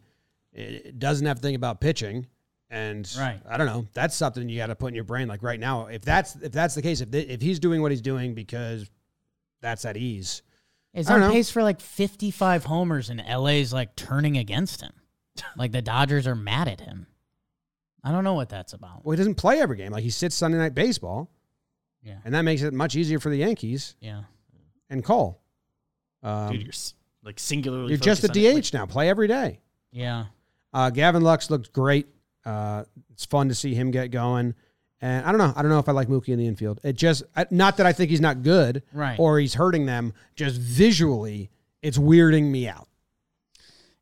doesn't 0.98 1.26
have 1.26 1.38
to 1.38 1.42
think 1.42 1.56
about 1.56 1.80
pitching, 1.80 2.26
and 2.70 3.10
Right. 3.18 3.40
I 3.50 3.58
don't 3.58 3.68
know. 3.68 3.88
That's 3.94 4.16
something 4.16 4.48
you 4.50 4.58
got 4.58 4.68
to 4.68 4.76
put 4.76 4.88
in 4.90 4.96
your 4.96 5.04
brain. 5.04 5.28
Like 5.28 5.42
right 5.44 5.60
now, 5.60 5.88
if 5.88 6.02
that's 6.04 6.36
if 6.36 6.52
that's 6.52 6.76
the 6.76 6.82
case, 6.82 7.02
if 7.02 7.10
they, 7.12 7.22
if 7.22 7.42
he's 7.42 7.60
doing 7.60 7.82
what 7.82 7.92
he's 7.92 8.02
doing 8.02 8.34
because 8.36 8.90
that's 9.62 9.86
at 9.86 9.98
ease, 9.98 10.42
He's 10.94 11.08
I 11.10 11.14
don't 11.14 11.24
on 11.24 11.28
know. 11.30 11.34
pace 11.36 11.52
for 11.52 11.62
like 11.62 11.82
55 11.82 12.66
homers, 12.66 13.10
and 13.12 13.22
LA's 13.28 13.72
like 13.72 13.96
turning 13.96 14.38
against 14.38 14.82
him. 14.82 14.92
like 15.56 15.72
the 15.72 15.82
Dodgers 15.84 16.26
are 16.28 16.36
mad 16.36 16.68
at 16.68 16.82
him. 16.82 17.06
I 18.04 18.12
don't 18.12 18.24
know 18.24 18.34
what 18.34 18.50
that's 18.50 18.74
about. 18.74 19.04
well, 19.06 19.12
he 19.12 19.18
doesn't 19.18 19.36
play 19.36 19.60
every 19.60 19.78
game. 19.78 19.92
Like 19.92 20.04
he 20.04 20.10
sits 20.10 20.36
Sunday 20.36 20.58
night 20.58 20.74
baseball, 20.74 21.30
Yeah, 22.02 22.18
and 22.26 22.34
that 22.34 22.42
makes 22.44 22.62
it 22.64 22.74
much 22.74 22.96
easier 22.96 23.20
for 23.20 23.30
the 23.30 23.38
Yankees 23.38 23.96
yeah. 24.00 24.24
and 24.90 25.04
Cole. 25.04 25.40
Um, 26.24 26.52
Dude, 26.54 26.64
you're 26.64 26.74
like 27.24 27.40
singularly. 27.40 27.90
you're 27.90 27.98
just 27.98 28.24
a 28.24 28.28
focused 28.30 28.74
on 28.74 28.82
DH 28.82 28.82
now. 28.82 28.86
Play 28.86 29.10
every 29.10 29.28
day. 29.28 29.60
Yeah. 29.92 30.26
Uh, 30.74 30.90
Gavin 30.90 31.22
Lux 31.24 31.50
looked 31.50 31.72
great. 31.74 32.08
Uh, 32.46 32.84
it's 33.12 33.26
fun 33.26 33.50
to 33.50 33.56
see 33.56 33.74
him 33.74 33.92
get 33.92 34.12
going. 34.12 34.56
And 35.02 35.26
I 35.26 35.32
don't 35.32 35.40
know. 35.40 35.54
I 35.56 35.62
don't 35.62 35.72
know 35.72 35.80
if 35.80 35.88
I 35.88 35.94
like 35.94 36.08
Mookie 36.10 36.30
in 36.30 36.40
the 36.40 36.48
infield. 36.48 36.80
It 36.84 36.94
just 36.94 37.24
not 37.52 37.78
that 37.78 37.86
I 37.86 37.94
think 37.94 38.10
he's 38.10 38.22
not 38.22 38.44
good, 38.44 38.84
Right. 38.92 39.18
Or 39.18 39.40
he's 39.40 39.54
hurting 39.54 39.86
them. 39.86 40.14
Just 40.36 40.60
visually, 40.60 41.50
it's 41.82 41.98
weirding 41.98 42.46
me 42.52 42.68
out. 42.68 42.88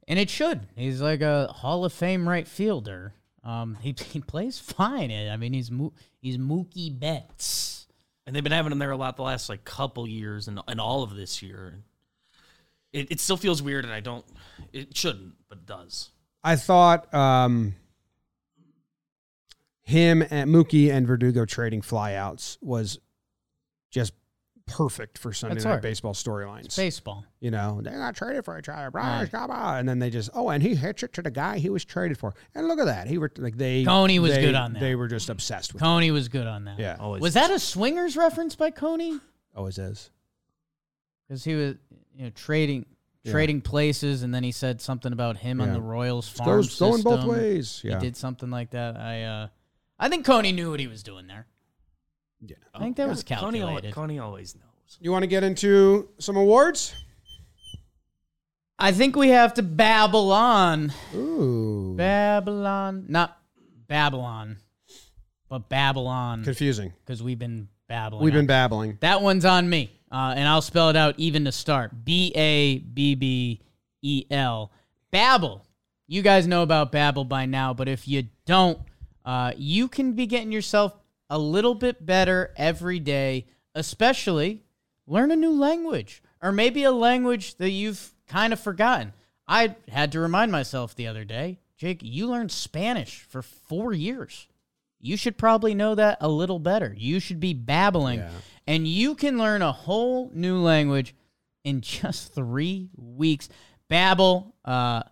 And 0.07 0.17
it 0.17 0.29
should. 0.29 0.61
He's 0.75 1.01
like 1.01 1.21
a 1.21 1.47
Hall 1.47 1.85
of 1.85 1.93
Fame 1.93 2.27
right 2.27 2.47
fielder. 2.47 3.13
Um, 3.43 3.77
he, 3.81 3.95
he 4.11 4.19
plays 4.21 4.57
fine. 4.57 5.11
I 5.11 5.37
mean, 5.37 5.53
he's 5.53 5.69
Mo- 5.69 5.93
he's 6.19 6.37
Mookie 6.37 6.97
Betts. 6.97 7.87
And 8.25 8.35
they've 8.35 8.43
been 8.43 8.51
having 8.51 8.71
him 8.71 8.79
there 8.79 8.91
a 8.91 8.97
lot 8.97 9.15
the 9.15 9.23
last 9.23 9.49
like 9.49 9.63
couple 9.63 10.07
years 10.07 10.47
and, 10.47 10.59
and 10.67 10.81
all 10.81 11.03
of 11.03 11.15
this 11.15 11.41
year. 11.41 11.79
It, 12.91 13.11
it 13.11 13.19
still 13.19 13.37
feels 13.37 13.61
weird, 13.61 13.85
and 13.85 13.93
I 13.93 13.99
don't. 13.99 14.25
It 14.73 14.97
shouldn't, 14.97 15.33
but 15.49 15.59
it 15.59 15.65
does. 15.65 16.09
I 16.43 16.55
thought 16.55 17.13
um, 17.13 17.75
him 19.87 20.21
and 20.29 20.49
Mookie 20.51 20.91
and 20.91 21.07
Verdugo 21.07 21.45
trading 21.45 21.81
flyouts 21.81 22.57
was 22.61 22.99
just 23.89 24.11
perfect 24.65 25.17
for 25.17 25.31
Sunday 25.31 25.53
That's 25.55 25.63
night 25.63 25.69
hard. 25.71 25.81
baseball 25.81 26.13
storylines. 26.13 26.75
Baseball. 26.75 27.23
You 27.39 27.51
know, 27.51 27.79
they 27.81 27.91
got 27.91 28.13
traded 28.17 28.43
for 28.43 28.59
each 28.59 28.67
other, 28.67 28.91
blah, 28.91 29.19
Right. 29.19 29.31
blah, 29.31 29.47
blah. 29.47 29.77
and 29.77 29.87
then 29.87 29.99
they 29.99 30.09
just 30.09 30.29
oh, 30.33 30.49
and 30.49 30.61
he 30.61 30.75
hits 30.75 31.03
it 31.03 31.13
to 31.13 31.21
the 31.21 31.31
guy 31.31 31.57
he 31.59 31.69
was 31.69 31.85
traded 31.85 32.17
for, 32.17 32.33
and 32.53 32.67
look 32.67 32.79
at 32.79 32.85
that, 32.85 33.07
he 33.07 33.17
were 33.17 33.31
like 33.37 33.55
they. 33.57 33.85
Coney 33.85 34.19
was 34.19 34.33
they- 34.35 34.41
good 34.41 34.55
on 34.55 34.73
that. 34.73 34.79
They 34.81 34.95
were 34.95 35.07
just 35.07 35.29
obsessed 35.29 35.71
with. 35.73 35.81
it. 35.81 35.85
Coney 35.85 36.11
was 36.11 36.27
good 36.27 36.47
on 36.47 36.65
that. 36.65 36.77
Yeah, 36.79 36.97
Always 36.99 37.21
Was 37.21 37.33
that 37.35 37.49
a 37.49 37.57
swingers 37.59 38.17
reference 38.17 38.57
by 38.57 38.71
Coney? 38.71 39.19
always 39.55 39.77
is. 39.77 40.11
Because 41.29 41.45
he 41.45 41.55
was, 41.55 41.75
you 42.13 42.25
know, 42.25 42.29
trading 42.31 42.85
Yeah. 43.23 43.31
trading 43.31 43.61
places, 43.61 44.21
and 44.23 44.33
then 44.35 44.43
he 44.43 44.51
said 44.51 44.81
something 44.81 45.13
about 45.13 45.37
him 45.37 45.61
on 45.61 45.71
the 45.71 45.81
Royals 45.81 46.27
farm 46.27 46.61
Goes 46.61 46.77
going 46.77 47.03
both 47.03 47.23
ways. 47.25 47.81
Yeah, 47.85 47.95
He 47.95 48.05
did 48.05 48.17
something 48.17 48.49
like 48.49 48.71
that. 48.71 48.97
I, 48.97 49.23
uh, 49.23 49.47
I 49.99 50.09
think 50.09 50.25
Coney 50.25 50.51
knew 50.51 50.71
what 50.71 50.79
he 50.79 50.87
was 50.87 51.03
doing 51.03 51.27
there. 51.27 51.47
yeah. 52.45 52.55
I 52.73 52.79
think 52.79 52.97
that 52.97 53.07
was 53.07 53.23
Coney, 53.23 53.61
al- 53.61 53.67
calculated. 53.67 53.93
Coney 53.93 54.19
always 54.19 54.55
knows. 54.55 54.63
You 55.01 55.11
want 55.11 55.23
to 55.23 55.27
get 55.27 55.43
into 55.43 56.09
some 56.19 56.37
awards? 56.37 56.93
I 58.79 58.91
think 58.91 59.15
we 59.15 59.29
have 59.29 59.55
to 59.55 59.63
babble 59.63 60.31
on. 60.31 60.93
Ooh, 61.15 61.95
Babylon, 61.97 63.05
not 63.09 63.37
Babylon, 63.87 64.57
but 65.49 65.67
Babylon, 65.67 66.43
confusing. 66.43 66.93
because 67.03 67.23
we've 67.23 67.39
been 67.39 67.69
babbling. 67.87 68.23
We've 68.23 68.33
been 68.33 68.45
babbling. 68.45 68.97
That 69.01 69.21
one's 69.23 69.45
on 69.45 69.67
me, 69.67 69.91
uh, 70.11 70.35
and 70.37 70.47
I'll 70.47 70.61
spell 70.61 70.89
it 70.89 70.95
out 70.95 71.15
even 71.17 71.45
to 71.45 71.51
start. 71.51 72.05
B 72.05 72.31
A 72.35 72.77
B 72.77 73.15
B 73.15 73.61
E 74.03 74.25
L. 74.29 74.71
Babbel. 75.11 75.61
You 76.05 76.21
guys 76.21 76.45
know 76.47 76.61
about 76.61 76.91
Babbel 76.91 77.27
by 77.27 77.45
now, 77.47 77.73
but 77.73 77.87
if 77.87 78.07
you 78.07 78.25
don't, 78.45 78.77
uh, 79.27 79.51
you 79.57 79.87
can 79.87 80.13
be 80.13 80.25
getting 80.25 80.51
yourself 80.51 80.95
a 81.29 81.37
little 81.37 81.75
bit 81.75 82.03
better 82.05 82.53
every 82.57 82.99
day, 82.99 83.45
especially 83.75 84.63
learn 85.05 85.29
a 85.31 85.35
new 85.35 85.51
language 85.51 86.23
or 86.41 86.51
maybe 86.51 86.83
a 86.83 86.91
language 86.91 87.55
that 87.57 87.69
you've 87.71 88.13
kind 88.27 88.53
of 88.53 88.59
forgotten. 88.59 89.11
I 89.47 89.75
had 89.89 90.11
to 90.13 90.19
remind 90.19 90.51
myself 90.51 90.95
the 90.95 91.07
other 91.07 91.25
day, 91.25 91.59
Jake, 91.77 91.99
you 92.01 92.27
learned 92.27 92.51
Spanish 92.51 93.19
for 93.21 93.41
four 93.41 93.93
years. 93.93 94.47
You 94.99 95.15
should 95.17 95.37
probably 95.37 95.75
know 95.75 95.93
that 95.95 96.17
a 96.21 96.27
little 96.29 96.59
better. 96.59 96.93
You 96.97 97.19
should 97.19 97.39
be 97.39 97.53
babbling, 97.53 98.19
Yeah. 98.19 98.29
and 98.65 98.87
you 98.87 99.13
can 99.15 99.37
learn 99.37 99.61
a 99.61 99.71
whole 99.71 100.31
new 100.33 100.57
language 100.57 101.13
in 101.63 101.81
just 101.81 102.33
three 102.33 102.89
weeks. 102.97 103.47
Babbel, 103.91 104.53
uh, 104.65 105.03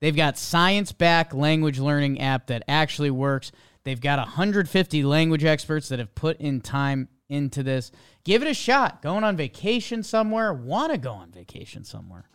they've 0.00 0.16
got 0.16 0.38
science-backed 0.38 1.34
language 1.34 1.78
learning 1.78 2.20
app 2.20 2.46
that 2.48 2.64
actually 2.68 3.10
works. 3.10 3.52
They've 3.84 4.00
got 4.00 4.18
150 4.18 5.02
language 5.04 5.44
experts 5.44 5.88
that 5.88 5.98
have 5.98 6.14
put 6.14 6.40
in 6.40 6.60
time 6.60 7.08
into 7.28 7.62
this. 7.62 7.92
Give 8.24 8.42
it 8.42 8.48
a 8.48 8.54
shot. 8.54 9.02
Going 9.02 9.24
on 9.24 9.36
vacation 9.36 10.02
somewhere, 10.02 10.52
want 10.52 10.92
to 10.92 10.98
go 10.98 11.12
on 11.12 11.30
vacation 11.30 11.84
somewhere. 11.84 12.28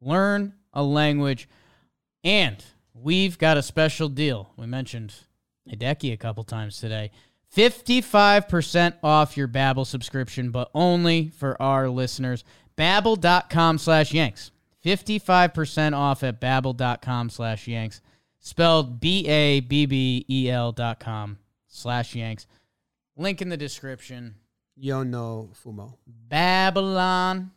Learn 0.00 0.54
a 0.72 0.82
language. 0.82 1.48
And 2.24 2.64
we've 2.94 3.38
got 3.38 3.56
a 3.56 3.62
special 3.62 4.08
deal. 4.08 4.50
We 4.56 4.66
mentioned 4.66 5.14
Hideki 5.70 6.12
a 6.12 6.16
couple 6.16 6.44
times 6.44 6.80
today. 6.80 7.10
55% 7.54 8.94
off 9.02 9.36
your 9.36 9.48
Babbel 9.48 9.86
subscription, 9.86 10.50
but 10.50 10.70
only 10.74 11.28
for 11.28 11.60
our 11.62 11.88
listeners. 11.88 12.44
Babbel.com 12.76 13.78
slash 13.78 14.12
Yanks. 14.12 14.50
55% 14.84 15.96
off 15.96 16.22
at 16.22 16.40
Babbel.com 16.40 17.30
slash 17.30 17.66
Yanks. 17.66 18.00
Spelled 18.40 19.00
B-A-B-B-E-L 19.00 20.72
dot 20.72 21.00
com 21.00 21.38
slash 21.66 22.14
Yanks. 22.14 22.46
Link 23.16 23.42
in 23.42 23.48
the 23.48 23.56
description. 23.56 24.36
Yo 24.76 25.02
no 25.02 25.50
fumo. 25.64 25.94
Babylon. 26.06 27.50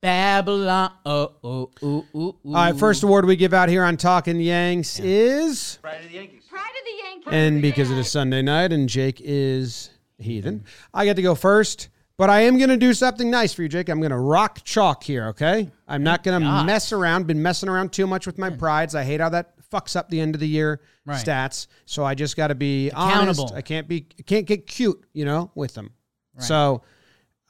Babylon. 0.00 0.92
Oh, 1.04 1.32
oh, 1.42 1.70
ooh, 1.82 2.06
ooh, 2.14 2.18
ooh. 2.18 2.36
All 2.46 2.54
right, 2.54 2.76
first 2.76 3.02
award 3.02 3.26
we 3.26 3.36
give 3.36 3.52
out 3.52 3.68
here 3.68 3.84
on 3.84 3.96
Talking 3.96 4.40
Yanks 4.40 4.98
is, 5.00 5.78
Pride 5.82 5.96
of 6.04 6.08
the 6.08 6.14
Yankees. 6.14 6.44
Pride 6.48 6.60
of 6.60 6.84
the 6.84 7.08
Yankees. 7.08 7.32
and 7.32 7.60
because 7.60 7.90
it 7.90 7.98
is 7.98 8.10
Sunday 8.10 8.40
night 8.40 8.72
and 8.72 8.88
Jake 8.88 9.20
is 9.22 9.90
heathen, 10.18 10.64
I 10.94 11.04
get 11.04 11.16
to 11.16 11.22
go 11.22 11.34
first. 11.34 11.88
But 12.20 12.28
I 12.28 12.42
am 12.42 12.58
going 12.58 12.68
to 12.68 12.76
do 12.76 12.92
something 12.92 13.30
nice 13.30 13.54
for 13.54 13.62
you, 13.62 13.68
Jake. 13.70 13.88
I'm 13.88 13.98
going 13.98 14.10
to 14.10 14.18
rock 14.18 14.60
chalk 14.62 15.02
here, 15.02 15.28
okay? 15.28 15.70
I'm 15.88 16.02
not 16.02 16.22
going 16.22 16.38
to 16.38 16.64
mess 16.64 16.92
around. 16.92 17.26
Been 17.26 17.40
messing 17.40 17.66
around 17.66 17.94
too 17.94 18.06
much 18.06 18.26
with 18.26 18.36
my 18.36 18.50
prides. 18.50 18.94
I 18.94 19.04
hate 19.04 19.22
how 19.22 19.30
that 19.30 19.54
fucks 19.72 19.96
up 19.96 20.10
the 20.10 20.20
end 20.20 20.34
of 20.34 20.40
the 20.42 20.46
year 20.46 20.82
Right. 21.06 21.16
stats. 21.16 21.66
So 21.86 22.04
I 22.04 22.14
just 22.14 22.36
got 22.36 22.48
to 22.48 22.54
be 22.54 22.90
honest. 22.90 23.54
I 23.54 23.62
can't 23.62 23.88
be 23.88 24.06
I 24.18 24.22
can't 24.22 24.44
get 24.44 24.66
cute, 24.66 25.02
you 25.14 25.24
know, 25.24 25.50
with 25.54 25.72
them. 25.72 25.94
So 26.36 26.82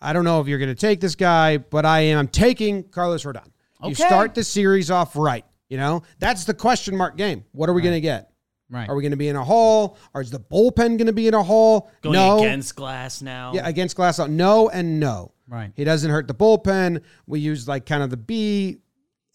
I 0.01 0.13
don't 0.13 0.23
know 0.23 0.41
if 0.41 0.47
you're 0.47 0.61
going 0.61 0.69
to 0.69 0.81
take 0.81 1.01
this 1.01 1.17
guy, 1.17 1.59
but 1.59 1.85
I 1.85 2.03
am. 2.03 2.19
I'm 2.21 2.29
taking 2.29 2.85
Carlos 2.85 3.25
Rodon. 3.25 3.51
You 3.85 3.97
start 3.97 4.37
the 4.37 4.45
series 4.45 4.89
off 4.89 5.17
right. 5.17 5.45
You 5.69 5.79
know, 5.79 6.05
that's 6.21 6.45
the 6.45 6.55
question 6.55 6.97
mark 6.97 7.17
game. 7.17 7.45
What 7.51 7.69
are 7.69 7.73
we 7.73 7.83
going 7.83 7.97
to 7.97 8.01
get? 8.01 8.30
Right. 8.71 8.89
Are 8.89 8.95
we 8.95 9.03
going 9.03 9.11
to 9.11 9.17
be 9.17 9.29
in 9.29 9.37
a 9.37 9.45
hole? 9.45 9.99
Or 10.15 10.21
is 10.21 10.31
the 10.31 10.39
bullpen 10.39 10.97
going 10.97 11.07
to 11.07 11.13
be 11.13 11.27
in 11.27 11.35
a 11.35 11.43
hole? 11.43 11.91
Going 12.03 12.15
no. 12.15 12.39
against 12.39 12.77
Glasnow. 12.77 13.53
Yeah, 13.55 13.67
against 13.69 13.97
Glass. 13.97 14.19
No 14.21 14.69
and 14.69 15.01
no. 15.01 15.33
Right. 15.49 15.73
He 15.75 15.83
doesn't 15.83 16.11
hurt 16.11 16.29
the 16.29 16.35
bullpen. 16.35 17.03
We 17.27 17.41
used 17.41 17.67
like 17.67 17.85
kind 17.85 18.05
of 18.05 18.11
the 18.11 18.17
B, 18.17 18.79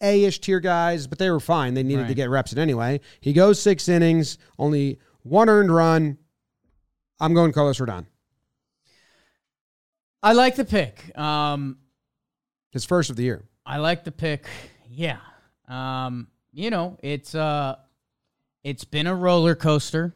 A 0.01 0.23
ish 0.23 0.39
tier 0.39 0.61
guys, 0.61 1.05
but 1.05 1.19
they 1.19 1.29
were 1.29 1.41
fine. 1.41 1.73
They 1.73 1.83
needed 1.83 2.07
to 2.07 2.13
get 2.13 2.29
reps 2.29 2.53
in 2.53 2.59
anyway. 2.59 3.01
He 3.19 3.33
goes 3.33 3.61
six 3.61 3.89
innings, 3.89 4.37
only 4.57 4.99
one 5.23 5.49
earned 5.49 5.73
run. 5.73 6.17
I'm 7.19 7.33
going 7.33 7.51
Carlos 7.51 7.79
Rodon. 7.79 8.05
I 10.23 10.31
like 10.33 10.55
the 10.55 10.65
pick. 10.65 11.17
Um, 11.17 11.77
His 12.71 12.85
first 12.85 13.09
of 13.09 13.17
the 13.17 13.23
year. 13.23 13.43
I 13.65 13.77
like 13.77 14.05
the 14.05 14.11
pick. 14.11 14.47
Yeah. 14.89 15.17
Um, 15.67 16.27
you 16.53 16.69
know, 16.69 16.97
it's 17.03 17.35
uh 17.35 17.75
it's 18.65 18.83
been 18.83 19.07
a 19.07 19.15
roller 19.15 19.55
coaster. 19.55 20.13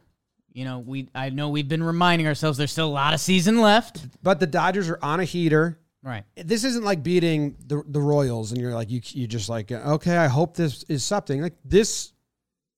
You 0.52 0.64
know, 0.64 0.80
we 0.80 1.08
I 1.14 1.30
know 1.30 1.48
we've 1.48 1.68
been 1.68 1.82
reminding 1.82 2.26
ourselves 2.26 2.58
there's 2.58 2.72
still 2.72 2.88
a 2.88 2.90
lot 2.90 3.14
of 3.14 3.20
season 3.20 3.60
left. 3.60 4.08
But 4.22 4.40
the 4.40 4.46
Dodgers 4.48 4.90
are 4.90 4.98
on 5.00 5.20
a 5.20 5.24
heater. 5.24 5.78
Right. 6.02 6.24
This 6.34 6.64
isn't 6.64 6.84
like 6.84 7.02
beating 7.02 7.56
the 7.66 7.82
the 7.86 8.00
Royals, 8.00 8.50
and 8.50 8.60
you're 8.60 8.74
like 8.74 8.90
you 8.90 9.00
you 9.12 9.26
just 9.28 9.48
like 9.48 9.70
okay, 9.70 10.16
I 10.16 10.26
hope 10.26 10.56
this 10.56 10.82
is 10.88 11.04
something. 11.04 11.40
Like 11.40 11.54
this, 11.64 12.12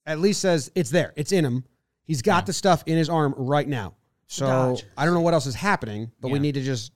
at 0.04 0.20
least 0.20 0.42
says 0.42 0.70
it's 0.74 0.90
there, 0.90 1.14
it's 1.16 1.32
in 1.32 1.44
him. 1.44 1.64
He's 2.04 2.20
got 2.20 2.44
the 2.44 2.52
stuff 2.52 2.82
in 2.86 2.98
his 2.98 3.08
arm 3.08 3.34
right 3.38 3.66
now. 3.66 3.94
So 4.26 4.76
I 4.96 5.04
don't 5.04 5.14
know 5.14 5.20
what 5.20 5.34
else 5.34 5.46
is 5.46 5.54
happening, 5.54 6.10
but 6.20 6.30
we 6.30 6.38
need 6.38 6.54
to 6.54 6.62
just 6.62 6.92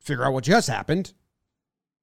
figure 0.00 0.24
out 0.24 0.32
what 0.32 0.44
just 0.44 0.68
happened 0.68 1.12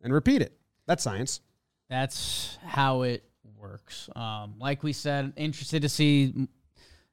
and 0.01 0.11
repeat 0.13 0.41
it. 0.41 0.57
That's 0.88 1.03
science. 1.03 1.41
That's 1.89 2.57
how 2.63 3.03
it 3.03 3.23
works. 3.66 4.09
Um, 4.16 4.55
like 4.59 4.84
we 4.84 4.93
said, 4.93 5.34
interested 5.36 5.82
to 5.82 5.89
see 5.89 6.47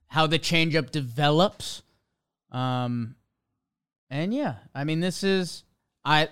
how 0.07 0.27
the 0.27 0.39
changeup 0.39 0.91
develops. 0.91 1.83
Um, 2.51 3.17
and 4.11 4.35
yeah, 4.35 4.57
I 4.75 4.85
mean, 4.85 5.01
this 5.01 5.23
is 5.25 5.65
I. 6.05 6.29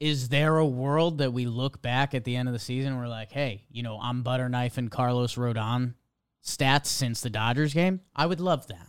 Is 0.00 0.28
there 0.28 0.58
a 0.58 0.66
world 0.66 1.18
that 1.18 1.32
we 1.32 1.46
look 1.46 1.80
back 1.80 2.14
at 2.14 2.24
the 2.24 2.36
end 2.36 2.48
of 2.48 2.52
the 2.52 2.58
season 2.58 2.92
and 2.92 3.00
we're 3.00 3.08
like, 3.08 3.32
hey, 3.32 3.64
you 3.70 3.82
know, 3.82 3.98
I'm 4.02 4.22
butter 4.22 4.48
knife 4.50 4.76
and 4.76 4.90
Carlos 4.90 5.36
Rodon 5.36 5.94
stats 6.44 6.86
since 6.86 7.22
the 7.22 7.30
Dodgers 7.30 7.72
game? 7.72 8.00
I 8.14 8.26
would 8.26 8.40
love 8.40 8.66
that. 8.66 8.88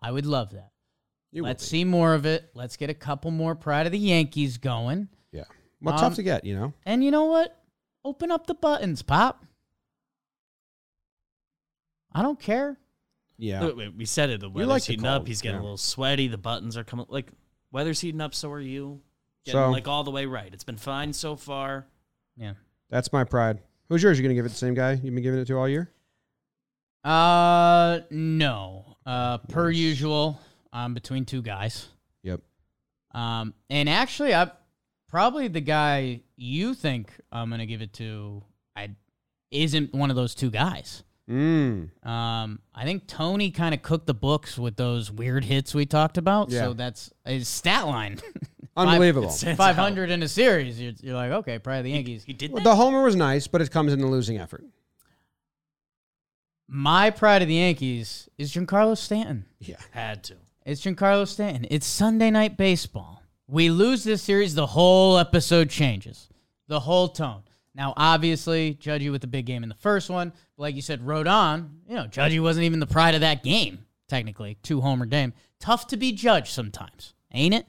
I 0.00 0.12
would 0.12 0.26
love 0.26 0.52
that. 0.52 0.70
Will 1.32 1.42
Let's 1.42 1.66
see 1.66 1.84
more 1.84 2.14
of 2.14 2.26
it. 2.26 2.50
Let's 2.54 2.76
get 2.76 2.90
a 2.90 2.94
couple 2.94 3.32
more 3.32 3.56
Pride 3.56 3.86
of 3.86 3.92
the 3.92 3.98
Yankees 3.98 4.58
going. 4.58 5.08
Yeah. 5.32 5.44
Well, 5.80 5.94
Um, 5.94 6.00
tough 6.00 6.14
to 6.16 6.22
get, 6.22 6.44
you 6.44 6.54
know. 6.54 6.72
And 6.84 7.02
you 7.02 7.10
know 7.10 7.24
what? 7.24 7.58
Open 8.04 8.30
up 8.30 8.46
the 8.46 8.54
buttons, 8.54 9.02
Pop. 9.02 9.44
I 12.12 12.22
don't 12.22 12.38
care. 12.40 12.78
Yeah. 13.38 13.60
Look, 13.62 13.76
we- 13.76 13.88
We 13.90 14.04
said 14.06 14.30
it. 14.30 14.40
The 14.40 14.48
weather's 14.48 14.68
like 14.68 14.82
the 14.84 14.92
heating 14.92 15.06
up. 15.06 15.26
He's 15.26 15.42
getting 15.42 15.56
yeah. 15.56 15.60
a 15.60 15.64
little 15.64 15.76
sweaty. 15.76 16.28
The 16.28 16.38
buttons 16.38 16.76
are 16.76 16.84
coming. 16.84 17.06
Like 17.08 17.30
weather's 17.70 18.00
heating 18.00 18.20
up. 18.20 18.34
So 18.34 18.50
are 18.52 18.60
you. 18.60 19.00
Getting 19.44 19.60
So- 19.60 19.70
like 19.70 19.86
all 19.88 20.04
the 20.04 20.10
way 20.10 20.26
right. 20.26 20.52
It's 20.52 20.64
been 20.64 20.76
fine 20.78 21.12
so 21.12 21.36
far. 21.36 21.86
Yeah. 22.36 22.54
That's 22.90 23.12
my 23.12 23.24
pride. 23.24 23.60
Who's 23.88 24.02
yours? 24.02 24.18
You 24.18 24.22
gonna 24.22 24.34
give 24.34 24.44
it 24.46 24.48
to 24.48 24.54
the 24.54 24.58
same 24.58 24.74
guy 24.74 24.92
you've 24.92 25.14
been 25.14 25.22
giving 25.22 25.38
it 25.40 25.46
to 25.46 25.54
all 25.58 25.68
year? 25.68 25.90
Uh, 27.04 28.00
no. 28.10 28.96
Uh, 29.04 29.38
per 29.38 29.70
usual, 29.70 30.40
I'm 30.72 30.92
between 30.94 31.24
two 31.24 31.40
guys. 31.42 31.88
Yep. 32.22 32.40
Um, 33.12 33.54
and 33.70 33.88
actually, 33.88 34.34
I 34.34 34.50
probably 35.08 35.46
the 35.48 35.60
guy 35.60 36.22
you 36.36 36.74
think 36.74 37.12
I'm 37.30 37.50
gonna 37.50 37.66
give 37.66 37.82
it 37.82 37.92
to. 37.94 38.42
I 38.74 38.90
isn't 39.52 39.94
one 39.94 40.10
of 40.10 40.16
those 40.16 40.34
two 40.34 40.50
guys. 40.50 41.04
Mm. 41.28 41.90
Um, 42.06 42.60
I 42.74 42.84
think 42.84 43.06
Tony 43.08 43.50
kind 43.50 43.74
of 43.74 43.82
cooked 43.82 44.06
the 44.06 44.14
books 44.14 44.56
with 44.58 44.76
those 44.76 45.10
weird 45.10 45.44
hits 45.44 45.74
we 45.74 45.84
talked 45.86 46.18
about. 46.18 46.50
Yeah. 46.50 46.60
So 46.66 46.72
that's 46.72 47.10
his 47.24 47.48
stat 47.48 47.86
line. 47.86 48.20
Unbelievable. 48.76 49.30
Stands 49.30 49.56
Five 49.56 49.78
out. 49.78 49.82
hundred 49.82 50.10
in 50.10 50.22
a 50.22 50.28
series. 50.28 50.80
You're, 50.80 50.92
you're 51.00 51.14
like, 51.14 51.32
okay, 51.32 51.58
probably 51.58 51.82
the 51.82 51.90
Yankees. 51.90 52.24
He 52.24 52.32
did 52.32 52.52
Well, 52.52 52.62
the 52.62 52.76
homer 52.76 53.02
was 53.02 53.16
nice, 53.16 53.46
but 53.46 53.60
it 53.60 53.70
comes 53.70 53.92
in 53.92 54.00
the 54.00 54.06
losing 54.06 54.38
effort. 54.38 54.64
My 56.68 57.10
pride 57.10 57.42
of 57.42 57.48
the 57.48 57.54
Yankees 57.54 58.28
is 58.38 58.52
Giancarlo 58.52 58.96
Stanton. 58.96 59.46
Yeah. 59.60 59.76
Had 59.92 60.24
to. 60.24 60.34
It's 60.64 60.82
Giancarlo 60.82 61.26
Stanton. 61.26 61.66
It's 61.70 61.86
Sunday 61.86 62.30
night 62.30 62.56
baseball. 62.56 63.22
We 63.48 63.70
lose 63.70 64.02
this 64.04 64.22
series, 64.22 64.54
the 64.56 64.66
whole 64.66 65.16
episode 65.16 65.70
changes. 65.70 66.28
The 66.66 66.80
whole 66.80 67.08
tone. 67.08 67.44
Now, 67.76 67.92
obviously, 67.96 68.74
Judgy 68.74 69.12
with 69.12 69.20
the 69.20 69.26
big 69.26 69.44
game 69.44 69.62
in 69.62 69.68
the 69.68 69.74
first 69.74 70.08
one. 70.08 70.30
But 70.56 70.62
like 70.62 70.74
you 70.74 70.82
said, 70.82 71.04
Rodon, 71.04 71.68
you 71.86 71.94
know, 71.94 72.06
Judgy 72.06 72.40
wasn't 72.40 72.64
even 72.64 72.80
the 72.80 72.86
pride 72.86 73.14
of 73.14 73.20
that 73.20 73.44
game, 73.44 73.84
technically. 74.08 74.56
Two 74.62 74.80
homer 74.80 75.04
game. 75.04 75.34
Tough 75.60 75.86
to 75.88 75.98
be 75.98 76.12
judged 76.12 76.48
sometimes, 76.48 77.12
ain't 77.32 77.54
it? 77.54 77.66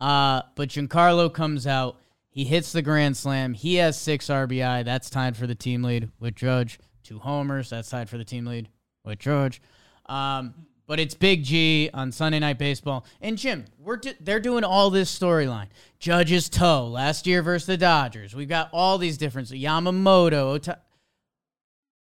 Uh, 0.00 0.42
but 0.54 0.70
Giancarlo 0.70 1.32
comes 1.32 1.66
out. 1.66 2.00
He 2.30 2.44
hits 2.44 2.72
the 2.72 2.80
grand 2.80 3.18
slam. 3.18 3.52
He 3.52 3.76
has 3.76 4.00
six 4.00 4.28
RBI. 4.28 4.84
That's 4.84 5.10
tied 5.10 5.36
for 5.36 5.46
the 5.46 5.54
team 5.54 5.82
lead 5.82 6.10
with 6.18 6.34
Judge. 6.34 6.78
Two 7.02 7.18
homers. 7.18 7.68
That's 7.68 7.90
tied 7.90 8.08
for 8.08 8.16
the 8.16 8.24
team 8.24 8.46
lead 8.46 8.70
with 9.04 9.18
Judge. 9.18 9.60
Um, 10.06 10.54
but 10.86 11.00
it's 11.00 11.14
Big 11.14 11.44
G 11.44 11.90
on 11.94 12.12
Sunday 12.12 12.38
Night 12.38 12.58
Baseball. 12.58 13.04
And 13.20 13.38
Jim, 13.38 13.64
we're 13.78 13.96
do- 13.96 14.14
they're 14.20 14.40
doing 14.40 14.64
all 14.64 14.90
this 14.90 15.16
storyline. 15.16 15.68
Judge's 15.98 16.48
toe 16.48 16.86
last 16.86 17.26
year 17.26 17.42
versus 17.42 17.66
the 17.66 17.76
Dodgers. 17.76 18.34
We've 18.34 18.48
got 18.48 18.68
all 18.72 18.98
these 18.98 19.16
different 19.16 19.48
Yamamoto. 19.48 20.54
Ota- 20.54 20.80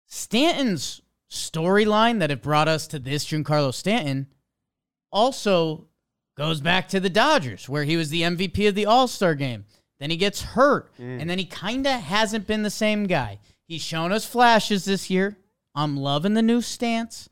Stanton's 0.07 1.01
storyline 1.29 2.19
that 2.19 2.29
have 2.29 2.41
brought 2.41 2.67
us 2.67 2.88
to 2.88 2.99
this 2.99 3.25
Giancarlo 3.25 3.73
Stanton 3.73 4.27
also 5.11 5.88
goes 6.36 6.61
back 6.61 6.88
to 6.89 6.99
the 6.99 7.09
Dodgers, 7.09 7.69
where 7.69 7.84
he 7.84 7.97
was 7.97 8.09
the 8.09 8.21
MVP 8.23 8.67
of 8.67 8.75
the 8.75 8.86
All 8.86 9.07
Star 9.07 9.36
game. 9.36 9.65
Then 9.99 10.09
he 10.09 10.17
gets 10.17 10.41
hurt, 10.41 10.91
mm. 10.97 11.21
and 11.21 11.29
then 11.29 11.39
he 11.39 11.45
kind 11.45 11.88
of 11.88 12.01
hasn't 12.01 12.47
been 12.47 12.63
the 12.63 12.69
same 12.69 13.05
guy. 13.05 13.39
He's 13.65 13.81
shown 13.81 14.11
us 14.11 14.25
flashes 14.25 14.86
this 14.86 15.09
year. 15.09 15.38
I'm 15.73 15.95
loving 15.97 16.34
the 16.34 16.41
new 16.41 16.61
stance, 16.61 17.29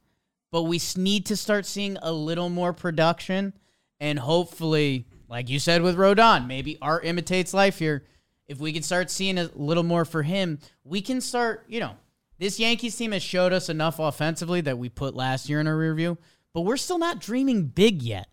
but 0.52 0.64
we 0.64 0.80
need 0.97 1.26
to 1.28 1.38
start 1.38 1.66
seeing 1.66 1.97
a 2.02 2.12
little 2.12 2.49
more 2.49 2.74
production, 2.74 3.54
and 3.99 4.20
hopefully, 4.20 5.06
like 5.28 5.49
you 5.49 5.60
said 5.60 5.82
with 5.82 5.97
Rodon, 5.97 6.47
maybe 6.47 6.78
art 6.82 7.06
imitates 7.06 7.54
life 7.54 7.80
here. 7.80 8.04
If 8.47 8.60
we 8.60 8.74
can 8.74 8.84
start 8.84 9.10
seeing 9.10 9.38
a 9.38 9.49
little 9.56 9.84
more 9.84 10.04
for 10.04 10.24
him, 10.24 10.60
we 10.84 11.02
can 11.02 11.22
start. 11.22 11.64
You 11.68 11.80
know, 11.80 11.95
this 12.38 12.60
Yankees 12.60 12.97
team 12.97 13.14
has 13.14 13.24
showed 13.24 13.54
us 13.54 13.70
enough 13.70 13.99
offensively 13.99 14.62
that 14.62 14.78
we 14.78 14.89
put 14.89 15.16
last 15.16 15.47
year 15.47 15.62
in 15.62 15.68
our 15.68 15.78
review, 15.78 16.18
but 16.54 16.62
we're 16.62 16.78
still 16.78 16.97
not 16.97 17.20
dreaming 17.20 17.68
big 17.68 18.02
yet. 18.02 18.28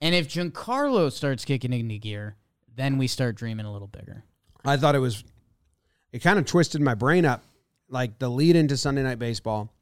And 0.00 0.14
if 0.14 0.28
Giancarlo 0.28 1.10
starts 1.10 1.44
kicking 1.44 1.72
into 1.72 1.96
gear, 1.96 2.36
then 2.74 2.98
we 2.98 3.06
start 3.06 3.36
dreaming 3.36 3.64
a 3.64 3.72
little 3.72 3.88
bigger. 3.88 4.24
I 4.64 4.76
thought 4.76 4.94
it 4.94 4.98
was, 4.98 5.24
it 6.12 6.18
kind 6.18 6.38
of 6.38 6.44
twisted 6.44 6.80
my 6.80 6.94
brain 6.94 7.24
up. 7.24 7.44
Like 7.88 8.18
the 8.18 8.28
lead 8.28 8.56
into 8.56 8.76
Sunday 8.76 9.02
Night 9.02 9.18
Baseball, 9.18 9.72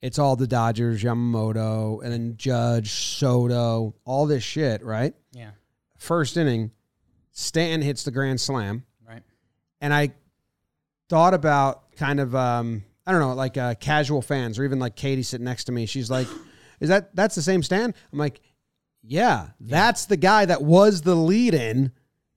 it's 0.00 0.18
all 0.18 0.36
the 0.36 0.46
Dodgers, 0.46 1.02
Yamamoto, 1.02 2.02
and 2.02 2.12
then 2.12 2.36
Judge, 2.36 2.90
Soto, 2.92 3.94
all 4.04 4.26
this 4.26 4.42
shit, 4.44 4.82
right? 4.84 5.14
Yeah. 5.32 5.50
First 5.96 6.36
inning, 6.36 6.70
Stanton 7.32 7.82
hits 7.82 8.04
the 8.04 8.10
grand 8.10 8.40
slam. 8.40 8.84
Right. 9.06 9.22
And 9.80 9.92
I 9.92 10.12
thought 11.08 11.34
about 11.34 11.92
kind 11.96 12.20
of, 12.20 12.34
um, 12.34 12.84
I 13.06 13.12
don't 13.12 13.20
know, 13.20 13.34
like 13.34 13.56
uh, 13.56 13.74
casual 13.74 14.22
fans 14.22 14.58
or 14.58 14.64
even 14.64 14.78
like 14.78 14.94
Katie 14.94 15.22
sitting 15.22 15.44
next 15.44 15.64
to 15.64 15.72
me. 15.72 15.86
She's 15.86 16.10
like, 16.10 16.28
is 16.80 16.88
that, 16.90 17.14
that's 17.16 17.34
the 17.34 17.42
same 17.42 17.62
Stan? 17.62 17.92
I'm 18.12 18.18
like, 18.18 18.40
yeah, 19.02 19.48
that's 19.60 20.06
the 20.06 20.16
guy 20.16 20.44
that 20.44 20.62
was 20.62 21.02
the 21.02 21.14
lead 21.14 21.54
in 21.54 21.92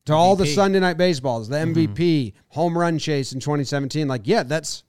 to 0.06 0.14
all 0.14 0.36
the 0.36 0.46
Sunday 0.48 0.80
night 0.80 0.98
baseballs, 0.98 1.48
the 1.50 1.58
Mm-hmm. 1.58 1.94
MVP, 1.94 2.34
home 2.50 2.76
run 2.78 2.98
chase 2.98 3.34
in 3.34 3.40
2017. 3.40 4.08
Like, 4.08 4.22
yeah, 4.26 4.42
that's, 4.44 4.84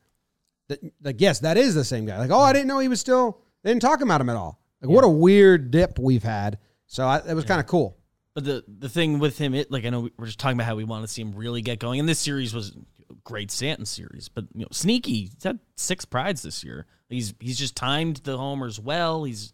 that, 0.80 0.92
like, 1.02 1.20
yes, 1.20 1.40
that 1.40 1.56
is 1.56 1.74
the 1.74 1.84
same 1.84 2.06
guy. 2.06 2.18
Like, 2.18 2.30
oh, 2.30 2.40
I 2.40 2.50
mm. 2.50 2.54
didn't 2.54 2.68
know 2.68 2.78
he 2.78 2.88
was 2.88 3.00
still, 3.00 3.40
they 3.62 3.70
didn't 3.70 3.82
talk 3.82 4.00
about 4.00 4.20
him 4.20 4.28
at 4.28 4.36
all. 4.36 4.60
Like, 4.80 4.90
what 4.90 5.04
a 5.04 5.08
weird 5.08 5.70
dip 5.70 5.98
we've 5.98 6.22
had. 6.22 6.58
So 6.86 7.06
I, 7.06 7.18
it 7.26 7.34
was 7.34 7.44
kind 7.44 7.60
of 7.60 7.66
cool. 7.66 7.96
But 8.34 8.44
the 8.44 8.64
the 8.66 8.88
thing 8.88 9.18
with 9.18 9.38
him, 9.38 9.54
it 9.54 9.70
like 9.70 9.84
I 9.84 9.90
know 9.90 10.00
we- 10.00 10.12
we're 10.16 10.26
just 10.26 10.38
talking 10.38 10.56
about 10.56 10.66
how 10.66 10.74
we 10.74 10.84
want 10.84 11.04
to 11.04 11.08
see 11.08 11.20
him 11.22 11.32
really 11.34 11.60
get 11.60 11.78
going, 11.78 12.00
and 12.00 12.08
this 12.08 12.18
series 12.18 12.54
was 12.54 12.70
a 13.10 13.14
great 13.24 13.50
Stanton 13.50 13.84
series. 13.84 14.28
But 14.28 14.46
you 14.54 14.62
know, 14.62 14.68
sneaky, 14.72 15.24
he's 15.24 15.44
had 15.44 15.58
six 15.76 16.04
prides 16.06 16.42
this 16.42 16.64
year. 16.64 16.86
He's 17.10 17.34
he's 17.40 17.58
just 17.58 17.76
timed 17.76 18.16
the 18.24 18.38
homers 18.38 18.80
well. 18.80 19.24
He's 19.24 19.52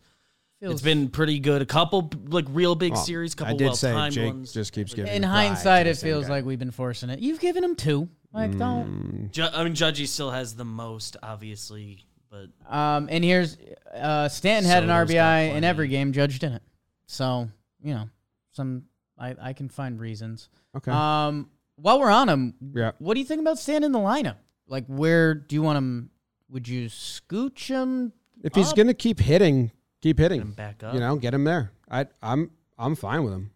Feels- 0.60 0.74
it's 0.74 0.82
been 0.82 1.08
pretty 1.08 1.38
good. 1.38 1.62
A 1.62 1.66
couple 1.66 2.10
like 2.28 2.46
real 2.50 2.74
big 2.74 2.92
Well, 2.92 3.02
series, 3.02 3.34
I 3.34 3.38
couple 3.38 3.56
did 3.58 3.64
well 3.66 3.76
say 3.76 3.92
timed 3.92 4.14
Jake 4.14 4.32
ones. 4.32 4.52
just 4.52 4.72
keeps 4.72 4.94
giving. 4.94 5.12
In 5.12 5.22
hindsight, 5.22 5.86
it 5.86 5.96
feels 5.96 6.26
guy. 6.26 6.34
like 6.34 6.44
we've 6.44 6.58
been 6.58 6.70
forcing 6.72 7.10
it. 7.10 7.18
You've 7.20 7.40
given 7.40 7.62
him 7.62 7.76
two. 7.76 8.08
Like, 8.32 8.56
don't. 8.58 9.30
Ju- 9.32 9.48
I 9.52 9.64
mean, 9.64 9.74
Judgy 9.74 10.06
still 10.06 10.30
has 10.30 10.54
the 10.54 10.64
most, 10.64 11.16
obviously, 11.22 12.04
but 12.30 12.48
Um, 12.68 13.08
and 13.10 13.24
here's 13.24 13.56
uh, 13.94 14.28
Stanton 14.28 14.70
had 14.70 14.82
an 14.82 14.90
Soto's 14.90 15.14
got 15.14 15.16
RBI 15.16 15.44
in 15.46 15.50
plenty. 15.52 15.66
every 15.66 15.88
game. 15.88 16.12
Judge 16.12 16.38
didn't. 16.38 16.62
So 17.06 17.48
you 17.82 17.94
know, 17.94 18.08
some 18.52 18.84
I, 19.18 19.34
I 19.40 19.52
can 19.54 19.68
find 19.68 19.98
reasons. 19.98 20.48
Okay. 20.76 20.90
Um, 20.90 21.48
while 21.76 21.98
we're 22.00 22.10
on 22.10 22.28
him, 22.28 22.54
Yeah. 22.74 22.92
what 22.98 23.14
do 23.14 23.20
you 23.20 23.26
think 23.26 23.40
about 23.40 23.58
Stan 23.58 23.82
in 23.84 23.92
the 23.92 23.98
lineup? 23.98 24.36
Like, 24.66 24.84
where 24.86 25.34
do 25.34 25.54
you 25.56 25.62
want 25.62 25.78
him? 25.78 26.10
Would 26.50 26.68
you 26.68 26.88
scooch 26.88 27.68
him 27.68 28.12
If 28.44 28.54
he's 28.54 28.70
up. 28.70 28.76
going 28.76 28.88
to 28.88 28.94
keep 28.94 29.20
hitting, 29.20 29.70
keep 30.02 30.18
hitting. 30.18 30.40
Him 30.42 30.52
back 30.52 30.82
up. 30.82 30.92
You 30.94 31.00
know, 31.00 31.16
get 31.16 31.32
him 31.32 31.44
there. 31.44 31.72
I 31.90 32.06
I'm 32.22 32.50
I'm 32.78 32.94
fine 32.94 33.24
with 33.24 33.32
him. 33.32 33.50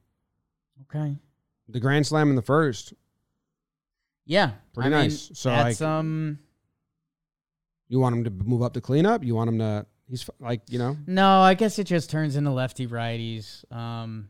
Okay. 0.83 1.17
The 1.69 1.81
grand 1.81 2.07
slam 2.07 2.31
in 2.31 2.37
the 2.37 2.43
first. 2.43 2.95
Yeah. 4.25 4.53
Pretty 4.75 4.87
I 4.89 4.91
mean, 4.91 5.01
nice. 5.11 5.31
So, 5.35 5.51
that's 5.51 5.81
like- 5.81 5.89
um. 5.89 6.39
You 7.89 8.01
want 8.01 8.17
him 8.17 8.25
to 8.25 8.31
move 8.31 8.63
up 8.63 8.73
to 8.75 8.81
cleanup? 8.81 9.23
You 9.23 9.35
want 9.35 9.49
him 9.51 9.59
to? 9.59 9.87
He's 10.09 10.29
like 10.41 10.63
you 10.71 10.79
know. 10.79 10.97
No, 11.07 11.41
I 11.41 11.55
guess 11.55 11.79
it 11.79 11.85
just 11.85 12.09
turns 12.11 12.37
into 12.37 12.51
lefty 12.51 12.87
righties. 12.87 13.71
Um, 13.73 14.29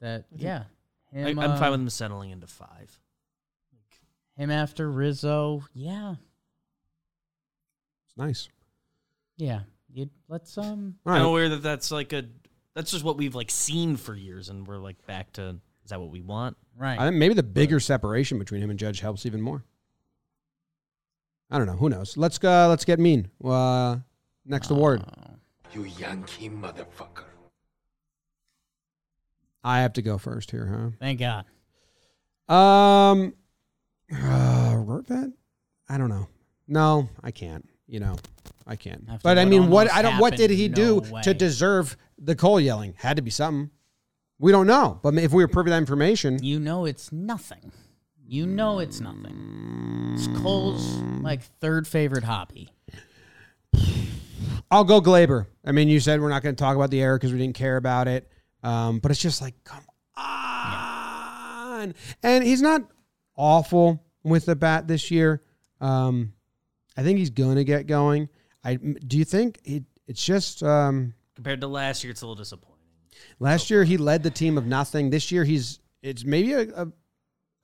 that 0.00 0.24
yeah. 0.34 0.64
I, 1.12 1.16
Him, 1.18 1.38
I'm 1.38 1.50
uh, 1.52 1.56
fine 1.56 1.70
with 1.72 1.80
him 1.80 1.90
settling 1.90 2.30
into 2.30 2.46
five. 2.46 2.98
him 4.36 4.50
after 4.50 4.90
Rizzo. 4.90 5.62
Yeah, 5.74 6.14
It's 8.06 8.16
nice. 8.16 8.48
yeah. 9.36 9.60
You 9.92 10.08
let's 10.28 10.56
um. 10.58 10.96
All 11.06 11.12
I'm 11.12 11.22
right. 11.22 11.26
aware 11.28 11.48
that 11.50 11.62
that's 11.62 11.90
like 11.90 12.12
a 12.12 12.24
that's 12.74 12.90
just 12.92 13.04
what 13.04 13.16
we've 13.16 13.34
like 13.34 13.50
seen 13.50 13.96
for 13.96 14.14
years, 14.14 14.48
and 14.48 14.66
we're 14.66 14.78
like 14.78 15.04
back 15.06 15.32
to 15.34 15.60
is 15.84 15.90
that 15.90 16.00
what 16.00 16.10
we 16.10 16.20
want? 16.22 16.56
Right. 16.80 16.98
I 16.98 17.04
think 17.04 17.16
maybe 17.16 17.34
the 17.34 17.42
bigger 17.42 17.78
separation 17.78 18.38
between 18.38 18.62
him 18.62 18.70
and 18.70 18.78
Judge 18.78 19.00
helps 19.00 19.26
even 19.26 19.42
more. 19.42 19.62
I 21.50 21.58
don't 21.58 21.66
know. 21.66 21.76
Who 21.76 21.90
knows? 21.90 22.16
Let's 22.16 22.38
go. 22.38 22.68
Let's 22.70 22.86
get 22.86 22.98
mean. 22.98 23.28
Uh, 23.44 23.98
next 24.46 24.70
award. 24.70 25.04
Oh. 25.06 25.34
You 25.74 25.84
Yankee 25.84 26.48
motherfucker. 26.48 27.24
I 29.62 29.80
have 29.80 29.92
to 29.92 30.02
go 30.02 30.16
first 30.16 30.52
here, 30.52 30.66
huh? 30.66 30.96
Thank 30.98 31.20
God. 31.20 31.44
Um, 32.48 33.34
uh, 34.10 34.72
Rortvedt? 34.72 35.34
I 35.86 35.98
don't 35.98 36.08
know. 36.08 36.28
No, 36.66 37.10
I 37.22 37.30
can't. 37.30 37.68
You 37.88 38.00
know, 38.00 38.16
I 38.66 38.76
can't. 38.76 39.04
After 39.06 39.20
But 39.22 39.38
I 39.38 39.44
mean, 39.44 39.68
what 39.68 39.92
I 39.92 40.00
don't. 40.00 40.18
What 40.18 40.34
did 40.34 40.48
he 40.48 40.68
no 40.68 40.74
do 40.74 41.12
way. 41.12 41.20
to 41.22 41.34
deserve 41.34 41.98
the 42.16 42.34
Cole 42.34 42.58
yelling? 42.58 42.94
Had 42.96 43.16
to 43.16 43.22
be 43.22 43.30
something. 43.30 43.70
We 44.40 44.52
don't 44.52 44.66
know. 44.66 44.98
But 45.02 45.18
if 45.18 45.32
we 45.32 45.44
were 45.44 45.48
privy 45.48 45.68
to 45.68 45.72
that 45.72 45.78
information, 45.78 46.42
You 46.42 46.58
know 46.58 46.86
it's 46.86 47.12
nothing. 47.12 47.72
You 48.26 48.46
know 48.46 48.78
it's 48.78 48.98
nothing. 48.98 50.14
It's 50.14 50.26
Cole's 50.40 50.96
like 51.20 51.42
third 51.60 51.86
favorite 51.86 52.24
hobby. 52.24 52.70
I'll 54.70 54.84
go 54.84 55.02
Gleyber. 55.02 55.46
I 55.64 55.72
mean, 55.72 55.88
you 55.88 56.00
said 56.00 56.20
we're 56.20 56.30
not 56.30 56.42
going 56.42 56.54
to 56.54 56.58
talk 56.60 56.74
about 56.74 56.90
the 56.90 57.02
error 57.02 57.18
because 57.18 57.32
we 57.32 57.38
didn't 57.38 57.56
care 57.56 57.76
about 57.76 58.08
it. 58.08 58.30
Um, 58.62 58.98
but 58.98 59.10
it's 59.10 59.20
just 59.20 59.42
like, 59.42 59.54
come 59.64 59.84
on. 60.16 61.94
And 62.22 62.44
he's 62.44 62.62
not 62.62 62.82
awful 63.36 64.02
with 64.22 64.46
the 64.46 64.56
bat 64.56 64.88
this 64.88 65.10
year. 65.10 65.42
Um, 65.80 66.32
I 66.96 67.02
think 67.02 67.18
he's 67.18 67.30
going 67.30 67.56
to 67.56 67.64
get 67.64 67.86
going. 67.86 68.28
I 68.64 68.76
do 68.76 69.18
you 69.18 69.24
think 69.24 69.58
it, 69.64 69.84
it's 70.06 70.24
just 70.24 70.62
um, 70.62 71.14
Compared 71.34 71.60
to 71.62 71.66
last 71.66 72.04
year, 72.04 72.10
it's 72.10 72.22
a 72.22 72.26
little 72.26 72.36
last 73.38 73.70
year 73.70 73.84
he 73.84 73.96
led 73.96 74.22
the 74.22 74.30
team 74.30 74.58
of 74.58 74.66
nothing. 74.66 75.10
This 75.10 75.30
year 75.32 75.44
he's 75.44 75.80
it's 76.02 76.24
maybe 76.24 76.52
a, 76.52 76.62
a 76.62 76.92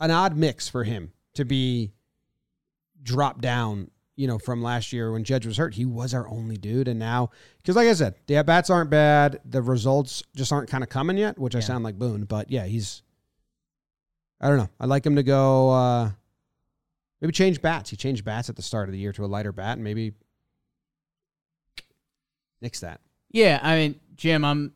an 0.00 0.10
odd 0.10 0.36
mix 0.36 0.68
for 0.68 0.84
him 0.84 1.12
to 1.34 1.44
be 1.44 1.92
dropped 3.02 3.40
down. 3.40 3.90
You 4.18 4.26
know, 4.26 4.38
from 4.38 4.62
last 4.62 4.94
year 4.94 5.12
when 5.12 5.24
Judge 5.24 5.44
was 5.44 5.58
hurt, 5.58 5.74
he 5.74 5.84
was 5.84 6.14
our 6.14 6.26
only 6.26 6.56
dude, 6.56 6.88
and 6.88 6.98
now 6.98 7.30
because 7.58 7.76
like 7.76 7.86
I 7.86 7.92
said, 7.92 8.14
the 8.26 8.36
at 8.36 8.46
bats 8.46 8.70
aren't 8.70 8.88
bad. 8.88 9.40
The 9.44 9.60
results 9.60 10.22
just 10.34 10.52
aren't 10.52 10.70
kind 10.70 10.82
of 10.82 10.88
coming 10.88 11.18
yet, 11.18 11.38
which 11.38 11.54
I 11.54 11.60
sound 11.60 11.84
like 11.84 11.98
Boone, 11.98 12.24
but 12.24 12.50
yeah, 12.50 12.64
he's. 12.64 13.02
I 14.40 14.48
don't 14.48 14.58
know. 14.58 14.68
I'd 14.80 14.88
like 14.88 15.04
him 15.04 15.16
to 15.16 15.22
go. 15.22 15.70
Uh, 15.70 16.10
maybe 17.20 17.32
change 17.32 17.60
bats. 17.60 17.90
He 17.90 17.96
changed 17.96 18.24
bats 18.24 18.48
at 18.48 18.56
the 18.56 18.62
start 18.62 18.88
of 18.88 18.92
the 18.92 18.98
year 18.98 19.12
to 19.12 19.24
a 19.24 19.26
lighter 19.26 19.52
bat, 19.52 19.76
and 19.76 19.84
maybe 19.84 20.14
nix 22.62 22.80
that. 22.80 23.00
Yeah, 23.30 23.60
I 23.62 23.76
mean, 23.76 24.00
Jim, 24.14 24.44
I'm. 24.44 24.72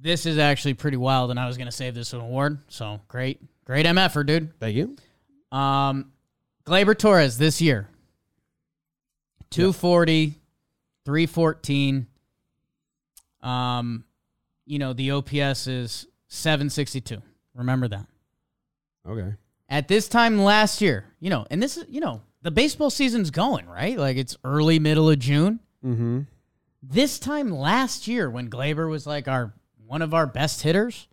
This 0.00 0.26
is 0.26 0.38
actually 0.38 0.74
pretty 0.74 0.96
wild, 0.96 1.30
and 1.30 1.40
I 1.40 1.46
was 1.46 1.56
gonna 1.56 1.72
save 1.72 1.94
this 1.94 2.12
an 2.12 2.20
award. 2.20 2.58
So 2.68 3.00
great, 3.08 3.40
great 3.64 3.86
MFer, 3.86 4.24
dude. 4.24 4.58
Thank 4.60 4.76
you. 4.76 4.96
Um, 5.56 6.12
Gleyber 6.64 6.98
Torres 6.98 7.38
this 7.38 7.60
year 7.60 7.88
240, 9.50 10.34
314. 11.04 12.06
Um, 13.42 14.04
you 14.66 14.78
know, 14.78 14.92
the 14.92 15.12
OPS 15.12 15.66
is 15.68 16.06
762. 16.28 17.22
Remember 17.54 17.88
that. 17.88 18.06
Okay. 19.08 19.34
At 19.68 19.88
this 19.88 20.08
time 20.08 20.38
last 20.38 20.80
year, 20.80 21.04
you 21.20 21.30
know, 21.30 21.46
and 21.50 21.62
this 21.62 21.76
is, 21.76 21.84
you 21.88 22.00
know, 22.00 22.22
the 22.42 22.50
baseball 22.50 22.90
season's 22.90 23.30
going, 23.30 23.66
right? 23.66 23.96
Like 23.96 24.16
it's 24.16 24.36
early, 24.44 24.78
middle 24.78 25.08
of 25.08 25.18
June. 25.18 25.60
Mm-hmm. 25.84 26.22
This 26.82 27.18
time 27.18 27.50
last 27.50 28.06
year, 28.06 28.30
when 28.30 28.50
Gleyber 28.50 28.88
was 28.88 29.06
like 29.06 29.26
our 29.28 29.52
one 29.86 30.02
of 30.02 30.12
our 30.12 30.26
best 30.26 30.62
hitters, 30.62 31.08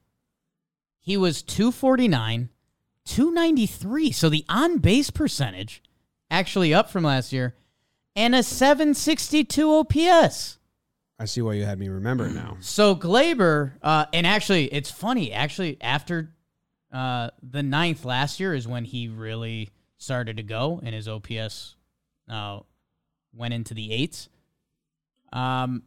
he 0.99 1.17
was 1.17 1.41
249, 1.41 2.49
293. 3.05 4.11
So 4.11 4.29
the 4.29 4.45
on 4.49 4.77
base 4.77 5.09
percentage 5.09 5.81
actually 6.29 6.73
up 6.73 6.89
from 6.89 7.03
last 7.03 7.31
year, 7.31 7.55
and 8.15 8.35
a 8.35 8.43
762 8.43 9.71
OPS. 9.71 10.57
I 11.19 11.25
see 11.25 11.41
why 11.41 11.53
you 11.53 11.63
had 11.63 11.79
me 11.79 11.89
remember 11.89 12.27
it 12.27 12.33
now. 12.33 12.57
So 12.61 12.95
Gleyber, 12.95 13.73
uh, 13.81 14.05
and 14.13 14.25
actually, 14.25 14.65
it's 14.65 14.89
funny. 14.89 15.31
Actually, 15.31 15.77
after 15.79 16.33
uh, 16.91 17.29
the 17.41 17.63
ninth 17.63 18.03
last 18.03 18.39
year 18.39 18.53
is 18.53 18.67
when 18.67 18.83
he 18.83 19.07
really 19.07 19.69
started 19.97 20.37
to 20.37 20.43
go, 20.43 20.81
and 20.83 20.93
his 20.93 21.07
OPS 21.07 21.75
uh, 22.29 22.59
went 23.33 23.53
into 23.53 23.73
the 23.73 23.91
eights. 23.91 24.29
Um, 25.31 25.83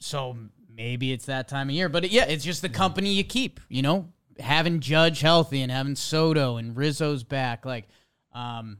so 0.00 0.36
maybe 0.74 1.12
it's 1.12 1.26
that 1.26 1.48
time 1.48 1.68
of 1.68 1.74
year, 1.74 1.88
but 1.88 2.10
yeah, 2.10 2.24
it's 2.24 2.44
just 2.44 2.62
the 2.62 2.68
company 2.68 3.12
you 3.12 3.24
keep. 3.24 3.60
You 3.68 3.82
know, 3.82 4.08
having 4.38 4.80
Judge 4.80 5.20
healthy 5.20 5.62
and 5.62 5.70
having 5.70 5.96
Soto 5.96 6.56
and 6.56 6.76
Rizzo's 6.76 7.24
back, 7.24 7.64
like, 7.64 7.88
um, 8.32 8.78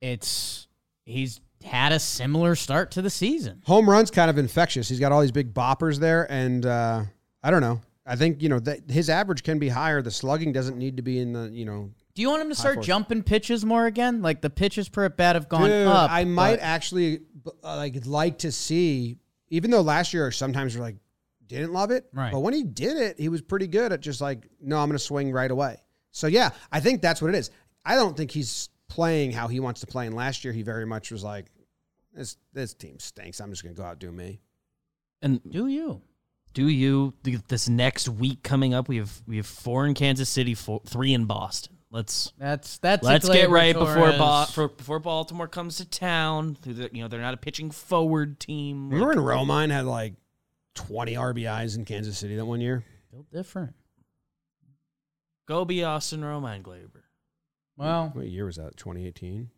it's 0.00 0.66
he's 1.04 1.40
had 1.64 1.92
a 1.92 1.98
similar 1.98 2.54
start 2.54 2.90
to 2.92 3.02
the 3.02 3.10
season. 3.10 3.62
Home 3.64 3.88
runs 3.88 4.10
kind 4.10 4.30
of 4.30 4.38
infectious. 4.38 4.88
He's 4.88 5.00
got 5.00 5.12
all 5.12 5.20
these 5.20 5.32
big 5.32 5.54
boppers 5.54 5.98
there, 5.98 6.30
and 6.30 6.64
uh, 6.66 7.04
I 7.42 7.50
don't 7.50 7.62
know. 7.62 7.80
I 8.06 8.16
think 8.16 8.42
you 8.42 8.50
know 8.50 8.58
that 8.60 8.90
his 8.90 9.08
average 9.08 9.42
can 9.42 9.58
be 9.58 9.68
higher. 9.68 10.02
The 10.02 10.10
slugging 10.10 10.52
doesn't 10.52 10.76
need 10.76 10.98
to 10.98 11.02
be 11.02 11.18
in 11.18 11.32
the 11.32 11.50
you 11.50 11.64
know. 11.64 11.90
Do 12.14 12.22
you 12.22 12.28
want 12.28 12.42
him 12.42 12.48
to 12.50 12.54
start 12.54 12.76
force. 12.76 12.86
jumping 12.86 13.22
pitches 13.22 13.64
more 13.64 13.86
again? 13.86 14.22
Like 14.22 14.40
the 14.40 14.50
pitches 14.50 14.88
per 14.88 15.06
at 15.06 15.16
bat 15.16 15.34
have 15.36 15.48
gone 15.48 15.68
Dude, 15.68 15.86
up. 15.88 16.10
I 16.10 16.24
might 16.24 16.56
but- 16.56 16.60
actually 16.60 17.20
uh, 17.64 17.76
like 17.76 18.06
like 18.06 18.38
to 18.38 18.52
see, 18.52 19.16
even 19.54 19.70
though 19.70 19.80
last 19.80 20.12
year 20.12 20.30
sometimes 20.30 20.76
we're 20.76 20.82
like 20.82 20.96
didn't 21.46 21.72
love 21.72 21.90
it, 21.90 22.06
Right. 22.12 22.32
But 22.32 22.40
when 22.40 22.54
he 22.54 22.62
did 22.62 22.96
it, 22.96 23.20
he 23.20 23.28
was 23.28 23.42
pretty 23.42 23.66
good 23.66 23.92
at 23.92 24.00
just 24.00 24.20
like 24.20 24.48
no, 24.60 24.78
I'm 24.78 24.88
going 24.88 24.98
to 24.98 25.04
swing 25.04 25.30
right 25.32 25.50
away. 25.50 25.76
So 26.10 26.26
yeah, 26.26 26.50
I 26.72 26.80
think 26.80 27.02
that's 27.02 27.20
what 27.20 27.28
it 27.34 27.36
is. 27.36 27.50
I 27.84 27.96
don't 27.96 28.16
think 28.16 28.30
he's 28.30 28.70
playing 28.88 29.32
how 29.32 29.48
he 29.48 29.60
wants 29.60 29.80
to 29.80 29.86
play. 29.86 30.06
And 30.06 30.16
last 30.16 30.44
year, 30.44 30.52
he 30.52 30.62
very 30.62 30.86
much 30.86 31.10
was 31.10 31.22
like, 31.22 31.46
this 32.12 32.36
this 32.52 32.74
team 32.74 32.98
stinks. 32.98 33.40
I'm 33.40 33.50
just 33.50 33.62
going 33.62 33.74
to 33.74 33.80
go 33.80 33.86
out 33.86 33.92
and 33.92 34.00
do 34.00 34.12
me. 34.12 34.40
And 35.20 35.40
Do 36.54 36.68
you? 36.68 37.12
do 37.22 37.30
you 37.32 37.40
this 37.48 37.68
next 37.68 38.08
week 38.08 38.42
coming 38.42 38.72
up? 38.74 38.88
We 38.88 38.96
have 38.98 39.22
we 39.26 39.36
have 39.36 39.46
four 39.46 39.86
in 39.86 39.94
Kansas 39.94 40.28
City, 40.28 40.54
four, 40.54 40.80
three 40.86 41.12
in 41.12 41.26
Boston. 41.26 41.73
Let's 41.94 42.32
That's 42.38 42.78
that's. 42.78 43.04
let's 43.04 43.28
get 43.28 43.50
right 43.50 43.72
before 43.72 44.10
ba- 44.10 44.48
for, 44.50 44.66
before 44.66 44.98
Baltimore 44.98 45.46
comes 45.46 45.76
to 45.76 45.84
town. 45.88 46.56
Who 46.64 46.72
the- 46.74 46.90
You 46.92 47.02
know 47.02 47.08
they're 47.08 47.20
not 47.20 47.34
a 47.34 47.36
pitching 47.36 47.70
forward 47.70 48.40
team. 48.40 48.90
Remember 48.90 49.22
when 49.22 49.24
Romine 49.46 49.70
had 49.70 49.84
like 49.84 50.14
20 50.74 51.14
RBIs 51.14 51.76
in 51.76 51.84
Kansas 51.84 52.18
City 52.18 52.34
that 52.34 52.44
one 52.46 52.60
year? 52.60 52.82
Built 53.12 53.30
different. 53.30 53.76
Go 55.46 55.64
be 55.64 55.84
Austin 55.84 56.22
Romine 56.22 56.62
Gleyber. 56.62 57.02
Well, 57.76 58.10
What 58.12 58.26
year 58.26 58.46
was 58.46 58.56
that? 58.56 58.76
2018. 58.76 59.50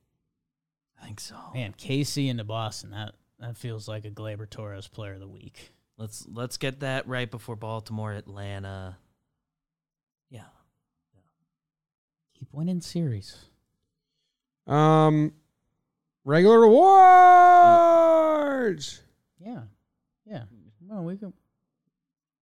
I 1.01 1.05
think 1.07 1.21
so. 1.21 1.37
man, 1.55 1.73
KC 1.73 2.29
into 2.29 2.45
Boston. 2.45 2.91
That 2.91 3.15
that 3.39 3.57
feels 3.57 3.89
like 3.89 4.05
a 4.05 4.11
Gleyber 4.11 4.49
Torres 4.49 4.89
Player 4.89 5.15
of 5.15 5.21
the 5.21 5.29
Week. 5.29 5.73
Let's 5.97 6.27
let's 6.31 6.59
get 6.59 6.81
that 6.81 7.09
right 7.09 7.31
before 7.31 7.57
Baltimore, 7.57 8.13
Atlanta. 8.13 8.99
Yeah. 10.29 10.45
Keep 12.47 12.55
winning 12.55 12.81
series. 12.81 13.37
Um, 14.67 15.33
regular 16.25 16.63
awards. 16.65 16.83
Yeah, 19.39 19.63
yeah. 20.25 20.45
Well, 20.87 21.05
we 21.05 21.17
can. 21.17 21.33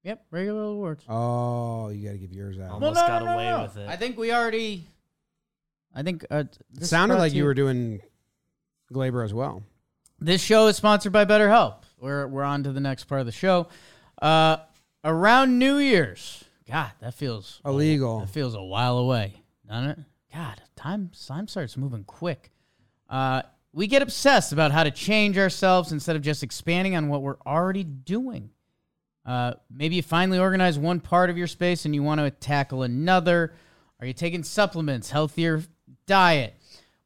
Yep, 0.03 0.27
regular 0.31 0.63
awards. 0.63 1.05
Oh, 1.09 1.89
you 1.89 2.07
got 2.07 2.13
to 2.13 2.19
give 2.19 2.33
yours 2.33 2.59
out. 2.59 2.71
Almost 2.73 2.97
got 2.97 3.23
away 3.23 3.63
with 3.63 3.77
it. 3.79 3.89
I 3.89 3.97
think 3.97 4.19
we 4.19 4.33
already. 4.33 4.85
I 5.95 6.03
think 6.03 6.25
uh, 6.31 6.39
It 6.39 6.59
this 6.73 6.91
sounded 6.91 7.17
like 7.17 7.33
to 7.33 7.39
you 7.39 7.45
were 7.45 7.55
doing 7.55 8.01
Gleyber 8.93 9.25
as 9.25 9.33
well. 9.33 9.63
This 10.21 10.43
show 10.43 10.67
is 10.67 10.77
sponsored 10.77 11.13
by 11.13 11.25
BetterHelp. 11.25 11.85
We're 11.99 12.27
we're 12.27 12.43
on 12.43 12.65
to 12.65 12.73
the 12.73 12.81
next 12.81 13.05
part 13.05 13.21
of 13.21 13.27
the 13.27 13.33
show. 13.33 13.69
Uh, 14.21 14.59
around 15.05 15.59
New 15.59 15.79
Year's, 15.79 16.45
God, 16.71 16.91
that 17.01 17.15
feels 17.15 17.61
Illegal. 17.65 18.21
That 18.21 18.31
feels 18.31 18.55
a 18.55 18.63
while 18.63 18.99
away, 18.99 19.41
doesn't 19.69 19.91
it? 19.91 19.99
God, 20.33 20.63
time 20.77 21.11
time 21.29 21.49
starts 21.49 21.77
moving 21.77 22.05
quick. 22.05 22.51
Uh, 23.09 23.43
we 23.73 23.87
get 23.87 24.03
obsessed 24.03 24.53
about 24.53 24.73
how 24.73 24.85
to 24.85 24.91
change 24.91 25.37
ourselves 25.39 25.93
instead 25.93 26.17
of 26.17 26.23
just 26.23 26.43
expanding 26.43 26.97
on 26.97 27.09
what 27.09 27.23
we're 27.23 27.39
already 27.47 27.85
doing. 27.85 28.51
Uh, 29.27 29.55
maybe 29.71 29.97
you 29.97 30.03
finally 30.03 30.39
organize 30.39 30.79
one 30.79 31.01
part 31.01 31.31
of 31.31 31.39
your 31.39 31.47
space 31.47 31.85
and 31.85 31.95
you 31.95 32.03
want 32.03 32.21
to 32.21 32.31
tackle 32.31 32.83
another. 32.83 33.55
Are 34.01 34.07
you 34.07 34.13
taking 34.13 34.43
supplements, 34.43 35.11
healthier 35.11 35.63
diet? 36.07 36.55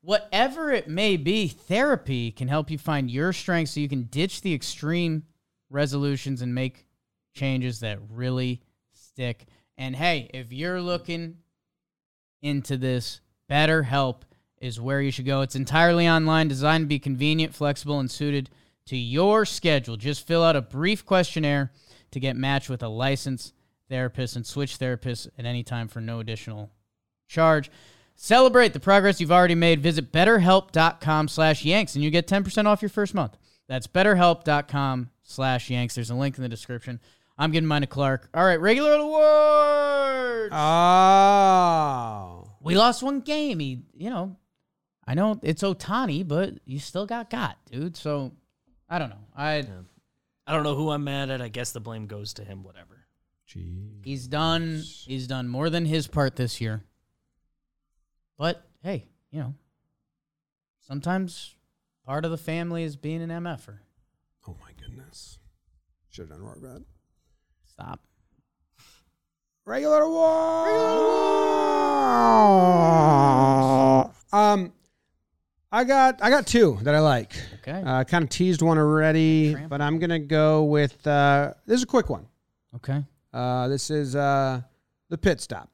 Whatever 0.01 0.73
it 0.73 0.89
may 0.89 1.17
be, 1.17 1.49
therapy 1.49 2.31
can 2.31 2.49
help 2.49 2.71
you 2.71 2.79
find 2.79 3.11
your 3.11 3.33
strengths 3.33 3.73
so 3.73 3.81
you 3.81 3.89
can 3.89 4.05
ditch 4.05 4.41
the 4.41 4.55
extreme 4.55 5.25
resolutions 5.71 6.43
and 6.43 6.55
make 6.55 6.87
changes 7.35 7.81
that 7.81 7.99
really 8.11 8.63
stick. 8.93 9.47
And 9.77 9.95
hey, 9.95 10.31
if 10.35 10.53
you're 10.53 10.81
looking 10.81 11.37
into 12.43 12.77
this, 12.77 13.21
BetterHelp 13.51 14.23
is 14.61 14.81
where 14.81 15.01
you 15.01 15.11
should 15.11 15.27
go. 15.27 15.41
It's 15.43 15.55
entirely 15.55 16.09
online, 16.09 16.49
designed 16.49 16.85
to 16.85 16.89
be 16.89 16.99
convenient, 16.99 17.55
flexible, 17.55 18.01
and 18.01 18.11
suited 18.11 18.51
to 18.87 18.97
your 18.97 19.45
schedule. 19.45 19.97
Just 19.97 20.27
fill 20.27 20.43
out 20.43 20.57
a 20.57 20.63
brief 20.63 21.05
questionnaire 21.05 21.73
to 22.11 22.21
get 22.21 22.37
matched 22.37 22.71
with 22.71 22.83
a 22.83 22.89
licensed 22.89 23.55
therapist 23.89 24.37
and 24.37 24.47
switch 24.47 24.79
therapists 24.79 25.29
at 25.39 25.45
any 25.45 25.63
time 25.63 25.89
for 25.89 26.01
no 26.01 26.21
additional 26.21 26.71
charge. 27.29 27.71
Celebrate 28.15 28.73
the 28.73 28.81
progress 28.81 29.21
you've 29.21 29.33
already 29.33 29.55
made. 29.55 29.81
Visit 29.81 30.13
betterhelp.com 30.13 31.29
slash 31.29 31.65
yanks 31.65 31.95
and 31.95 32.03
you 32.03 32.11
get 32.11 32.27
10% 32.27 32.67
off 32.67 32.83
your 32.83 32.89
first 32.89 33.15
month. 33.15 33.37
That's 33.69 33.87
betterhelp.com 33.87 35.11
slash 35.23 35.71
yanks. 35.71 35.95
There's 35.95 36.11
a 36.11 36.15
link 36.15 36.37
in 36.37 36.43
the 36.43 36.49
description. 36.49 37.01
I'm 37.39 37.53
getting 37.53 37.69
mine 37.69 37.83
to 37.83 37.87
Clarke. 37.87 38.29
All 38.35 38.45
right, 38.45 38.61
regular 38.61 38.95
awards. 38.95 40.53
Oh. 40.53 42.51
we 42.61 42.75
lost 42.75 43.03
one 43.03 43.21
game. 43.21 43.61
He, 43.61 43.85
you 43.97 44.11
know, 44.11 44.37
I 45.07 45.15
know 45.15 45.39
it's 45.43 45.63
Ohtani, 45.63 46.27
but 46.27 46.55
you 46.65 46.81
still 46.81 47.07
got 47.07 47.31
got, 47.31 47.57
dude. 47.71 47.97
So 47.97 48.33
I 48.89 48.99
don't 48.99 49.11
know. 49.11 49.25
I 49.37 49.65
I 50.47 50.53
don't 50.53 50.65
know 50.65 50.75
who 50.75 50.91
I'm 50.91 51.05
mad 51.05 51.31
at. 51.31 51.41
I 51.41 51.49
guess 51.49 51.71
the 51.73 51.81
blame 51.81 52.07
goes 52.07 52.35
to 52.35 52.45
him. 52.45 52.65
Whatever. 52.65 53.07
Gee. 53.47 54.03
he's 54.05 54.27
done 54.27 54.83
he's 55.07 55.27
done 55.27 55.49
more 55.49 55.71
than 55.71 55.87
his 55.87 56.07
part 56.07 56.37
this 56.37 56.61
year. 56.61 56.85
But 58.37 58.63
hey, 58.83 59.07
you 59.31 59.41
know, 59.41 59.55
sometimes 60.87 61.55
part 62.05 62.27
of 62.27 62.31
the 62.31 62.37
family 62.37 62.83
is 62.83 62.97
being 62.97 63.23
an 63.23 63.31
MFer. 63.31 63.79
Oh 64.47 64.57
my 64.61 64.73
goodness. 64.79 65.39
Should 66.11 66.29
have 66.29 66.31
done 66.31 66.41
more 66.41 66.59
bad. 66.61 66.85
Stop. 67.81 68.01
Regular 69.65 70.03
award. 70.03 70.69
Um, 74.33 74.73
I 75.71 75.85
got 75.85 76.21
I 76.21 76.29
got 76.29 76.45
two 76.47 76.79
that 76.83 76.97
I 76.97 76.99
like. 76.99 77.35
Okay. 77.61 77.81
Uh, 77.87 78.03
kind 78.03 78.25
of 78.25 78.31
teased 78.31 78.63
one 78.63 78.79
already, 78.79 79.53
Tramp. 79.53 79.69
but 79.71 79.81
I'm 79.81 80.01
gonna 80.01 80.19
go 80.19 80.65
with 80.65 81.07
uh, 81.07 81.53
this 81.67 81.77
is 81.77 81.85
a 81.85 81.87
quick 81.87 82.09
one. 82.11 82.27
Okay. 82.75 83.05
Uh, 83.33 83.69
this 83.69 83.91
is 83.91 84.17
uh, 84.17 84.61
the 85.09 85.19
pit 85.19 85.41
stop. 85.41 85.71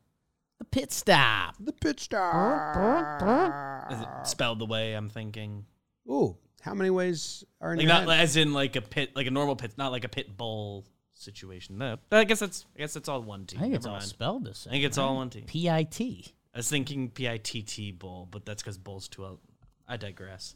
The 0.59 0.65
pit 0.67 0.93
stop. 0.93 1.55
The 1.59 1.73
pit 1.73 2.01
stop. 2.01 3.91
Is 3.93 3.99
it 4.01 4.09
spelled 4.25 4.59
the 4.59 4.67
way 4.67 4.93
I'm 4.93 5.09
thinking? 5.09 5.65
Ooh, 6.11 6.37
how 6.61 6.75
many 6.75 6.91
ways 6.91 7.45
are 7.63 7.73
in 7.73 7.79
Like 7.79 7.87
your 7.87 7.95
not 7.95 8.09
head? 8.09 8.21
as 8.21 8.37
in 8.37 8.53
like 8.53 8.77
a 8.77 8.83
pit, 8.83 9.13
like 9.17 9.27
a 9.27 9.31
normal 9.31 9.57
pit, 9.57 9.73
not 9.79 9.91
like 9.91 10.05
a 10.05 10.09
pit 10.11 10.37
bull 10.37 10.85
situation. 11.15 11.79
No, 11.79 11.97
I 12.13 12.25
guess 12.25 12.41
that's 12.41 12.67
I 12.77 12.81
guess 12.81 12.97
it's 12.97 13.09
all 13.09 13.23
one 13.23 13.47
T. 13.47 13.57
I 13.57 13.61
think 13.61 13.75
it's 13.75 13.85
Never 13.85 13.95
all 13.95 14.01
mind. 14.01 14.09
spelled 14.09 14.45
the 14.45 14.55
same. 14.55 14.71
I 14.71 14.75
think 14.75 14.85
it's 14.85 14.99
all 14.99 15.17
one 15.17 15.31
T. 15.31 15.43
P 15.47 15.71
I 15.71 15.85
T. 15.85 16.27
I 16.55 16.59
was 16.59 16.69
thinking 16.69 17.11
P 17.11 17.29
I 17.29 17.39
T 17.39 17.63
T 17.63 17.93
bull, 17.93 18.29
but 18.31 18.45
that's 18.45 18.63
because 18.63 18.79
bull's 18.79 19.09
too. 19.09 19.25
Out. 19.25 19.41
I 19.89 19.97
digress. 19.97 20.55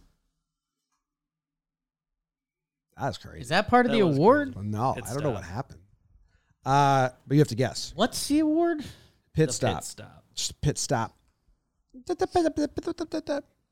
That's 3.01 3.19
crazy. 3.19 3.43
Is 3.43 3.49
that 3.51 3.69
part 3.69 3.87
of 3.87 3.93
That 3.93 3.99
the 3.99 4.05
was 4.05 4.17
award? 4.17 4.55
Well, 4.55 4.65
no, 4.65 4.93
Pit 4.95 5.05
I 5.07 5.13
don't 5.15 5.23
know 5.23 5.31
stop. 5.31 5.35
what 5.35 5.45
happened. 5.45 5.81
Uh, 6.67 7.09
but 7.27 7.35
you 7.35 7.41
have 7.41 7.49
to 7.49 7.55
guess. 7.55 7.93
What's 7.95 8.27
the 8.29 8.41
award? 8.41 8.85
Pit 9.33 9.49
The 9.49 9.53
stop. 9.53 9.75
Pit 9.77 9.85
stop. 9.85 10.25
Just 10.35 10.61
pit 10.61 10.79
stop. 10.79 11.15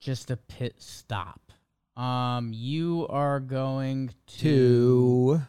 Just 0.01 0.31
a 0.31 0.37
pit 0.37 0.75
stop. 0.79 1.53
Um, 1.97 2.53
you 2.53 3.07
are 3.11 3.41
going 3.41 4.09
to 4.09 4.39
Two. 4.39 5.43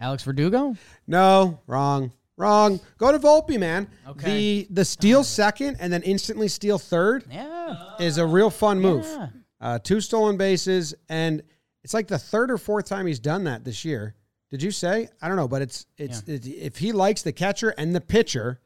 Alex 0.00 0.22
Verdugo. 0.24 0.76
No, 1.06 1.60
wrong. 1.66 2.12
Wrong. 2.36 2.80
Go 2.98 3.12
to 3.12 3.18
Volpe, 3.18 3.58
man. 3.60 3.88
Okay. 4.08 4.30
The 4.64 4.66
the 4.70 4.84
steal 4.84 5.22
second 5.22 5.76
and 5.80 5.92
then 5.92 6.02
instantly 6.02 6.48
steal 6.48 6.78
third 6.78 7.24
Yeah. 7.30 7.94
is 8.00 8.18
a 8.18 8.26
real 8.26 8.50
fun 8.50 8.80
move. 8.80 9.04
Yeah. 9.06 9.28
Uh, 9.60 9.78
two 9.78 10.00
stolen 10.00 10.36
bases, 10.36 10.94
and 11.08 11.42
it's 11.84 11.94
like 11.94 12.08
the 12.08 12.18
third 12.18 12.50
or 12.50 12.58
fourth 12.58 12.86
time 12.86 13.06
he's 13.06 13.20
done 13.20 13.44
that 13.44 13.64
this 13.64 13.84
year. 13.84 14.14
Did 14.50 14.62
you 14.62 14.70
say? 14.72 15.08
I 15.22 15.28
don't 15.28 15.36
know, 15.36 15.48
but 15.48 15.62
it's 15.62 15.86
it's 15.96 16.22
it, 16.22 16.46
if 16.46 16.76
he 16.76 16.92
likes 16.92 17.22
the 17.22 17.32
catcher 17.32 17.70
and 17.70 17.94
the 17.94 18.00
pitcher, 18.00 18.60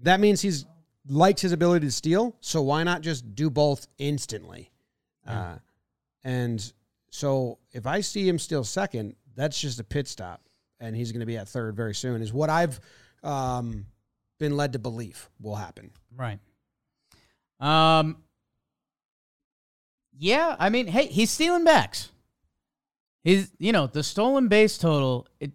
that 0.00 0.20
means 0.20 0.40
he's 0.40 0.64
likes 1.06 1.42
his 1.42 1.52
ability 1.52 1.86
to 1.86 1.92
steal. 1.92 2.34
So 2.40 2.62
why 2.62 2.82
not 2.82 3.02
just 3.02 3.34
do 3.34 3.50
both 3.50 3.86
instantly? 3.98 4.70
Uh, 5.26 5.56
and 6.24 6.72
so 7.10 7.58
if 7.72 7.86
I 7.86 8.00
see 8.00 8.26
him 8.26 8.38
steal 8.38 8.64
second, 8.64 9.14
that's 9.36 9.60
just 9.60 9.80
a 9.80 9.84
pit 9.84 10.08
stop, 10.08 10.42
and 10.80 10.94
he's 10.94 11.12
going 11.12 11.20
to 11.20 11.26
be 11.26 11.36
at 11.36 11.48
third 11.48 11.76
very 11.76 11.94
soon. 11.94 12.22
Is 12.22 12.32
what 12.32 12.50
I've 12.50 12.80
um, 13.22 13.86
been 14.38 14.56
led 14.56 14.72
to 14.74 14.78
believe 14.78 15.28
will 15.40 15.56
happen. 15.56 15.90
Right. 16.16 16.38
Um. 17.60 18.18
Yeah, 20.16 20.54
I 20.58 20.68
mean, 20.68 20.86
hey, 20.86 21.06
he's 21.06 21.30
stealing 21.30 21.64
backs. 21.64 22.10
He's, 23.24 23.50
you 23.58 23.72
know, 23.72 23.86
the 23.86 24.02
stolen 24.02 24.48
base 24.48 24.78
total. 24.78 25.26
It, 25.40 25.52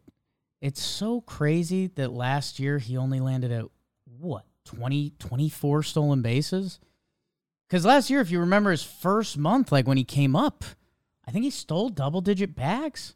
it's 0.62 0.82
so 0.82 1.22
crazy 1.22 1.88
that 1.96 2.12
last 2.12 2.60
year 2.60 2.78
he 2.78 2.98
only 2.98 3.20
landed 3.20 3.52
at 3.52 3.66
what 4.06 4.44
20, 4.66 5.14
24 5.18 5.84
stolen 5.84 6.22
bases. 6.22 6.80
Because 7.68 7.86
last 7.86 8.10
year, 8.10 8.20
if 8.20 8.32
you 8.32 8.40
remember 8.40 8.72
his 8.72 8.84
first 8.84 9.38
month, 9.38 9.72
like 9.72 9.88
when 9.88 9.98
he 9.98 10.04
came 10.04 10.36
up, 10.36 10.66
I 11.26 11.32
think 11.32 11.46
he 11.46 11.52
stole 11.52 11.90
double 11.90 12.22
digit 12.22 12.56
bags. 12.56 13.16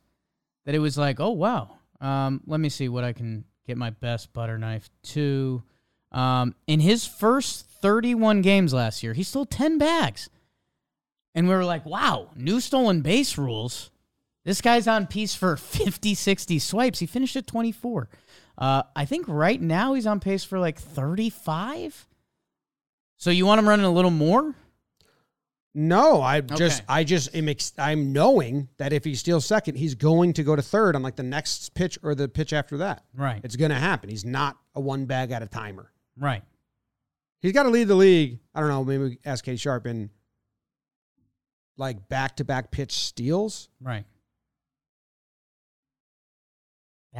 That 0.66 0.76
it 0.76 0.80
was 0.80 0.97
like, 0.97 1.20
oh 1.20 1.32
wow. 1.32 1.78
Um, 1.99 2.41
let 2.45 2.59
me 2.59 2.70
see 2.70 2.89
what 2.89 3.03
I 3.03 3.14
can 3.14 3.45
get 3.66 3.78
my 3.78 3.89
best 3.89 4.34
butter 4.34 4.57
knife 4.57 4.89
to. 5.03 5.64
Um, 6.11 6.55
in 6.68 6.80
his 6.80 7.05
first 7.07 7.66
31 7.82 8.41
games 8.41 8.74
last 8.74 9.03
year, 9.03 9.14
he 9.14 9.24
stole 9.24 9.45
10 9.45 9.78
bags. 9.78 10.30
And 11.36 11.47
we 11.47 11.55
were 11.55 11.66
like, 11.66 11.86
wow, 11.86 12.30
new 12.36 12.59
stolen 12.59 13.01
base 13.01 13.38
rules. 13.38 13.89
This 14.45 14.61
guy's 14.61 14.88
on 14.88 15.07
pace 15.07 15.34
for 15.34 15.57
50, 15.57 16.14
60 16.14 16.59
swipes. 16.59 16.99
He 16.99 17.05
finished 17.05 17.36
at 17.36 17.47
24. 17.47 18.09
Uh, 18.57 18.84
I 18.95 19.05
think 19.05 19.26
right 19.28 19.59
now 19.59 19.93
he's 19.93 20.05
on 20.05 20.20
pace 20.20 20.43
for 20.43 20.59
like 20.59 20.78
35. 20.78 22.07
So 23.18 23.32
you 23.32 23.45
want 23.45 23.59
him 23.59 23.68
running 23.68 23.86
a 23.86 23.91
little 23.91 24.11
more? 24.11 24.53
No, 25.76 26.21
I 26.21 26.41
just 26.41 26.82
Okay. 26.82 26.86
I 26.88 27.03
just 27.03 27.36
am 27.36 27.49
ex- 27.49 27.74
I'm 27.80 28.13
knowing 28.13 28.69
that 28.78 28.93
if 28.93 29.03
he 29.03 29.15
steals 29.15 29.45
second, 29.45 29.76
he's 29.76 29.95
going 29.95 30.34
to 30.34 30.43
go 30.43 30.55
to 30.55 30.61
third 30.61 30.95
on 30.95 31.01
like 31.01 31.15
the 31.15 31.24
next 31.24 31.74
pitch 31.74 31.97
or 32.03 32.13
the 32.13 32.28
pitch 32.28 32.53
after 32.53 32.78
that. 32.78 33.03
Right. 33.15 33.41
It's 33.43 33.55
going 33.55 33.71
to 33.71 33.80
happen. 33.80 34.09
He's 34.09 34.24
not 34.26 34.57
a 34.76 34.80
one 34.82 35.05
bag 35.05 35.32
at 35.32 35.41
a 35.41 35.47
timer. 35.47 35.91
Right. 36.15 36.43
He's 37.41 37.53
got 37.53 37.63
to 37.63 37.69
lead 37.69 37.88
the 37.88 37.95
league. 37.95 38.39
I 38.53 38.59
don't 38.59 38.69
know. 38.69 38.84
Maybe 38.84 39.17
ask 39.26 39.43
K 39.43 39.55
Sharp 39.55 39.88
in 39.88 40.11
like 41.76 42.07
back 42.07 42.36
to 42.36 42.43
back 42.45 42.69
pitch 42.69 42.91
steals. 42.91 43.69
Right. 43.82 44.05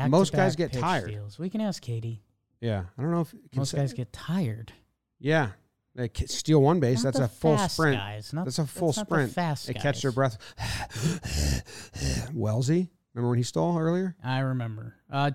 Most 0.10 0.34
guys 0.34 0.56
Back-to-back 0.56 0.72
get 0.72 0.80
tired. 0.82 1.10
steals. 1.10 1.38
We 1.40 1.50
can 1.50 1.62
ask 1.62 1.82
Katie. 1.82 2.24
Yeah, 2.62 2.84
I 2.98 3.02
don't 3.02 3.12
know 3.12 3.22
if 3.22 3.30
can 3.32 3.40
Most 3.56 3.72
say 3.72 3.78
guys 3.78 3.94
get 3.94 4.12
tired. 4.14 4.72
Yeah, 5.20 5.50
they 5.96 6.10
steal 6.26 6.62
one 6.62 6.80
base. 6.80 7.04
Not 7.04 7.14
that's 7.14 7.26
a 7.26 7.28
full 7.28 7.58
sprint. 7.58 7.98
guys, 7.98 8.34
not- 8.34 8.46
that's 8.46 8.60
a 8.60 8.66
full 8.66 8.88
that's 8.88 8.98
not 8.98 9.10
the 9.10 9.16
sprint. 9.16 9.32
fast 9.34 9.68
they 9.68 9.74
catch 9.74 10.02
their 10.02 10.12
breath. 10.12 10.38
Wellesley, 12.34 12.90
remember 13.14 13.30
when 13.30 13.38
he 13.38 13.44
stole 13.44 13.78
earlier? 13.78 14.16
I 14.24 14.40
remember. 14.40 14.96
Uh, 15.12 15.32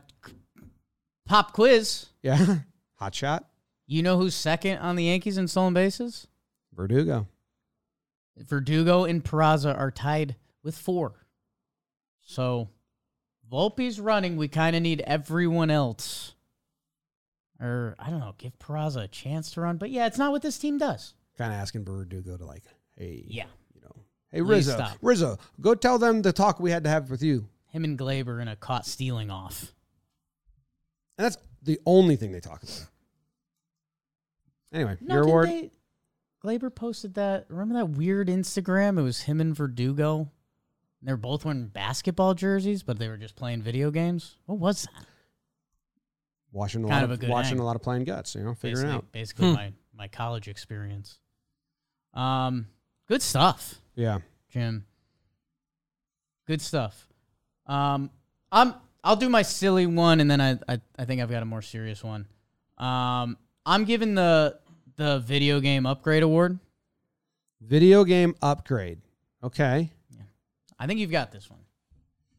pop 1.26 1.52
quiz. 1.52 2.06
Yeah, 2.22 2.56
hot 2.94 3.14
shot. 3.14 3.44
You 3.86 4.02
know 4.02 4.18
who's 4.18 4.34
second 4.34 4.78
on 4.78 4.96
the 4.96 5.04
Yankees 5.04 5.38
in 5.38 5.48
stolen 5.48 5.74
bases? 5.74 6.26
Verdugo. 6.74 7.26
Verdugo 8.36 9.04
and 9.04 9.24
Peraza 9.24 9.76
are 9.76 9.90
tied 9.90 10.36
with 10.62 10.76
four. 10.76 11.26
So 12.20 12.68
Volpe's 13.50 13.98
running. 13.98 14.36
We 14.36 14.48
kind 14.48 14.76
of 14.76 14.82
need 14.82 15.00
everyone 15.06 15.70
else. 15.70 16.34
Or, 17.60 17.96
I 17.98 18.10
don't 18.10 18.20
know, 18.20 18.34
give 18.38 18.56
Peraza 18.58 19.02
a 19.04 19.08
chance 19.08 19.50
to 19.52 19.60
run. 19.60 19.76
But 19.78 19.90
yeah, 19.90 20.06
it's 20.06 20.18
not 20.18 20.30
what 20.32 20.42
this 20.42 20.58
team 20.58 20.78
does. 20.78 21.14
Kind 21.36 21.52
of 21.52 21.58
asking 21.58 21.84
Verdugo 21.84 22.36
to 22.36 22.44
like, 22.44 22.62
hey, 22.96 23.24
Yeah. 23.26 23.46
you 23.74 23.80
know, 23.80 23.94
hey 24.30 24.40
Rizzo, 24.42 24.74
stop. 24.74 24.96
Rizzo, 25.02 25.38
go 25.60 25.74
tell 25.74 25.98
them 25.98 26.22
the 26.22 26.32
talk 26.32 26.60
we 26.60 26.70
had 26.70 26.84
to 26.84 26.90
have 26.90 27.10
with 27.10 27.22
you. 27.22 27.48
Him 27.70 27.84
and 27.84 27.98
Gleyber 27.98 28.40
in 28.40 28.48
a 28.48 28.56
caught 28.56 28.86
stealing 28.86 29.30
off. 29.30 29.72
And 31.16 31.24
that's 31.24 31.36
the 31.62 31.78
only 31.84 32.16
thing 32.16 32.30
they 32.32 32.40
talk 32.40 32.62
about. 32.62 32.86
Anyway, 34.72 34.96
No, 35.00 35.14
your 35.14 35.24
award. 35.24 35.48
They, 35.48 35.70
Gleyber 36.44 36.72
posted 36.74 37.14
that. 37.14 37.46
Remember 37.48 37.74
that 37.74 37.90
weird 37.90 38.28
Instagram? 38.28 38.98
It 38.98 39.02
was 39.02 39.22
him 39.22 39.40
and 39.40 39.56
Verdugo. 39.56 40.30
They 41.02 41.12
were 41.12 41.16
both 41.16 41.44
wearing 41.44 41.66
basketball 41.66 42.34
jerseys, 42.34 42.82
but 42.82 42.98
they 42.98 43.08
were 43.08 43.16
just 43.16 43.36
playing 43.36 43.62
video 43.62 43.90
games. 43.90 44.36
What 44.46 44.58
was 44.58 44.82
that? 44.84 45.04
Watching 46.52 46.84
a 46.84 46.88
Kind 46.88 46.96
lot 47.02 47.04
of 47.04 47.10
of, 47.10 47.18
a 47.18 47.20
good 47.20 47.30
watching 47.30 47.50
hang. 47.50 47.60
a 47.60 47.64
lot 47.64 47.76
of 47.76 47.82
playing 47.82 48.04
guts, 48.04 48.34
you 48.34 48.42
know, 48.42 48.54
figuring 48.54 48.86
basically, 48.86 48.96
out. 48.96 49.12
basically 49.12 49.52
my 49.52 49.72
my 49.94 50.08
college 50.08 50.48
experience. 50.48 51.18
Um, 52.14 52.66
good 53.06 53.20
stuff, 53.22 53.74
Yeah. 53.94 54.18
Jim. 54.50 54.84
Good 56.46 56.60
stuff. 56.62 57.06
Um, 57.66 58.10
I'm 58.50 58.74
I'll 59.04 59.16
do 59.16 59.28
my 59.28 59.42
silly 59.42 59.86
one, 59.86 60.20
and 60.20 60.30
then 60.30 60.40
I 60.40 60.58
I, 60.68 60.80
I 60.98 61.04
think 61.04 61.20
I've 61.20 61.30
got 61.30 61.42
a 61.42 61.46
more 61.46 61.62
serious 61.62 62.02
one. 62.02 62.26
Um, 62.78 63.36
I'm 63.66 63.84
giving 63.84 64.14
the 64.14 64.58
the 64.96 65.18
video 65.20 65.60
game 65.60 65.84
upgrade 65.84 66.22
award. 66.22 66.58
Video 67.60 68.04
game 68.04 68.34
upgrade. 68.40 69.00
Okay. 69.42 69.90
Yeah. 70.16 70.22
I 70.78 70.86
think 70.86 71.00
you've 71.00 71.10
got 71.10 71.30
this 71.32 71.50
one. 71.50 71.60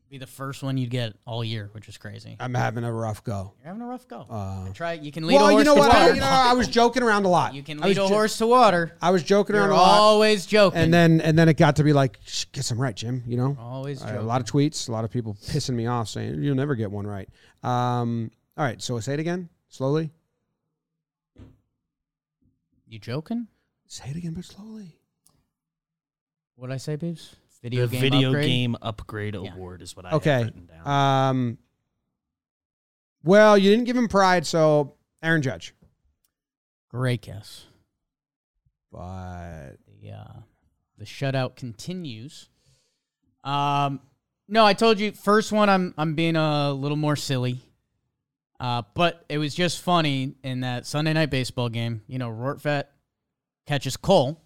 Be 0.10 0.18
the 0.18 0.26
first 0.26 0.64
one 0.64 0.76
you'd 0.76 0.89
get 0.89 1.14
all 1.28 1.43
year, 1.43 1.70
which 1.74 1.88
is 1.88 1.99
crazy. 1.99 2.36
I'm 2.39 2.55
having 2.55 2.84
a 2.84 2.91
rough 2.91 3.24
go. 3.24 3.53
You're 3.60 3.68
having 3.68 3.84
a 3.84 3.86
rough 3.86 4.07
go. 4.07 4.26
Uh, 4.28 4.74
Try. 4.74 4.93
You 4.93 5.12
can 5.12 5.28
lead 5.28 5.36
a 5.36 5.39
horse 5.39 5.53
you 5.53 5.64
know 5.66 5.76
to 5.76 5.80
what? 5.80 5.91
I, 5.93 5.99
water. 6.01 6.14
you 6.16 6.22
know, 6.22 6.28
I 6.28 6.53
was 6.53 6.68
joking 6.68 7.03
around 7.03 7.26
a 7.26 7.30
lot. 7.30 7.53
You 7.53 7.62
can 7.62 7.80
I 7.84 7.88
lead 7.88 7.91
a 7.91 7.95
jo- 7.95 8.07
horse 8.07 8.36
to 8.39 8.47
water. 8.47 8.91
I 9.03 9.12
was 9.12 9.22
joking 9.22 9.55
around 9.55 9.66
You're 9.68 9.74
a 9.74 9.78
lot. 9.78 9.99
always 9.99 10.47
joking. 10.47 10.80
and 10.80 10.91
then 10.91 11.22
and 11.22 11.38
then 11.38 11.47
it 11.47 11.57
got 11.57 11.76
to 11.76 11.84
be 11.84 11.93
like, 11.93 12.18
"Shh, 12.26 12.45
get 12.51 12.66
some 12.66 12.82
right, 12.82 12.95
Jim. 12.95 13.22
You 13.28 13.38
know, 13.38 13.55
always 13.60 13.99
joking. 13.99 14.16
a 14.16 14.22
lot 14.24 14.41
of 14.41 14.47
tweets, 14.47 14.89
a 14.89 14.91
lot 14.91 15.05
of 15.05 15.12
people 15.12 15.36
pissing 15.45 15.76
me 15.76 15.86
off 15.86 16.10
saying 16.10 16.41
you'll 16.41 16.55
never 16.55 16.74
get 16.74 16.89
one 16.89 17.05
right. 17.05 17.30
Um, 17.62 18.32
all 18.57 18.66
right, 18.66 18.82
so 18.82 18.99
say 18.99 19.14
it 19.14 19.20
again 19.20 19.49
slowly. 19.68 20.10
you 22.88 22.97
joking? 22.97 23.45
Say 23.86 24.10
it 24.10 24.16
again, 24.16 24.34
but 24.34 24.45
slowly. 24.45 24.97
What 26.55 26.72
I 26.72 26.78
say, 26.78 26.97
Beeps? 26.97 27.36
Video 27.62 27.86
the 27.88 27.91
game 27.91 28.01
video 28.01 28.30
upgrade? 28.30 28.45
game 28.45 28.78
upgrade 28.82 29.36
Yeah. 29.36 29.53
award 29.53 29.82
is 29.82 29.95
what 29.95 30.05
I 30.05 30.12
Okay. 30.12 30.32
have 30.32 30.45
written 30.45 30.66
down. 30.68 30.88
Um, 30.88 31.57
well, 33.24 33.57
you 33.57 33.70
didn't 33.70 33.86
give 33.86 33.97
him 33.97 34.07
pride, 34.07 34.45
so 34.45 34.95
Aaron 35.22 35.41
Judge. 35.41 35.74
Great 36.89 37.22
guess. 37.22 37.66
But 38.91 39.74
The 40.01 40.12
uh, 40.12 40.39
the 40.97 41.05
shutout 41.05 41.55
continues. 41.55 42.49
Um, 43.43 44.01
no, 44.47 44.66
I 44.66 44.74
told 44.74 44.99
you 44.99 45.12
first 45.12 45.51
one. 45.51 45.70
I'm 45.70 45.93
I'm 45.97 46.16
being 46.16 46.36
a 46.36 46.72
little 46.74 46.97
more 46.97 47.16
silly. 47.16 47.60
Uh, 48.60 48.82
but 48.93 49.24
it 49.30 49.38
was 49.38 49.55
just 49.55 49.80
funny 49.82 50.36
in 50.43 50.62
that 50.62 50.86
Sunday 50.86 51.14
night 51.14 51.30
baseball 51.30 51.70
game. 51.70 52.01
You 52.07 52.18
know, 52.18 52.30
Rortvedt 52.30 52.86
catches 53.68 53.95
Cole, 53.95 54.41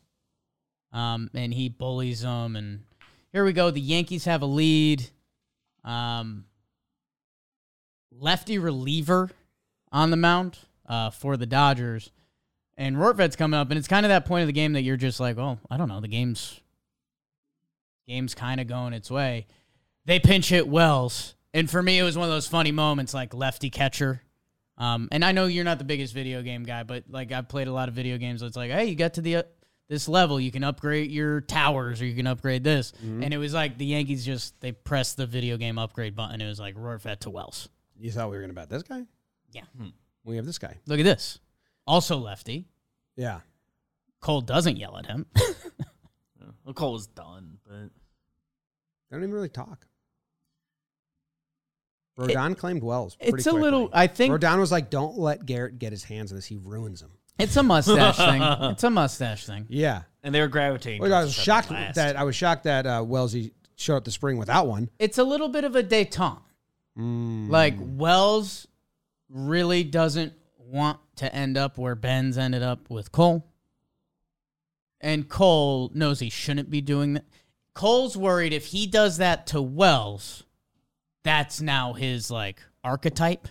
um, 0.92 1.30
and 1.34 1.52
he 1.54 1.70
bullies 1.70 2.22
him. 2.24 2.56
And 2.56 2.84
here 3.34 3.44
we 3.44 3.52
go. 3.52 3.72
The 3.72 3.82
Yankees 3.82 4.26
have 4.26 4.42
a 4.42 4.46
lead. 4.46 5.10
Um, 5.84 6.46
lefty 8.12 8.58
reliever 8.58 9.30
on 9.92 10.12
the 10.12 10.18
mound 10.18 10.60
uh, 10.88 11.10
for 11.10 11.36
the 11.36 11.46
Dodgers. 11.46 12.12
And 12.78 12.96
Rortvedt's 12.96 13.36
coming 13.36 13.60
up, 13.60 13.70
and 13.70 13.78
it's 13.78 13.88
kind 13.88 14.06
of 14.06 14.10
that 14.10 14.26
point 14.26 14.42
of 14.42 14.48
the 14.48 14.54
game 14.54 14.74
that 14.74 14.82
you're 14.82 14.98
just 14.98 15.20
like, 15.20 15.38
oh, 15.38 15.60
I 15.70 15.78
don't 15.78 15.90
know, 15.90 16.00
the 16.00 16.08
game's 16.08 16.60
game's 18.08 18.34
kind 18.34 18.60
of 18.60 18.68
going 18.68 18.94
its 18.94 19.12
way. 19.12 19.46
They 20.06 20.20
pinch 20.20 20.50
hit 20.50 20.68
Wells, 20.68 21.36
and 21.54 21.70
for 21.70 21.84
me, 21.84 22.00
it 22.00 22.04
was 22.04 22.18
one 22.18 22.28
of 22.28 22.34
those 22.34 22.48
funny 22.48 22.72
moments, 22.72 23.14
like 23.14 23.34
lefty 23.34 23.70
catcher. 23.70 24.24
Um, 24.78 25.08
and 25.12 25.24
I 25.24 25.34
know 25.34 25.46
you're 25.46 25.64
not 25.64 25.78
the 25.78 25.84
biggest 25.84 26.16
video 26.16 26.42
game 26.42 26.64
guy, 26.64 26.82
but 26.82 27.04
like 27.08 27.32
I've 27.32 27.48
played 27.48 27.68
a 27.68 27.74
lot 27.74 27.90
of 27.90 27.94
video 27.94 28.18
games. 28.18 28.40
So 28.40 28.48
it's 28.48 28.58
like, 28.58 28.72
hey, 28.72 28.86
you 28.86 28.96
got 28.96 29.14
to 29.16 29.22
the 29.22 29.46
this 29.94 30.08
level, 30.08 30.40
you 30.40 30.50
can 30.50 30.64
upgrade 30.64 31.12
your 31.12 31.40
towers, 31.42 32.02
or 32.02 32.06
you 32.06 32.16
can 32.16 32.26
upgrade 32.26 32.64
this. 32.64 32.94
Mm-hmm. 32.94 33.22
And 33.22 33.34
it 33.34 33.38
was 33.38 33.54
like 33.54 33.78
the 33.78 33.86
Yankees 33.86 34.26
just 34.26 34.60
they 34.60 34.72
pressed 34.72 35.18
the 35.18 35.28
video 35.28 35.56
game 35.56 35.78
upgrade 35.78 36.16
button. 36.16 36.42
It 36.42 36.48
was 36.48 36.60
like 36.60 36.76
Rortvedt 36.76 37.20
to 37.20 37.30
Wells. 37.30 37.70
you 37.96 38.12
thought 38.12 38.32
we 38.32 38.36
were 38.36 38.42
gonna 38.42 38.54
bet 38.54 38.70
this 38.70 38.82
guy? 38.82 39.04
Yeah, 39.52 39.66
hmm. 39.78 39.90
We 40.24 40.38
have 40.38 40.48
this 40.48 40.58
guy. 40.58 40.78
look 40.88 41.00
at 41.00 41.04
this. 41.06 41.40
Also 41.86 42.18
lefty. 42.18 42.66
Yeah. 43.16 43.42
Cole 44.20 44.42
doesn't 44.42 44.78
yell 44.78 44.98
at 44.98 45.06
him. 45.06 45.26
Yeah. 45.38 45.44
Well, 46.66 46.74
Cole 46.74 46.94
was 46.94 47.08
done, 47.08 47.58
but 47.68 47.74
They 47.74 49.16
don't 49.18 49.24
even 49.24 49.34
really 49.34 49.50
talk. 49.50 49.86
Rodon 52.18 52.58
claimed 52.58 52.84
Wells. 52.84 53.18
it's 53.20 53.32
pretty 53.32 53.50
a 53.50 53.54
little. 53.54 53.90
I 53.92 54.08
think 54.08 54.34
Rodon 54.34 54.60
was 54.60 54.72
like, 54.72 54.90
"Don't 54.90 55.18
let 55.18 55.46
Gerrit 55.46 55.78
get 55.78 55.92
his 55.92 56.06
hands 56.06 56.32
on 56.32 56.38
this. 56.38 56.46
He 56.46 56.56
ruins 56.56 57.02
them." 57.02 57.12
It's 57.40 57.56
a 57.56 57.64
mustache 57.64 58.18
thing. 58.18 58.42
It's 58.72 58.84
a 58.84 58.90
mustache 58.90 59.46
thing. 59.46 59.66
Yeah. 59.70 60.04
and 60.24 60.34
they 60.34 60.42
were 60.42 60.48
gravitating. 60.48 61.02
Well, 61.02 61.14
I 61.14 61.22
towards 61.22 61.26
was 61.28 61.34
each 61.44 61.50
other 61.50 61.62
shocked 61.62 61.72
last. 61.72 61.96
that 61.96 62.16
I 62.18 62.24
was 62.24 62.36
shocked 62.36 62.64
that 62.66 62.86
uh, 62.86 63.04
Wellesley 63.06 63.54
showed 63.76 63.98
up 63.98 64.04
the 64.06 64.12
spring 64.12 64.38
without 64.38 64.68
one. 64.68 64.90
It's 65.00 65.18
a 65.18 65.24
little 65.24 65.50
bit 65.50 65.64
of 65.64 65.76
a 65.76 65.84
detente. 65.84 66.40
Mm. 66.98 67.50
Like 67.50 67.76
Wells 67.80 68.68
really 69.30 69.84
doesn't 69.84 70.34
want 70.58 71.00
to 71.18 71.34
end 71.34 71.58
up 71.58 71.78
where 71.78 71.96
Ben's 71.96 72.38
ended 72.38 72.64
up 72.64 72.90
with 72.90 73.12
Cole. 73.12 73.46
And 75.02 75.28
Cole 75.28 75.92
knows 75.94 76.20
he 76.20 76.30
shouldn't 76.30 76.70
be 76.70 76.82
doing 76.82 77.16
that. 77.16 77.26
Cole's 77.74 78.16
worried 78.16 78.54
if 78.54 78.68
he 78.68 78.86
does 78.88 79.18
that 79.18 79.48
to 79.48 79.62
Wells, 79.62 80.44
that's 81.24 81.60
now 81.60 81.94
his 81.94 82.30
like 82.30 82.62
archetype. 82.84 83.48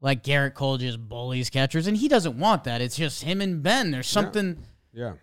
Like 0.00 0.22
Gerrit 0.22 0.54
Cole 0.54 0.76
just 0.78 1.00
bullies 1.08 1.50
catchers, 1.50 1.86
and 1.86 1.96
he 1.96 2.08
doesn't 2.08 2.38
want 2.38 2.64
that. 2.64 2.80
It's 2.80 2.96
just 2.96 3.22
him 3.22 3.40
and 3.40 3.62
Ben. 3.62 3.90
There's 3.90 4.06
something 4.06 4.58
Yeah. 4.92 5.14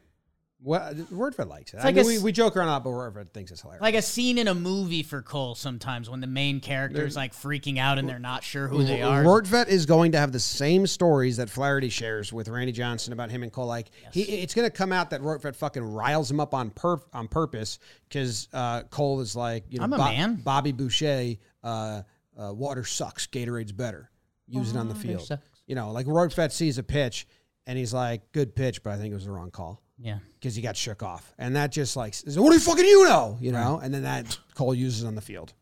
Well, 0.66 0.94
Wordford 0.94 1.50
likes 1.50 1.74
it. 1.74 1.82
I 1.82 1.84
like 1.84 1.96
mean, 1.96 2.06
a 2.06 2.08
we, 2.08 2.20
we 2.20 2.32
joke 2.32 2.56
around 2.56 2.70
a 2.70 2.72
lot, 2.72 2.86
but 2.86 2.92
Wordford 2.92 3.32
thinks 3.34 3.52
it's 3.52 3.60
hilarious. 3.62 3.82
like 3.82 3.96
a 3.96 4.02
scene 4.02 4.38
in 4.38 4.48
a 4.48 4.56
movie 4.56 5.04
for 5.04 5.22
Cole 5.22 5.56
sometimes 5.56 6.10
when 6.10 6.22
the 6.22 6.28
main 6.28 6.62
character's 6.62 7.18
like 7.18 7.34
freaking 7.34 7.78
out 7.78 8.00
and 8.00 8.08
they're 8.08 8.18
not 8.18 8.46
sure 8.46 8.70
who 8.70 8.82
they 8.86 9.02
are. 9.02 9.24
Rortvedt 9.24 9.68
is 9.68 9.86
going 9.86 10.14
to 10.14 10.20
have 10.20 10.32
the 10.32 10.40
same 10.40 10.88
stories 10.88 11.36
that 11.36 11.50
Flaherty 11.50 11.90
shares 11.90 12.32
with 12.32 12.48
Randy 12.48 12.72
Johnson 12.72 13.12
about 13.12 13.30
him 13.30 13.44
and 13.44 13.52
Cole. 13.52 13.66
Like 13.68 13.90
he, 14.14 14.22
it's 14.22 14.54
going 14.54 14.66
to 14.66 14.72
come 14.76 14.94
out 14.94 15.10
that 15.10 15.20
Rortvedt 15.20 15.58
fucking 15.58 15.84
riles 15.84 16.32
him 16.32 16.40
up 16.40 16.54
on 16.54 16.70
pur- 16.70 17.02
on 17.12 17.28
purpose 17.28 17.78
because 18.08 18.48
uh, 18.54 18.84
Cole 18.84 19.20
is 19.20 19.36
like, 19.36 19.66
you 19.68 19.80
know, 19.80 19.84
I'm 19.84 19.92
a 19.92 19.98
Bo- 19.98 20.06
man. 20.06 20.36
Bobby 20.36 20.72
Boucher, 20.72 21.36
uh, 21.62 22.04
uh, 22.40 22.54
water 22.54 22.86
sucks, 22.86 23.28
Gatorade's 23.28 23.74
better. 23.74 24.10
Use 24.48 24.72
it 24.72 24.78
on 24.78 24.88
the 24.90 24.96
oh, 24.96 24.98
field. 24.98 25.40
You 25.68 25.76
know, 25.76 25.92
like 25.92 26.06
Rortvedt 26.06 26.52
sees 26.52 26.78
a 26.78 26.84
pitch 26.84 27.26
and 27.66 27.78
he's 27.78 27.94
like, 27.94 28.32
good 28.34 28.56
pitch, 28.56 28.84
but 28.84 28.92
I 28.94 28.98
think 28.98 29.12
it 29.12 29.16
was 29.16 29.26
the 29.26 29.32
wrong 29.32 29.52
call 29.52 29.82
Yeah. 29.98 30.20
because 30.40 30.56
he 30.56 30.62
got 30.62 30.76
shook 30.76 31.02
off, 31.02 31.34
and 31.38 31.56
that 31.56 31.72
just 31.72 31.96
like, 31.96 32.14
says, 32.14 32.38
what 32.38 32.50
do 32.50 32.56
you 32.56 32.60
fucking 32.60 32.86
you 32.86 33.06
know? 33.06 33.38
You 33.40 33.54
know, 33.54 33.80
and 33.82 33.94
then 33.94 34.04
that 34.04 34.38
Cole 34.56 34.76
uses 34.76 35.06
on 35.06 35.16
the 35.16 35.22
field. 35.22 35.54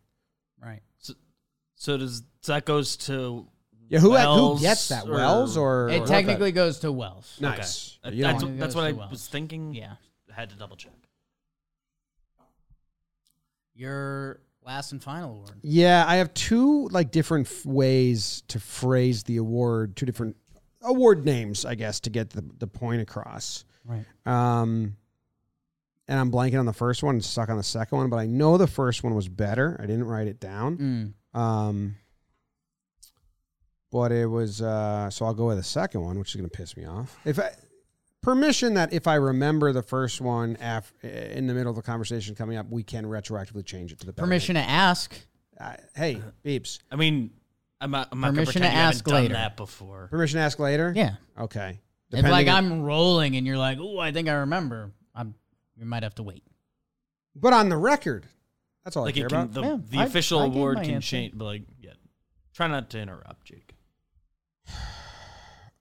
Right. 0.62 0.82
So 1.76 1.98
does 1.98 2.24
so 2.42 2.54
that 2.54 2.66
goes 2.66 2.96
to 2.98 3.48
Yeah, 3.90 4.00
who 4.00 4.16
who 4.16 4.60
gets 4.60 4.90
that? 4.90 5.08
or- 5.08 5.14
Wells 5.14 5.58
or 5.58 5.90
It 5.90 6.02
Rortvedt? 6.04 6.08
technically 6.08 6.52
goes 6.52 6.80
to 6.80 6.92
Wells. 6.92 7.38
Nice. 7.40 7.98
Okay. 8.06 8.16
You 8.16 8.24
that's 8.24 8.44
that's 8.44 8.76
what 8.76 8.86
I 8.86 8.92
Wells. 8.92 9.10
was 9.12 9.28
thinking. 9.28 9.74
Yeah. 9.74 9.94
I 10.30 10.40
had 10.40 10.50
to 10.52 10.56
double 10.56 10.76
check. 10.76 10.92
Your 13.74 14.42
last 14.66 14.92
and 14.92 15.04
final 15.04 15.32
award. 15.32 15.52
Yeah, 15.62 16.06
I 16.08 16.18
have 16.18 16.34
two 16.34 16.88
like 16.90 17.12
different 17.12 17.48
f- 17.48 17.66
ways 17.66 18.44
to 18.50 18.60
phrase 18.60 19.24
the 19.24 19.38
award, 19.38 19.96
two 19.96 20.06
different 20.06 20.36
award 20.82 21.26
names, 21.26 21.66
I 21.66 21.76
guess, 21.76 22.00
to 22.02 22.10
get 22.10 22.30
the, 22.32 22.44
the 22.60 22.68
point 22.68 23.02
across. 23.02 23.66
Right. 23.86 24.06
Um, 24.26 24.96
and 26.08 26.20
I'm 26.20 26.32
blanking 26.32 26.60
on 26.60 26.66
the 26.66 26.74
first 26.74 27.04
one 27.04 27.16
and 27.16 27.24
stuck 27.24 27.50
on 27.50 27.58
the 27.58 27.64
second 27.64 27.98
one, 27.98 28.10
but 28.10 28.18
I 28.18 28.26
know 28.26 28.58
the 28.58 28.68
first 28.68 29.04
one 29.04 29.16
was 29.16 29.30
better. 29.30 29.78
I 29.80 29.86
didn't 29.86 30.06
write 30.06 30.28
it 30.28 30.40
down. 30.40 31.14
Mm. 31.34 31.40
Um, 31.40 31.96
but 33.92 34.12
it 34.12 34.26
was 34.26 34.62
uh, 34.62 35.10
so 35.10 35.26
I'll 35.26 35.34
go 35.34 35.48
with 35.48 35.58
the 35.58 35.64
second 35.64 36.02
one, 36.02 36.18
which 36.20 36.30
is 36.30 36.36
going 36.36 36.50
to 36.50 36.58
piss 36.58 36.76
me 36.78 36.86
off. 36.86 37.18
If 37.26 37.40
I 37.40 37.52
permission 38.22 38.76
that 38.76 38.94
if 38.94 39.08
I 39.08 39.16
remember 39.16 39.74
the 39.74 39.82
first 39.84 40.22
one 40.22 40.58
af- 40.62 40.94
in 41.04 41.48
the 41.48 41.54
middle 41.54 41.70
of 41.72 41.76
the 41.76 41.82
conversation 41.82 42.36
coming 42.36 42.58
up, 42.58 42.68
we 42.70 42.84
can 42.84 43.06
retroactively 43.06 43.66
change 43.66 43.92
it 43.92 44.00
to 44.00 44.06
the 44.06 44.14
better 44.14 44.26
Permission 44.26 44.56
to 44.56 44.62
ask. 44.62 45.14
Uh, 45.60 45.74
hey, 45.96 46.22
beeps. 46.46 46.80
I 46.92 46.96
mean, 46.96 47.32
I'm 47.80 47.92
not. 47.92 48.10
I'm 48.12 48.20
not 48.20 48.28
gonna 48.28 48.38
Permission 48.42 48.62
pretend 48.62 48.74
to 48.74 48.78
you 48.78 48.84
ask 48.84 48.98
haven't 49.06 49.12
done 49.14 49.22
later. 49.24 49.34
that 49.36 49.58
before. 49.58 50.08
Permission 50.10 50.38
to 50.40 50.44
ask 50.44 50.60
later. 50.60 50.94
Yeah. 50.96 51.16
Okay. 51.40 51.80
If 52.12 52.24
like 52.28 52.48
on- 52.48 52.54
I'm 52.56 52.82
rolling 52.84 53.36
and 53.38 53.46
you're 53.48 53.58
like, 53.58 53.78
oh, 53.80 53.98
I 54.00 54.12
think 54.12 54.28
I 54.28 54.34
remember, 54.34 54.92
I'm. 55.16 55.34
You 55.78 55.86
might 55.86 56.04
have 56.04 56.16
to 56.16 56.24
wait. 56.24 56.44
but 57.36 57.54
on 57.54 57.70
the 57.70 57.78
record, 57.78 58.26
that's 58.84 58.96
all 58.98 59.04
Like 59.04 59.16
I 59.16 59.18
care 59.20 59.26
it 59.28 59.30
can, 59.30 59.40
about. 59.42 59.54
the, 59.54 59.62
Yeah, 59.62 59.78
the 59.90 59.98
I- 60.00 60.06
official 60.06 60.40
I 60.42 60.48
gave 60.48 60.56
award 60.56 60.78
my 60.78 60.84
can 60.84 60.94
answer. 60.96 61.08
change, 61.08 61.38
but 61.38 61.46
like, 61.46 61.64
yeah, 61.80 61.94
try 62.54 62.68
not 62.68 62.90
to 62.92 63.00
interrupt, 63.00 63.46
Jake. 63.46 63.74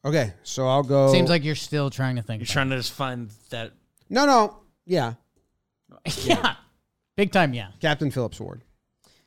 Okay, 0.04 0.32
so 0.42 0.66
I'll 0.66 0.82
go. 0.82 1.12
Seems 1.12 1.28
like 1.28 1.44
you're 1.44 1.54
still 1.54 1.90
trying 1.90 2.16
to 2.16 2.22
think. 2.22 2.40
You're 2.40 2.46
about 2.46 2.52
trying 2.52 2.70
to 2.70 2.76
just 2.76 2.92
find 2.92 3.30
that. 3.50 3.72
no, 4.08 4.24
no, 4.26 4.56
yeah, 4.86 5.14
it. 6.04 6.24
yeah. 6.26 6.54
Big 7.16 7.32
time. 7.32 7.52
Yeah. 7.52 7.68
Captain 7.80 8.10
Phillips 8.10 8.40
Award, 8.40 8.62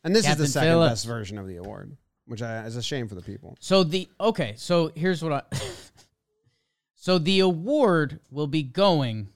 and 0.04 0.16
this 0.16 0.28
is 0.28 0.36
the 0.38 0.48
second 0.48 0.70
Phillips. 0.70 0.92
best 0.92 1.06
version 1.06 1.38
of 1.38 1.48
the 1.48 1.58
award, 1.58 1.96
which 2.26 2.42
I, 2.42 2.64
is 2.66 2.76
a 2.76 2.82
shame 2.82 3.08
for 3.08 3.14
the 3.16 3.22
people. 3.22 3.56
So 3.60 3.84
the 3.84 4.10
okay. 4.20 4.54
So 4.58 4.92
here's 4.96 5.24
what 5.24 5.32
I. 5.34 5.42
So 6.96 7.18
the 7.18 7.42
award 7.42 8.22
will 8.32 8.48
be 8.48 8.64
going 8.64 9.28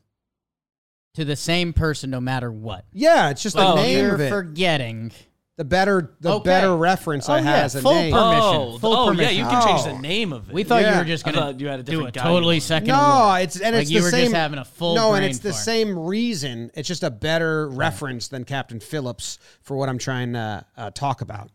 to 1.16 1.26
the 1.26 1.36
same 1.36 1.74
person 1.74 2.10
no 2.10 2.22
matter 2.22 2.50
what. 2.50 2.86
Yeah, 2.94 3.30
it's 3.30 3.44
just 3.44 3.58
the 3.58 3.62
But 3.62 3.76
name 3.76 4.06
you're 4.06 4.14
of 4.16 4.22
it. 4.22 4.30
forgetting. 4.30 5.12
The 5.58 5.66
better, 5.66 6.16
the 6.22 6.34
Okay. 6.34 6.44
better 6.46 6.76
reference 6.78 7.28
Oh, 7.28 7.34
I 7.34 7.38
yeah, 7.40 7.44
have 7.44 7.66
as 7.66 7.76
a 7.76 7.82
full 7.82 7.94
name. 7.94 8.14
permission. 8.14 8.44
Oh, 8.44 8.78
Full 8.78 8.94
oh 8.96 9.06
yeah, 9.06 9.10
permission. 9.12 9.38
you 9.38 9.44
can 9.46 9.68
change 9.68 9.82
Oh. 9.82 9.94
the 9.96 10.00
name 10.02 10.32
of 10.34 10.50
it. 10.50 10.54
We 10.54 10.64
thought 10.64 10.82
you 10.82 10.88
Yeah. 10.88 11.00
were 11.00 11.04
just 11.06 11.28
I 11.28 11.32
going 11.32 11.44
thought 11.44 11.60
you 11.60 11.68
had 11.68 11.80
a 11.80 11.84
to 11.84 11.92
do 11.92 11.92
a 11.92 11.96
different 12.12 12.16
guy 12.16 12.24
totally 12.24 12.56
wanted. 12.56 12.62
second 12.62 12.88
No, 12.90 12.96
award. 13.02 13.42
it's 13.42 13.60
and 13.60 13.76
Like 13.76 13.82
it's 13.82 13.92
you 13.92 14.00
the 14.00 14.04
were 14.06 14.12
same. 14.12 14.24
just 14.26 14.36
having 14.36 14.60
a 14.60 14.66
full 14.66 14.96
no, 14.96 15.14
and 15.14 15.22
brain 15.22 15.30
it's 15.32 15.40
the 15.40 15.52
fart. 15.52 15.64
same 15.64 15.98
reason. 16.00 16.72
It's 16.76 16.88
just 16.88 17.04
a 17.04 17.10
better 17.10 17.68
reference 17.70 18.28
than 18.28 18.44
Captain 18.46 18.80
Phillips 18.80 19.40
for 19.62 19.76
what 19.76 19.90
I'm 19.90 19.98
trying 19.98 20.34
to 20.34 20.66
uh, 20.78 20.92
talk 20.92 21.22
about. 21.22 21.50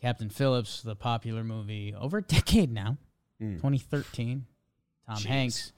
Captain 0.00 0.28
Phillips, 0.28 0.82
the 0.82 0.96
popular 0.96 1.44
movie 1.44 1.94
over 1.94 2.18
a 2.18 2.22
decade 2.22 2.72
now, 2.72 2.98
Hmm. 3.40 3.54
2013. 3.56 4.46
Tom 5.08 5.22
Hanks. 5.22 5.72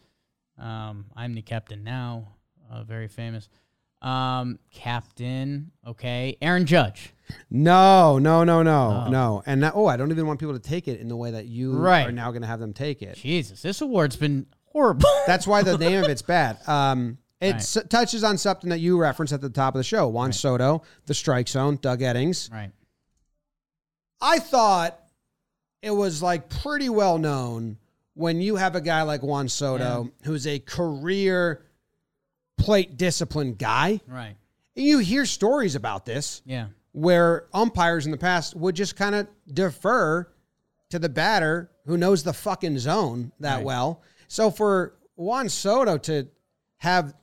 Um, 0.58 1.06
I'm 1.14 1.34
the 1.34 1.42
captain 1.42 1.84
now. 1.84 2.28
Uh, 2.70 2.82
very 2.84 3.08
famous. 3.08 3.48
Um, 4.06 4.58
captain. 4.72 5.72
Okay, 5.86 6.36
Aaron 6.40 6.64
Judge. 6.66 7.12
No, 7.50 8.18
no, 8.18 8.44
no, 8.44 8.62
no, 8.62 9.04
Oh. 9.06 9.10
no. 9.10 9.42
And 9.46 9.64
oh, 9.64 9.86
I 9.86 9.96
don't 9.96 10.12
even 10.12 10.26
want 10.28 10.38
people 10.38 10.54
to 10.54 10.60
take 10.60 10.86
it 10.86 11.00
in 11.00 11.08
the 11.08 11.16
way 11.16 11.32
that 11.32 11.46
you 11.46 11.72
Right. 11.76 12.06
are 12.06 12.12
now 12.12 12.30
going 12.30 12.42
to 12.42 12.46
have 12.48 12.60
them 12.60 12.72
take 12.72 13.02
it. 13.02 13.16
Jesus, 13.16 13.62
this 13.62 13.80
award's 13.80 14.14
been 14.16 14.46
horrible. 14.72 15.08
That's 15.26 15.46
why 15.46 15.62
the 15.62 15.76
name 15.76 16.04
of 16.04 16.08
it's 16.10 16.22
bad. 16.22 16.58
Um, 16.68 17.18
it 17.40 17.56
s- 17.56 17.78
touches 17.90 18.22
on 18.22 18.38
something 18.38 18.70
that 18.70 18.78
you 18.78 18.96
referenced 18.96 19.32
at 19.32 19.40
the 19.40 19.50
top 19.50 19.74
of 19.74 19.80
the 19.80 19.84
show. 19.84 20.06
Juan 20.06 20.32
Soto, 20.32 20.82
the 21.06 21.14
strike 21.14 21.48
zone, 21.48 21.78
Doug 21.82 21.98
Eddings. 22.00 22.50
right. 22.52 22.70
I 24.20 24.38
thought 24.38 24.98
it 25.82 25.90
was 25.90 26.22
like 26.22 26.48
pretty 26.48 26.88
well 26.88 27.18
known 27.18 27.76
when 28.14 28.40
you 28.40 28.56
have 28.56 28.74
a 28.76 28.80
guy 28.80 29.02
like 29.02 29.22
Juan 29.22 29.48
Soto, 29.48 30.10
who's 30.22 30.46
a 30.46 30.58
career 30.60 31.65
plate 32.58 32.96
discipline 32.96 33.54
guy. 33.54 34.00
Right. 34.06 34.36
And 34.76 34.84
you 34.84 34.98
hear 34.98 35.24
stories 35.26 35.74
about 35.74 36.04
this 36.06 36.42
Yeah. 36.44 36.68
where 36.92 37.46
umpires 37.52 38.04
in 38.06 38.12
the 38.12 38.18
past 38.18 38.54
would 38.54 38.74
just 38.74 38.96
kind 38.96 39.14
of 39.14 39.26
defer 39.52 40.26
to 40.90 40.98
the 40.98 41.08
batter 41.08 41.70
who 41.86 41.96
knows 41.96 42.22
the 42.22 42.32
fucking 42.32 42.78
zone 42.78 43.32
that 43.40 43.56
Right. 43.56 43.64
well. 43.64 44.02
So 44.28 44.50
for 44.50 44.94
Juan 45.16 45.48
Soto 45.48 45.98
to 45.98 46.28
have 46.78 47.14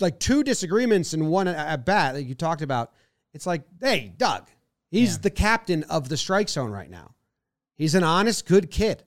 like 0.00 0.18
two 0.20 0.42
disagreements 0.42 1.14
in 1.14 1.26
one 1.28 1.48
at- 1.48 1.56
at 1.56 1.84
bat 1.86 2.14
that 2.14 2.24
you 2.24 2.34
talked 2.34 2.60
about, 2.62 2.92
it's 3.32 3.46
like, 3.46 3.62
hey, 3.80 4.12
Doug, 4.18 4.48
he's 4.90 5.12
Yeah. 5.14 5.18
the 5.22 5.30
captain 5.30 5.84
of 5.84 6.08
the 6.08 6.16
strike 6.16 6.48
zone 6.48 6.70
right 6.70 6.90
now. 6.90 7.14
He's 7.76 7.94
an 7.94 8.04
honest, 8.04 8.44
good 8.44 8.70
kid. 8.70 9.04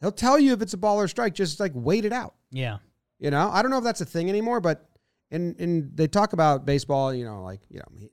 He'll 0.00 0.10
tell 0.12 0.38
you 0.38 0.52
if 0.52 0.62
it's 0.62 0.74
a 0.74 0.76
ball 0.78 0.98
or 1.00 1.06
strike. 1.08 1.34
Just 1.34 1.60
like 1.60 1.72
wait 1.74 2.04
it 2.04 2.12
out. 2.12 2.34
Yeah. 2.50 2.78
You 3.18 3.30
know, 3.30 3.50
I 3.50 3.62
don't 3.62 3.70
know 3.70 3.78
if 3.78 3.84
that's 3.84 4.00
a 4.00 4.04
thing 4.06 4.28
anymore, 4.28 4.60
but 4.60 4.88
and 5.30 5.58
and 5.60 5.96
they 5.96 6.06
talk 6.08 6.32
about 6.32 6.64
baseball. 6.64 7.12
You 7.12 7.24
know, 7.24 7.42
like 7.42 7.60
you 7.68 7.78
know, 7.78 7.86
he, 7.98 8.10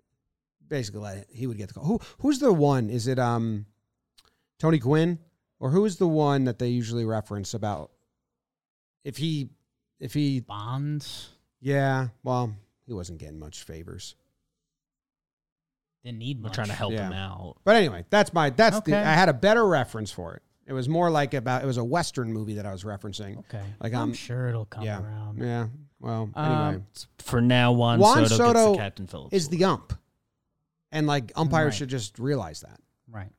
basically 0.68 1.02
like, 1.02 1.30
he 1.30 1.46
would 1.48 1.58
get 1.58 1.68
the 1.68 1.76
call. 1.76 1.84
Who 1.86 2.00
who's 2.20 2.40
the 2.40 2.52
one? 2.52 2.90
Is 2.90 3.08
it 3.08 3.20
um 3.20 3.66
Tony 4.60 4.80
Gwynn 4.80 5.20
or 5.60 5.70
who 5.70 5.86
is 5.86 5.98
the 5.98 6.08
one 6.08 6.46
that 6.46 6.60
they 6.60 6.70
usually 6.70 7.06
reference 7.06 7.54
about 7.54 7.92
if 9.04 9.18
he 9.18 9.50
if 10.00 10.14
he 10.14 10.40
Bonds 10.40 11.30
yeah 11.62 12.08
well 12.24 12.54
he 12.86 12.94
wasn't 12.94 13.20
getting 13.20 13.40
much 13.40 13.64
favors. 13.64 14.16
didn't 16.04 16.20
need 16.20 16.38
We're 16.40 16.44
much. 16.50 16.56
trying 16.56 16.68
to 16.68 16.74
help 16.74 16.94
Yeah. 16.94 17.08
him 17.08 17.14
out. 17.14 17.58
But 17.64 17.76
anyway, 17.78 18.06
that's 18.10 18.34
my 18.34 18.50
that's 18.50 18.80
the 18.82 18.92
Okay. 18.96 19.02
I 19.02 19.14
had 19.14 19.30
a 19.30 19.34
better 19.34 19.66
reference 19.66 20.12
for 20.12 20.36
it. 20.36 20.44
It 20.68 20.74
was 20.74 20.90
more 20.90 21.10
like 21.12 21.34
about 21.36 21.64
it 21.64 21.66
was 21.68 21.78
a 21.78 21.84
western 21.84 22.34
movie 22.34 22.56
that 22.56 22.66
I 22.66 22.72
was 22.72 22.84
referencing. 22.84 23.38
Okay. 23.40 23.62
Like, 23.80 23.94
I'm 23.94 24.02
um, 24.02 24.14
sure 24.14 24.48
it'll 24.48 24.66
come 24.66 24.84
Yeah, 24.84 25.02
around. 25.02 25.38
yeah. 25.38 25.68
Well, 26.00 26.30
Um, 26.34 26.68
anyway. 26.68 26.84
For 27.20 27.40
now, 27.42 27.72
Juan, 27.74 28.00
Juan 28.00 28.28
Soto, 28.28 28.36
Soto 28.38 28.54
gets 28.54 28.72
the 28.72 28.78
Captain 28.84 29.08
Phillips. 29.08 29.34
is 29.34 29.48
the 29.50 29.64
ump. 29.64 29.94
And 30.92 31.06
like 31.08 31.32
umpires 31.36 31.66
Right. 31.68 31.74
should 31.76 31.90
just 31.90 32.18
realize 32.20 32.62
that. 32.62 32.80
Right. 33.10 33.32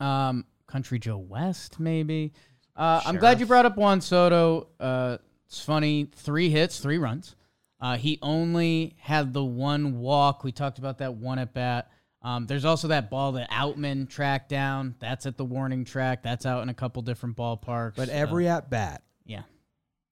Um, 0.00 0.44
Country 0.66 0.98
Joe 0.98 1.18
West, 1.18 1.78
maybe. 1.78 2.32
Uh, 2.76 3.00
I'm 3.04 3.16
glad 3.18 3.38
you 3.38 3.46
brought 3.46 3.66
up 3.66 3.76
Juan 3.76 4.00
Soto. 4.00 4.68
Uh, 4.80 5.18
it's 5.46 5.62
funny, 5.62 6.10
three 6.16 6.50
hits, 6.50 6.80
three 6.80 6.98
runs. 6.98 7.36
Uh, 7.80 7.96
he 7.96 8.18
only 8.22 8.94
had 8.98 9.32
the 9.32 9.44
one 9.44 9.98
walk. 10.00 10.42
We 10.42 10.50
talked 10.52 10.78
about 10.78 10.98
that 10.98 11.14
one 11.14 11.38
at 11.38 11.52
bat. 11.54 11.90
Um, 12.24 12.46
there's 12.46 12.64
also 12.64 12.88
that 12.88 13.10
ball 13.10 13.32
that 13.32 13.50
Outman 13.50 14.08
tracked 14.08 14.48
down. 14.48 14.94
That's 14.98 15.26
at 15.26 15.36
the 15.36 15.44
warning 15.44 15.84
track. 15.84 16.22
That's 16.22 16.46
out 16.46 16.62
in 16.62 16.70
a 16.70 16.74
couple 16.74 17.02
different 17.02 17.36
ballparks. 17.36 17.96
But 17.96 18.08
every 18.08 18.48
at 18.48 18.70
bat, 18.70 19.02
yeah, 19.26 19.42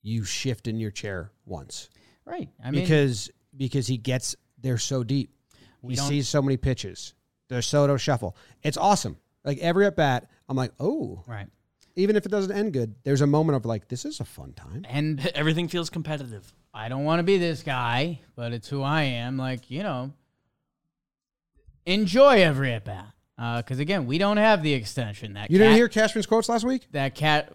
you 0.03 0.23
shift 0.25 0.69
in 0.69 0.79
your 0.79 0.91
chair 0.91 1.33
once 1.47 1.89
right. 2.27 2.49
I 2.63 2.71
mean, 2.71 2.83
because 2.83 3.31
because 3.57 3.87
he 3.87 3.97
gets 3.97 4.37
there 4.61 4.79
so 4.79 5.03
deep. 5.03 5.35
We 5.81 5.95
He 5.95 5.97
don't- 5.97 6.09
sees 6.09 6.29
so 6.29 6.41
many 6.43 6.57
pitches. 6.57 7.15
The 7.49 7.61
Soto 7.63 7.97
shuffle. 7.97 8.37
It's 8.63 8.77
awesome. 8.77 9.17
Like 9.45 9.59
every 9.59 9.85
at 9.87 9.97
bat, 9.97 10.31
I'm 10.49 10.57
like, 10.57 10.73
oh, 10.79 11.23
right. 11.27 11.49
even 11.97 12.15
if 12.17 12.25
it 12.25 12.31
doesn't 12.31 12.53
end 12.57 12.73
good, 12.73 12.95
there's 13.05 13.21
a 13.23 13.27
moment 13.27 13.57
of 13.57 13.65
like, 13.67 13.89
this 13.89 14.05
is 14.05 14.21
a 14.21 14.25
fun 14.25 14.53
time. 14.53 14.87
And 14.89 15.21
Everything 15.35 15.67
feels 15.69 15.91
competitive. 15.91 16.51
I 16.73 16.89
don't 16.89 17.05
want 17.05 17.19
to 17.19 17.25
be 17.25 17.39
this 17.39 17.63
guy, 17.63 18.21
but 18.37 18.53
it's 18.53 18.69
who 18.69 18.83
I 18.83 19.03
am. 19.03 19.37
Like, 19.37 19.71
you 19.71 19.83
know, 19.83 20.13
enjoy 21.87 22.43
every 22.43 22.73
at 22.73 22.85
bat. 22.85 23.07
Because 23.37 23.79
again, 23.81 24.07
we 24.07 24.19
don't 24.19 24.37
have 24.37 24.63
the 24.63 24.73
extension. 24.73 25.33
That 25.35 25.51
You 25.51 25.59
cat, 25.59 25.65
didn't 25.65 25.77
hear 25.77 25.89
Cashman's 25.89 26.27
quotes 26.27 26.49
last 26.49 26.65
week? 26.65 26.87
that 26.93 27.15
cat. 27.15 27.53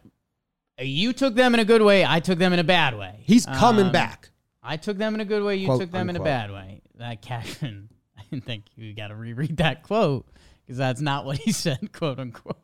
uh, 0.79 0.83
You 0.83 1.13
took 1.13 1.33
them 1.35 1.53
in 1.53 1.59
a 1.61 1.65
good 1.65 1.81
way. 1.81 2.05
I 2.05 2.19
took 2.19 2.37
them 2.39 2.51
in 2.53 2.59
a 2.59 2.63
bad 2.63 2.97
way. 2.97 3.21
He's 3.23 3.45
coming 3.45 3.85
Um, 3.87 3.91
back. 3.91 4.29
I 4.61 4.75
took 4.77 4.97
them 4.97 5.13
in 5.15 5.21
a 5.21 5.25
good 5.25 5.43
way. 5.43 5.55
You 5.55 5.67
Quote, 5.67 5.79
took 5.81 5.91
them 5.91 6.09
in 6.09 6.17
a 6.17 6.23
bad 6.23 6.51
way. 6.51 6.81
That 6.95 7.21
Cashman. 7.21 7.89
I 8.17 8.23
didn't 8.29 8.43
think 8.43 8.65
you 8.75 8.93
got 8.93 9.07
to 9.09 9.15
reread 9.15 9.57
that 9.57 9.83
quote 9.83 10.27
because 10.65 10.77
that's 10.77 10.99
not 10.99 11.23
what 11.25 11.37
he 11.37 11.51
said, 11.53 11.93
quote 11.93 12.19
unquote. 12.19 12.57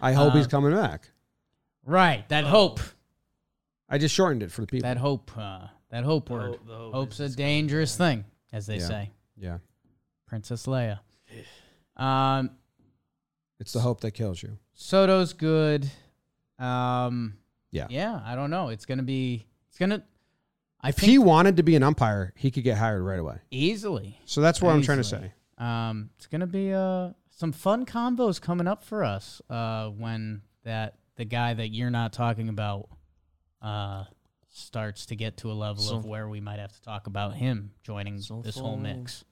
I 0.00 0.12
hope 0.12 0.34
he's 0.34 0.46
uh, 0.46 0.50
coming 0.50 0.72
back. 0.72 1.10
Right. 1.84 2.28
That 2.28 2.44
hope. 2.44 2.78
I 3.88 3.98
just 3.98 4.14
shortened 4.14 4.42
it 4.44 4.52
for 4.52 4.60
the 4.60 4.66
people. 4.68 4.88
That 4.88 4.96
hope. 4.98 5.30
Uh, 5.36 5.66
that 5.90 6.04
hope 6.04 6.30
word. 6.30 6.50
hope- 6.50 6.66
the 6.66 6.74
hope 6.76 6.92
Hope's 6.94 7.20
a 7.20 7.28
dangerous 7.28 7.96
thing, 7.96 8.24
as 8.52 8.66
they 8.66 8.78
Yeah. 8.78 8.86
say. 8.86 9.10
yeah. 9.36 9.58
Princess 10.34 10.66
Leia. 10.66 10.98
Um, 11.96 12.50
It's 13.60 13.72
the 13.72 13.78
hope 13.78 14.00
that 14.00 14.10
kills 14.10 14.42
you. 14.42 14.58
Soto's 14.74 15.32
good. 15.32 15.88
Um, 16.58 17.34
Yeah. 17.70 17.86
yeah. 17.88 18.20
I 18.24 18.34
don't 18.34 18.50
know. 18.50 18.70
It's 18.70 18.84
gonna 18.84 19.04
be. 19.04 19.46
It's 19.68 19.78
gonna. 19.78 20.02
I 20.80 20.88
If 20.88 20.96
think 20.96 21.10
he 21.12 21.18
wanted 21.18 21.58
to 21.58 21.62
be 21.62 21.76
an 21.76 21.84
umpire, 21.84 22.32
he 22.36 22.50
could 22.50 22.64
get 22.64 22.78
hired 22.78 23.04
right 23.04 23.20
away. 23.20 23.38
easily. 23.52 24.18
So 24.24 24.40
that's 24.40 24.60
what 24.60 24.74
I'm 24.74 24.82
trying 24.82 24.98
to 24.98 25.04
say. 25.04 25.32
Um, 25.56 26.10
it's 26.16 26.26
gonna 26.26 26.48
be 26.48 26.72
uh 26.74 27.10
some 27.30 27.52
fun 27.52 27.86
combos 27.86 28.40
coming 28.40 28.66
up 28.66 28.82
for 28.82 29.04
us. 29.04 29.40
Uh, 29.48 29.90
when 29.90 30.42
that 30.64 30.98
the 31.14 31.24
guy 31.24 31.54
that 31.54 31.68
you're 31.68 31.90
not 31.90 32.12
talking 32.12 32.48
about, 32.48 32.88
uh, 33.62 34.02
starts 34.48 35.06
to 35.06 35.14
get 35.14 35.36
to 35.38 35.52
a 35.52 35.54
level 35.54 35.80
So- 35.84 35.96
of 35.98 36.04
where 36.04 36.28
we 36.28 36.40
might 36.40 36.58
have 36.58 36.72
to 36.72 36.82
talk 36.82 37.06
about 37.06 37.34
him 37.36 37.70
joining 37.84 38.16
this 38.16 38.26
whole 38.28 38.42
Soulful- 38.42 38.76
mix. 38.78 39.24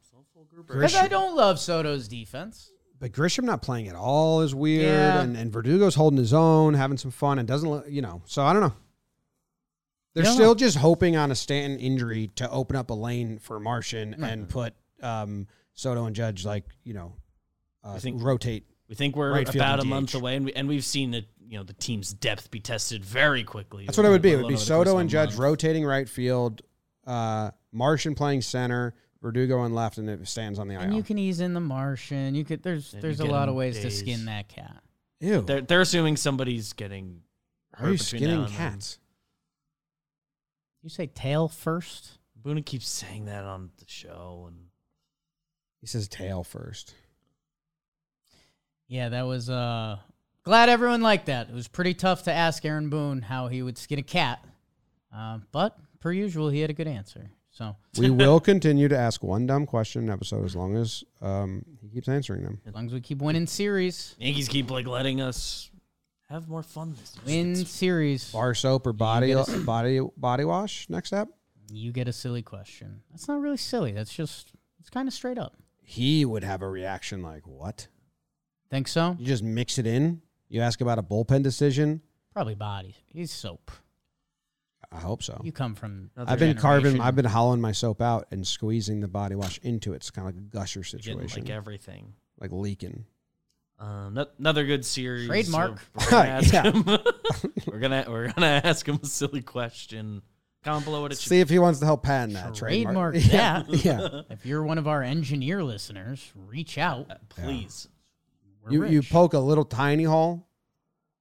Soulful. 0.55 0.75
Because 0.77 0.95
I 0.95 1.09
don't 1.09 1.35
love 1.37 1.59
Soto's 1.59 2.09
defense. 2.09 2.71
But 3.01 3.13
Grisham 3.13 3.43
not 3.45 3.63
playing 3.63 3.89
at 3.89 3.97
all 3.97 4.43
is 4.43 4.55
weird, 4.55 4.85
Yeah. 4.85 5.21
and, 5.23 5.37
and 5.37 5.53
Verdugo's 5.53 5.97
holding 5.97 6.19
his 6.19 6.33
own, 6.33 6.75
having 6.75 6.97
some 6.99 7.11
fun, 7.11 7.39
and 7.41 7.49
doesn't 7.49 7.69
look, 7.69 7.85
you 7.89 8.01
know. 8.01 8.23
So 8.27 8.45
I 8.45 8.53
don't 8.53 8.63
know. 8.63 8.75
They're 10.15 10.25
don't 10.25 10.35
still 10.35 10.49
know. 10.51 10.55
just 10.55 10.77
hoping 10.77 11.17
on 11.17 11.31
a 11.31 11.35
Stanton 11.35 11.79
injury 11.81 12.29
to 12.37 12.49
open 12.51 12.77
up 12.77 12.91
a 12.91 12.95
lane 12.95 13.39
for 13.39 13.59
Martian 13.59 14.15
Right. 14.19 14.31
and 14.31 14.49
put 14.49 14.75
um, 15.03 15.47
Soto 15.75 16.05
and 16.05 16.15
Judge 16.15 16.45
like 16.45 16.65
you 16.85 16.95
know 16.95 17.15
uh, 17.85 17.93
I 17.95 17.99
think- 17.99 18.23
rotate. 18.23 18.67
We 18.89 18.95
think 18.95 19.17
we're 19.17 19.33
Right 19.33 19.55
about 19.55 19.79
a 19.79 19.83
and 19.83 19.91
month 19.91 20.15
away, 20.15 20.37
and 20.37 20.45
we 20.45 20.53
and 20.53 20.69
we've 20.69 20.85
seen 20.85 21.15
it. 21.15 21.25
You 21.49 21.57
know, 21.59 21.65
the 21.65 21.73
team's 21.73 22.13
depth 22.13 22.51
be 22.51 22.61
tested 22.61 23.03
very 23.05 23.43
quickly. 23.43 23.87
That's 23.87 23.97
what 23.97 24.05
it 24.07 24.11
would 24.11 24.21
be. 24.23 24.33
It 24.33 24.37
would 24.37 24.49
be 24.49 24.55
alone 24.55 24.55
over 24.55 24.65
the 24.65 24.75
course 24.75 24.87
Soto 24.89 24.99
and 24.99 25.09
Judge 25.11 25.31
month. 25.31 25.39
rotating 25.41 25.85
right 25.87 26.07
field, 26.09 26.61
uh, 27.07 27.51
Martian 27.73 28.15
playing 28.15 28.43
center, 28.43 28.95
Verdugo 29.23 29.59
on 29.61 29.73
left, 29.73 29.97
and 29.99 30.11
it 30.11 30.27
stands 30.29 30.59
on 30.59 30.67
the 30.69 30.75
And 30.75 30.91
IL. 30.91 30.97
you 30.99 31.03
can 31.05 31.17
ease 31.17 31.41
in 31.41 31.55
the 31.55 31.61
Martian. 31.61 32.35
You 32.35 32.45
could. 32.45 32.63
There's 32.63 32.93
And 32.93 33.03
there's 33.03 33.19
you 33.19 33.25
a 33.25 33.29
get 33.29 33.33
lot 33.33 33.45
him 33.45 33.51
of 33.51 33.55
ways 33.55 33.77
to 33.77 33.85
days. 33.85 33.99
skin 34.01 34.25
that 34.27 34.49
cat. 34.49 34.83
Ew. 35.21 35.41
They're 35.43 35.61
they're 35.61 35.81
assuming 35.81 36.17
somebody's 36.17 36.73
getting 36.73 37.23
Why 37.79 37.87
are 37.87 37.87
you 37.87 37.93
hurt 37.93 38.01
between 38.01 38.21
skinning 38.21 38.39
and 38.41 38.49
then. 38.49 38.57
cats? 38.57 38.99
You 40.83 40.89
say 40.91 41.07
tail 41.07 41.47
first. 41.49 42.19
Boone 42.37 42.63
keeps 42.65 42.89
saying 42.89 43.27
that 43.27 43.45
on 43.45 43.71
the 43.79 43.85
show, 43.87 44.47
and 44.49 44.57
He 45.81 45.87
says 45.87 46.09
tail 46.09 46.43
first. 46.43 46.95
Yeah, 48.89 49.09
that 49.11 49.23
was 49.27 49.49
uh 49.49 49.99
glad 50.43 50.69
everyone 50.69 51.01
liked 51.01 51.27
that. 51.27 51.49
It 51.49 51.55
was 51.55 51.69
pretty 51.69 51.95
tough 51.95 52.25
to 52.25 52.33
ask 52.33 52.65
Aaron 52.65 52.91
Boone 52.91 53.23
how 53.23 53.47
he 53.49 53.63
would 53.63 53.79
skin 53.79 54.01
a 54.01 54.03
cat. 54.03 54.45
Uh, 55.15 55.39
but 55.53 55.79
per 56.01 56.11
usual 56.11 56.49
he 56.49 56.61
had 56.61 56.71
a 56.71 56.75
good 56.75 56.89
answer. 56.89 57.31
So 57.63 58.01
we 58.01 58.11
will 58.23 58.41
continue 58.41 58.89
to 58.89 58.97
ask 58.99 59.23
one 59.23 59.47
dumb 59.47 59.67
question 59.67 60.03
an 60.05 60.11
episode 60.11 60.45
as 60.45 60.57
long 60.57 60.77
as 60.77 61.05
um, 61.21 61.65
he 61.81 61.89
keeps 61.89 62.09
answering 62.09 62.43
them. 62.43 62.61
as 62.67 62.75
long 62.75 62.87
as 62.87 62.93
we 62.93 63.01
keep 63.01 63.19
winning 63.19 63.47
series. 63.47 64.15
Yankees 64.19 64.49
keep 64.49 64.71
like 64.71 64.87
letting 64.87 65.21
us 65.21 65.71
Have 66.29 66.49
more 66.49 66.63
fun 66.63 66.95
this 66.99 67.15
year. 67.27 67.45
Win 67.45 67.65
series. 67.65 68.33
Bar 68.33 68.55
soap 68.55 68.87
or 68.87 68.93
body 68.93 69.33
a- 69.33 69.45
body 69.65 70.01
body 70.17 70.45
wash 70.45 70.89
next 70.89 71.13
up? 71.13 71.29
You 71.71 71.93
get 71.93 72.09
a 72.09 72.13
silly 72.13 72.43
question. 72.43 73.03
That's 73.11 73.29
not 73.29 73.41
really 73.41 73.57
silly. 73.57 73.93
That's 73.93 74.13
just 74.13 74.53
it's 74.81 74.91
kind 74.91 75.07
of 75.09 75.15
straight 75.15 75.39
up. 75.39 75.55
He 75.81 76.25
would 76.25 76.45
have 76.45 76.63
a 76.63 76.69
reaction 76.69 77.23
like, 77.23 77.47
"What? 77.47 77.89
Think 78.71 78.89
so? 78.89 79.17
You 79.19 79.27
just 79.27 79.43
mix 79.43 79.79
it 79.79 79.87
in? 79.87 80.23
You 80.49 80.61
ask 80.63 80.81
about 80.81 80.99
a 80.99 81.03
bullpen 81.03 81.43
decision? 81.43 82.01
Probably 82.33 82.55
body. 82.55 82.97
He's 83.07 83.31
soap. 83.31 83.71
I 84.95 84.99
hope 85.01 85.23
so. 85.23 85.41
You 85.43 85.53
come 85.53 85.75
from. 85.75 86.11
I've 86.17 86.39
been 86.39 86.57
carving. 86.57 87.01
I've 87.01 87.17
been 87.17 87.25
hollowing 87.25 87.61
my 87.61 87.73
soap 87.73 88.01
out 88.03 88.27
and 88.31 88.47
squeezing 88.47 89.01
the 89.01 89.09
body 89.09 89.35
wash 89.35 89.59
into 89.63 89.93
it. 89.93 89.97
It's 89.97 90.11
kind 90.11 90.29
of 90.29 90.35
like 90.35 90.43
a 90.43 90.47
gusher 90.47 90.81
Getting 90.81 91.01
situation, 91.01 91.45
like 91.45 91.51
everything. 91.51 92.13
like 92.39 92.53
leaking. 92.53 93.05
Um, 93.79 94.15
no- 94.15 94.27
another 94.39 94.65
good 94.65 94.85
series. 94.85 95.27
Trademark. 95.27 95.79
So 95.81 95.85
we're, 96.05 96.11
gonna 96.11 96.29
ask 96.29 96.53
Yeah. 96.53 96.63
him, 96.71 96.85
we're 97.67 97.79
gonna 97.79 98.05
we're 98.09 98.33
gonna 98.33 98.61
ask 98.65 98.87
him 98.87 99.01
a 99.03 99.07
silly 99.07 99.43
question. 99.43 100.23
Comment 100.63 100.85
below 100.85 101.01
what 101.03 101.11
it 101.11 101.19
should 101.19 101.31
See 101.31 101.41
if 101.41 101.49
he 101.51 101.59
wants 101.59 101.81
to 101.81 101.87
help 101.87 102.05
patent 102.05 102.35
that 102.35 102.55
Trademark 102.55 103.15
Yeah, 103.19 103.63
that. 103.63 103.85
yeah. 103.85 104.21
If 104.31 104.47
you're 104.47 104.63
one 104.63 104.79
of 104.79 104.87
our 104.87 105.03
engineer 105.03 105.65
listeners, 105.65 106.31
reach 106.37 106.79
out. 106.79 107.09
be. 107.09 107.15
Please. 107.43 107.89
We're 108.63 108.71
You 108.71 108.85
you 108.85 108.99
rich. 109.01 109.11
poke 109.11 109.35
a 109.35 109.41
little 109.41 109.65
tiny 109.65 110.05
hole 110.05 110.47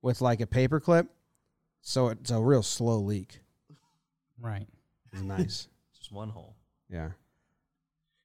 with 0.04 0.22
like 0.22 0.42
a 0.42 0.46
paper 0.46 0.80
clip, 0.80 1.08
so 1.82 2.10
it's 2.10 2.30
a 2.30 2.40
real 2.40 2.62
slow 2.62 3.00
leak. 3.00 3.40
Right. 4.42 4.68
It's 5.14 5.22
nice. 5.22 5.68
Just 5.98 6.12
one 6.12 6.30
hole. 6.30 6.56
Yeah. 6.90 7.10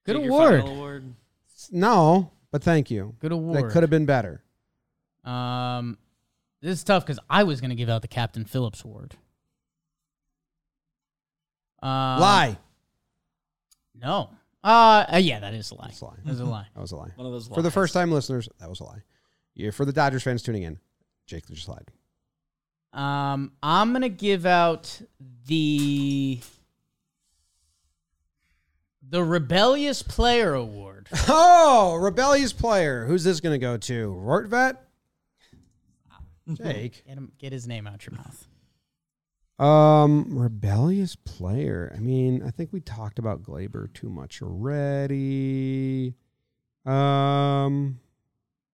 Good 0.05 0.13
Take 0.13 0.25
your 0.25 0.33
award. 0.33 0.61
final 0.61 0.75
award. 0.75 1.13
No, 1.71 2.31
but 2.51 2.63
thank 2.63 2.91
you. 2.91 3.15
Good 3.19 3.31
award. 3.31 3.57
That 3.57 3.71
could 3.71 3.83
have 3.83 3.89
been 3.89 4.05
better. 4.05 4.43
Um, 5.23 5.97
this 6.61 6.79
is 6.79 6.83
tough 6.83 7.05
because 7.05 7.19
I 7.29 7.43
was 7.43 7.61
going 7.61 7.69
to 7.69 7.75
give 7.75 7.89
out 7.89 8.01
the 8.01 8.07
Captain 8.07 8.45
Phillips 8.45 8.83
Award. 8.83 9.15
Uh, 11.81 12.17
Lie. 12.19 12.57
No. 13.93 14.29
Uh, 14.63 15.05
uh, 15.13 15.17
yeah, 15.17 15.39
that 15.39 15.53
is 15.53 15.71
a 15.71 15.75
lie. 15.75 15.87
That's 15.87 16.01
a 16.01 16.05
lie. 16.05 16.15
That 16.25 16.31
is 16.31 16.39
a 16.39 16.45
lie. 16.45 16.67
That 16.73 16.81
was 16.81 16.91
a 16.91 16.95
lie. 16.95 17.11
One 17.15 17.27
of 17.27 17.33
those. 17.33 17.47
For 17.47 17.55
the 17.55 17.63
lies. 17.63 17.73
first 17.73 17.93
time 17.93 18.11
listeners, 18.11 18.49
that 18.59 18.69
was 18.69 18.79
a 18.79 18.83
lie. 18.85 19.01
Yeah, 19.53 19.71
for 19.71 19.85
the 19.85 19.93
Dodgers 19.93 20.23
fans 20.23 20.43
tuning 20.43 20.63
in, 20.63 20.79
Jake 21.25 21.47
just 21.47 21.67
lied. 21.69 21.89
Um, 22.97 23.51
I'm 23.61 23.93
gonna 23.93 24.09
give 24.09 24.45
out 24.45 24.99
the 25.45 26.41
the 29.09 29.23
Rebellious 29.23 30.01
Player 30.01 30.53
Award. 30.53 31.07
Oh, 31.29 31.95
rebellious 31.95 32.53
player. 32.53 33.05
Who's 33.05 33.23
this 33.23 33.39
going 33.39 33.53
to 33.53 33.59
go 33.59 33.77
to? 33.77 34.13
Rortvedt? 34.13 34.77
Jake. 36.53 37.03
Get 37.05 37.17
him, 37.17 37.31
get 37.37 37.53
his 37.53 37.67
name 37.67 37.87
out 37.87 38.05
your 38.05 38.15
mouth. 38.15 38.47
Um, 39.59 40.37
rebellious 40.37 41.15
player. 41.15 41.93
I 41.95 41.99
mean, 41.99 42.43
I 42.43 42.51
think 42.51 42.71
we 42.71 42.79
talked 42.79 43.19
about 43.19 43.43
Gleyber 43.43 43.91
too 43.93 44.09
much 44.09 44.41
already. 44.41 46.15
Um, 46.85 47.99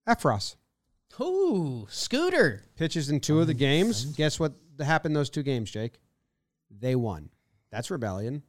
Effross 0.07 0.55
Ooh, 1.21 1.87
Scooter. 1.89 2.63
pitches 2.75 3.09
in 3.09 3.19
two 3.19 3.39
of 3.39 3.47
the 3.47 3.53
games. 3.53 4.05
Guess 4.05 4.39
what 4.39 4.53
happened 4.79 5.15
those 5.15 5.29
two 5.29 5.43
games, 5.43 5.69
Jake? 5.71 5.99
They 6.71 6.95
won. 6.95 7.29
That's 7.71 7.91
rebellion. 7.91 8.41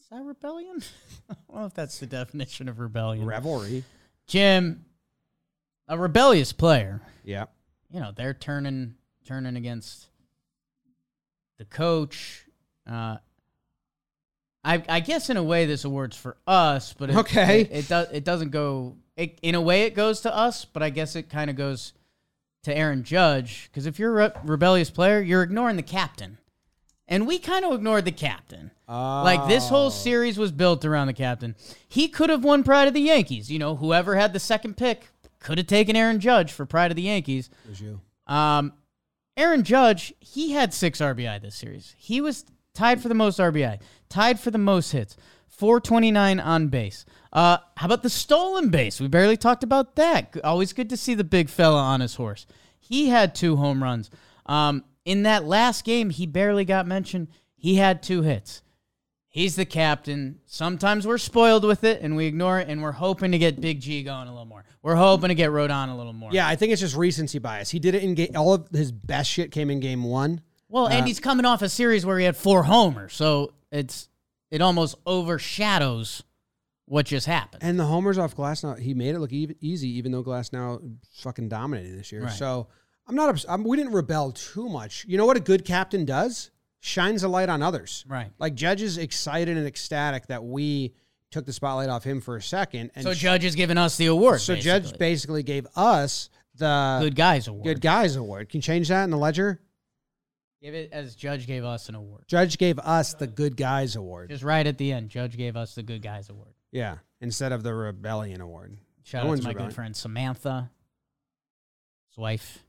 Is 0.00 0.06
that 0.10 0.22
rebellion? 0.22 0.82
I 1.30 1.34
don't 1.48 1.60
know 1.60 1.66
if 1.66 1.74
that's 1.74 1.98
the 1.98 2.06
definition 2.06 2.68
of 2.68 2.78
rebellion. 2.78 3.24
Revelry. 3.26 3.82
Jim, 4.26 4.84
a 5.88 5.98
rebellious 5.98 6.52
player. 6.52 7.00
Yeah. 7.24 7.46
You 7.90 8.00
know 8.00 8.12
they're 8.14 8.34
turning 8.34 8.94
turning 9.24 9.56
against 9.56 10.06
the 11.58 11.64
coach. 11.64 12.44
Uh, 12.88 13.16
I 14.64 14.82
I 14.88 15.00
guess 15.00 15.30
in 15.30 15.36
a 15.36 15.42
way 15.42 15.64
this 15.66 15.84
award's 15.84 16.16
for 16.16 16.36
us, 16.46 16.92
but 16.92 17.10
it, 17.10 17.16
Okay. 17.16 17.62
it, 17.62 17.70
it 17.72 17.88
does 17.88 18.08
it 18.12 18.24
doesn't 18.24 18.50
go. 18.50 18.96
It, 19.16 19.38
in 19.42 19.54
a 19.54 19.60
way, 19.60 19.82
it 19.82 19.94
goes 19.94 20.20
to 20.20 20.34
us, 20.34 20.64
but 20.64 20.82
I 20.82 20.90
guess 20.90 21.16
it 21.16 21.30
kind 21.30 21.48
of 21.48 21.56
goes 21.56 21.92
to 22.64 22.76
Aaron 22.76 23.02
Judge 23.02 23.68
because 23.70 23.86
if 23.86 23.98
you're 23.98 24.20
a 24.20 24.28
re- 24.28 24.40
rebellious 24.44 24.90
player, 24.90 25.20
you're 25.20 25.42
ignoring 25.42 25.76
the 25.76 25.82
captain, 25.82 26.38
and 27.08 27.26
we 27.26 27.38
kind 27.38 27.64
of 27.64 27.72
ignored 27.72 28.04
the 28.04 28.12
captain. 28.12 28.72
Like 29.24 29.48
this 29.48 29.68
whole 29.68 29.90
series 29.90 30.38
was 30.38 30.52
built 30.52 30.84
around 30.84 31.06
the 31.06 31.12
captain. 31.12 31.56
He 31.88 32.08
could 32.08 32.30
have 32.30 32.44
won 32.44 32.62
Pride 32.62 32.88
of 32.88 32.94
the 32.94 33.00
Yankees. 33.00 33.50
You 33.50 33.58
know, 33.58 33.76
whoever 33.76 34.16
had 34.16 34.32
the 34.32 34.40
second 34.40 34.76
pick 34.76 35.08
could 35.40 35.58
have 35.58 35.66
taken 35.66 35.96
Aaron 35.96 36.20
Judge 36.20 36.52
for 36.52 36.66
Pride 36.66 36.90
of 36.90 36.96
the 36.96 37.02
Yankees. 37.02 37.48
It 37.64 37.70
was 37.70 37.80
you. 37.80 38.00
Um, 38.26 38.72
Aaron 39.36 39.64
Judge, 39.64 40.14
he 40.20 40.52
had 40.52 40.72
six 40.72 41.00
RBI 41.00 41.40
this 41.42 41.54
series. 41.54 41.94
He 41.98 42.20
was 42.20 42.44
tied 42.74 43.00
for 43.00 43.08
the 43.08 43.14
most 43.14 43.38
RBI, 43.38 43.80
tied 44.08 44.40
for 44.40 44.50
the 44.50 44.58
most 44.58 44.92
hits, 44.92 45.16
429 45.48 46.40
on 46.40 46.68
base. 46.68 47.04
Uh, 47.36 47.58
how 47.76 47.84
about 47.84 48.02
the 48.02 48.08
stolen 48.08 48.70
base? 48.70 48.98
We 48.98 49.08
barely 49.08 49.36
talked 49.36 49.62
about 49.62 49.94
that. 49.96 50.34
Always 50.42 50.72
good 50.72 50.88
to 50.88 50.96
see 50.96 51.12
the 51.12 51.22
big 51.22 51.50
fella 51.50 51.78
on 51.82 52.00
his 52.00 52.14
horse. 52.14 52.46
He 52.78 53.10
had 53.10 53.34
two 53.34 53.56
home 53.56 53.82
runs. 53.82 54.10
Um, 54.46 54.84
in 55.04 55.24
that 55.24 55.44
last 55.44 55.84
game, 55.84 56.08
he 56.08 56.26
barely 56.26 56.64
got 56.64 56.86
mentioned. 56.86 57.28
He 57.54 57.74
had 57.74 58.02
two 58.02 58.22
hits. 58.22 58.62
He's 59.28 59.54
the 59.54 59.66
captain. 59.66 60.40
Sometimes 60.46 61.06
we're 61.06 61.18
spoiled 61.18 61.64
with 61.64 61.84
it 61.84 62.00
and 62.00 62.16
we 62.16 62.24
ignore 62.24 62.58
it, 62.58 62.68
and 62.70 62.82
we're 62.82 62.92
hoping 62.92 63.32
to 63.32 63.38
get 63.38 63.60
Big 63.60 63.80
G 63.80 64.02
going 64.02 64.28
a 64.28 64.30
little 64.30 64.46
more. 64.46 64.64
We're 64.80 64.94
hoping 64.94 65.28
to 65.28 65.34
get 65.34 65.50
Rodon 65.50 65.92
a 65.92 65.94
little 65.94 66.14
more. 66.14 66.30
Yeah, 66.32 66.48
I 66.48 66.56
think 66.56 66.72
it's 66.72 66.80
just 66.80 66.96
recency 66.96 67.38
bias. 67.38 67.68
He 67.68 67.78
did 67.78 67.94
it 67.94 68.02
in 68.02 68.14
game. 68.14 68.30
All 68.34 68.54
of 68.54 68.68
his 68.72 68.90
best 68.92 69.28
shit 69.28 69.52
came 69.52 69.68
in 69.68 69.80
game 69.80 70.04
one. 70.04 70.40
Well, 70.70 70.88
and 70.88 71.06
he's 71.06 71.20
coming 71.20 71.44
off 71.44 71.60
a 71.60 71.68
series 71.68 72.06
where 72.06 72.18
he 72.18 72.24
had 72.24 72.34
four 72.34 72.62
homers, 72.62 73.12
so 73.12 73.52
it's 73.70 74.08
it 74.50 74.62
almost 74.62 74.96
overshadows 75.04 76.22
what 76.86 77.06
just 77.06 77.26
happened. 77.26 77.62
And 77.62 77.78
the 77.78 77.84
homers 77.84 78.16
off 78.18 78.34
Glasnow, 78.36 78.78
he 78.78 78.94
made 78.94 79.14
it 79.14 79.18
look 79.18 79.32
ev- 79.32 79.54
easy, 79.60 79.88
even 79.98 80.12
though 80.12 80.22
Glasnow 80.24 80.96
fucking 81.18 81.48
dominated 81.48 81.98
this 81.98 82.10
year. 82.10 82.22
Right. 82.24 82.32
So 82.32 82.68
I'm 83.06 83.14
not. 83.14 83.28
Ups- 83.28 83.46
I'm, 83.48 83.62
we 83.64 83.76
didn't 83.76 83.92
rebel 83.92 84.32
too 84.32 84.68
much. 84.68 85.04
You 85.08 85.18
know 85.18 85.26
what 85.26 85.36
a 85.36 85.40
good 85.40 85.64
captain 85.64 86.04
does? 86.04 86.50
Shines 86.80 87.22
a 87.24 87.28
light 87.28 87.48
on 87.48 87.62
others. 87.62 88.04
Right. 88.08 88.30
Like 88.38 88.54
Judge 88.54 88.82
is 88.82 88.98
excited 88.98 89.56
and 89.56 89.66
ecstatic 89.66 90.26
that 90.28 90.44
we 90.44 90.94
took 91.32 91.44
the 91.44 91.52
spotlight 91.52 91.88
off 91.88 92.04
him 92.04 92.20
for 92.20 92.36
a 92.36 92.42
second. 92.42 92.92
And 92.94 93.02
so 93.04 93.12
Judge 93.14 93.44
is 93.44 93.54
giving 93.56 93.78
us 93.78 93.96
the 93.96 94.06
award. 94.06 94.40
so 94.40 94.54
basically. 94.54 94.80
Judge 94.80 94.98
basically 94.98 95.42
gave 95.42 95.66
us 95.74 96.30
the 96.54 96.98
good 97.02 97.16
guys 97.16 97.48
award. 97.48 97.64
good 97.64 97.80
guys 97.80 98.16
award. 98.16 98.48
Can 98.48 98.58
you 98.58 98.62
change 98.62 98.88
that 98.88 99.02
in 99.04 99.10
the 99.10 99.16
ledger? 99.18 99.60
Give 100.62 100.74
it 100.74 100.90
as 100.92 101.14
Judge 101.14 101.46
gave 101.46 101.64
us 101.64 101.88
an 101.88 101.94
award. 101.96 102.24
Judge 102.28 102.56
gave 102.58 102.78
us 102.78 103.14
the 103.14 103.26
good 103.26 103.56
guys 103.56 103.96
award. 103.96 104.30
Just 104.30 104.42
right 104.42 104.66
at 104.66 104.78
the 104.78 104.92
end, 104.92 105.10
Judge 105.10 105.36
gave 105.36 105.56
us 105.56 105.74
the 105.74 105.82
good 105.82 106.02
guys 106.02 106.30
award. 106.30 106.54
Yeah, 106.76 106.96
instead 107.20 107.52
of 107.52 107.62
the 107.62 107.74
rebellion 107.74 108.40
award. 108.40 108.76
Shout 109.04 109.24
No 109.24 109.32
out 109.32 109.36
to 109.38 109.42
my 109.44 109.48
rebelling. 109.50 109.68
good 109.70 109.74
friend 109.74 109.96
Samantha, 109.96 110.70
his 112.10 112.18
wife. 112.18 112.62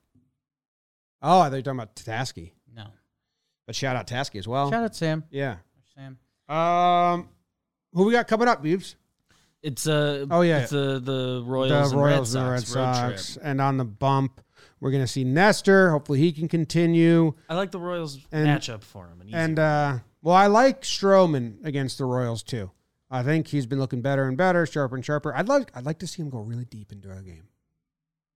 Oh, 1.22 1.40
I 1.42 1.46
thought 1.46 1.52
you 1.52 1.58
were 1.58 1.62
talking 1.64 1.80
about 1.80 1.96
Tasky. 1.96 2.52
No, 2.74 2.86
But 3.66 3.76
shout 3.76 3.96
out 3.96 4.08
Tasky 4.08 4.40
as 4.40 4.48
well. 4.48 4.70
shout 4.72 4.84
out 4.84 4.96
Sam. 4.96 5.24
Yeah. 5.32 5.58
Sam. 5.96 6.18
Um, 6.56 7.28
who 7.94 8.06
we 8.06 8.12
got 8.14 8.28
coming 8.28 8.48
up, 8.48 8.64
Beebs? 8.64 8.96
It's 9.64 9.88
uh 9.88 10.26
Oh, 10.30 10.42
yeah. 10.42 10.60
it's 10.60 10.72
the 10.72 11.00
the 11.00 11.44
Royals, 11.46 11.92
the 11.92 11.98
and 11.98 12.06
Royals 12.06 12.36
Red 12.36 12.42
and 12.44 12.48
the 12.48 12.52
Red 12.52 12.64
Sox, 12.64 13.34
trip. 13.34 13.46
And 13.46 13.60
on 13.60 13.78
the 13.78 13.84
bump, 13.86 14.40
we're 14.80 14.92
gonna 14.92 15.08
see 15.08 15.24
Nestor. 15.24 15.90
Hopefully, 15.92 16.20
he 16.20 16.32
can 16.32 16.48
continue. 16.48 17.34
I 17.50 17.56
like 17.56 17.72
the 17.72 17.80
Royals 17.80 18.20
And- 18.32 18.48
matchup 18.48 18.84
for 18.84 19.08
him. 19.08 19.20
An 19.22 19.28
easy 19.30 19.36
And 19.36 19.60
uh, 19.60 19.98
well, 20.22 20.36
I 20.36 20.46
like 20.48 20.84
Stroman 20.84 21.66
against 21.66 21.98
the 21.98 22.06
Royals 22.06 22.44
too. 22.44 22.70
I 23.10 23.24
think 23.24 23.48
he's 23.48 23.66
been 23.66 23.80
looking 23.80 24.02
better 24.02 24.28
and 24.28 24.36
better, 24.38 24.66
sharper 24.66 24.96
and 24.96 25.06
sharper. 25.06 25.34
I'd 25.36 25.48
like 25.48 25.72
I'd 25.76 25.86
like 25.86 26.00
to 26.00 26.08
see 26.08 26.22
him 26.22 26.30
go 26.30 26.40
really 26.40 26.66
deep 26.66 26.92
into 26.92 27.12
a 27.12 27.22
game. 27.22 27.48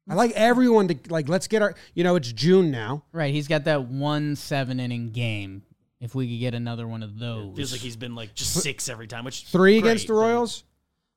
I 0.09 0.15
like 0.15 0.31
everyone 0.31 0.87
to 0.87 0.97
like. 1.09 1.29
Let's 1.29 1.47
get 1.47 1.61
our. 1.61 1.75
You 1.93 2.03
know, 2.03 2.15
it's 2.15 2.31
June 2.31 2.71
now. 2.71 3.03
Right, 3.11 3.33
he's 3.33 3.47
got 3.47 3.65
that 3.65 3.85
one 3.85 4.35
seven 4.35 4.79
inning 4.79 5.11
game. 5.11 5.63
If 5.99 6.15
we 6.15 6.27
could 6.27 6.39
get 6.39 6.55
another 6.55 6.87
one 6.87 7.03
of 7.03 7.19
those, 7.19 7.55
feels 7.55 7.71
like 7.71 7.81
he's 7.81 7.95
been 7.95 8.15
like 8.15 8.33
just 8.33 8.53
six 8.53 8.89
every 8.89 9.05
time, 9.07 9.23
which 9.25 9.43
Three 9.45 9.79
great, 9.79 9.89
against 9.91 10.07
the 10.07 10.13
but- 10.13 10.19
Royals. 10.19 10.63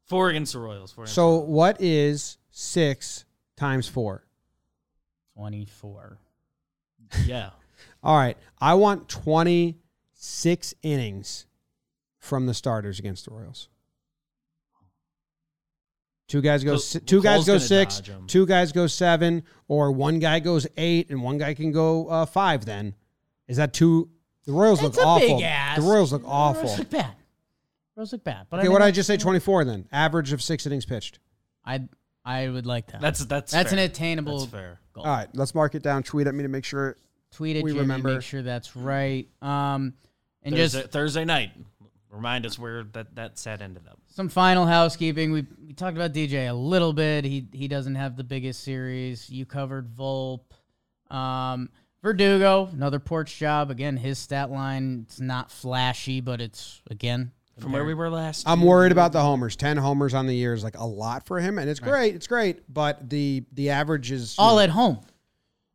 four 0.05 0.29
against 0.29 0.53
the 0.53 0.59
Royals. 0.59 0.93
Four 0.93 1.05
against 1.05 1.15
So 1.15 1.37
what 1.39 1.81
is 1.81 2.37
six 2.51 3.25
times 3.57 3.89
four? 3.89 4.25
twenty 5.35 5.65
four. 5.65 6.19
yeah, 7.25 7.51
All 8.03 8.17
right, 8.17 8.37
I 8.61 8.75
want 8.75 9.09
twenty 9.09 9.79
six 10.13 10.75
innings 10.83 11.47
from 12.25 12.47
the 12.47 12.55
starters 12.55 12.99
against 12.99 13.27
the 13.27 13.31
Royals. 13.33 13.69
Two 16.27 16.41
guys 16.41 16.65
go. 16.65 16.73
Cole- 16.73 16.79
si- 16.79 17.01
two 17.01 17.23
guys 17.23 17.45
go 17.45 17.59
six. 17.59 18.01
Two 18.27 18.47
guys 18.47 18.73
go 18.73 18.87
seven, 18.87 19.43
or 19.69 19.93
one 19.93 20.19
guy 20.19 20.41
goes 20.41 20.67
eight, 20.77 21.11
and 21.11 21.23
one 21.23 21.37
guy 21.39 21.53
can 21.55 21.71
go 21.71 22.09
uh, 22.09 22.25
five. 22.27 22.65
Then 22.65 22.95
is 23.47 23.59
that 23.59 23.75
two? 23.75 24.09
The 24.47 24.53
Royals 24.53 24.83
It's 24.83 24.97
look 24.97 25.05
a 25.05 25.09
awful. 25.09 25.37
big 25.37 25.43
ass. 25.45 25.77
The 25.79 25.83
Royals 25.83 26.13
look 26.13 26.23
The 26.23 26.29
awful. 26.29 26.63
Royals 26.65 26.79
look 26.79 26.91
bad. 26.91 27.15
Royals 27.97 28.13
look 28.13 28.25
bad. 28.25 28.47
But 28.51 28.59
Okay, 28.61 28.67
I 28.69 28.71
what 28.71 28.81
mean, 28.81 28.87
did 28.87 28.89
I 28.89 28.91
just 28.93 29.07
say? 29.07 29.17
Twenty 29.19 29.39
four. 29.39 29.65
Then 29.65 29.87
average 29.93 30.33
of 30.33 30.43
six 30.43 30.67
innings 30.67 30.87
pitched. 30.87 31.19
I 31.65 31.83
I 32.25 32.49
would 32.49 32.65
like 32.67 32.87
that. 32.89 33.01
That's 33.03 33.25
that's 33.27 33.53
That's 33.53 33.71
fair. 33.71 33.79
an 33.79 33.85
attainable 33.85 34.41
That's 34.41 34.51
fair. 34.51 34.81
goal. 34.95 35.05
All 35.05 35.15
right, 35.15 35.29
let's 35.35 35.55
mark 35.55 35.75
it 35.75 35.83
down. 35.83 36.03
Tweet 36.03 36.27
at 36.27 36.35
me 36.35 36.43
to 36.43 36.49
make 36.49 36.65
sure. 36.65 36.97
Tweet 37.33 37.57
it, 37.57 37.65
We 37.65 37.73
Jimmy, 37.73 37.81
remember. 37.83 38.15
make 38.15 38.23
sure 38.23 38.43
that's 38.43 38.75
right. 38.77 39.29
Um, 39.43 39.93
and 40.43 40.55
just 40.55 40.75
Thursday, 40.75 40.89
Thursday 40.91 41.25
night. 41.25 41.53
Remind 42.15 42.47
us 42.47 42.59
where 42.59 42.85
that 42.93 43.15
that 43.17 43.39
set 43.39 43.61
ended 43.61 43.83
up. 43.91 43.99
some 44.09 44.29
final 44.29 44.67
housekeeping. 44.67 45.33
We 45.33 45.47
we 45.67 45.73
talked 45.73 45.97
about 45.97 46.13
DJ 46.13 46.49
a 46.49 46.53
little 46.55 46.93
bit. 46.93 47.25
He 47.25 47.49
he 47.53 47.69
doesn't 47.69 47.97
have 47.97 48.17
the 48.17 48.25
biggest 48.25 48.63
series. 48.63 49.29
You 49.29 49.45
covered 49.45 49.95
Volp. 49.95 50.41
Um, 51.11 51.71
Verdugo, 52.03 52.69
another 52.73 52.99
porch 52.99 53.39
job. 53.39 53.71
Again, 53.71 53.97
his 53.97 54.19
stat 54.19 54.51
line 54.51 55.07
it's 55.07 55.21
not 55.21 55.51
flashy, 55.51 56.21
but 56.21 56.39
it's 56.41 56.83
again 56.91 57.33
From 57.59 57.73
where 57.73 57.85
we 57.85 57.95
were 57.95 58.11
last. 58.11 58.47
I'm 58.47 58.61
worried 58.61 58.93
about 58.93 59.13
the 59.13 59.23
homers. 59.23 59.57
Ten 59.57 59.79
homers 59.79 60.13
on 60.13 60.27
the 60.27 60.35
year 60.35 60.53
is 60.53 60.63
like 60.63 60.77
a 60.79 60.85
lot 60.85 61.27
for 61.27 61.41
him, 61.41 61.59
and 61.59 61.69
it's 61.69 61.81
great. 61.81 62.15
It's 62.15 62.27
great, 62.27 62.63
but 62.73 63.09
the 63.09 63.43
the 63.53 63.71
average 63.71 64.13
is 64.13 64.35
all 64.39 64.61
at 64.61 64.71
home. 64.71 65.01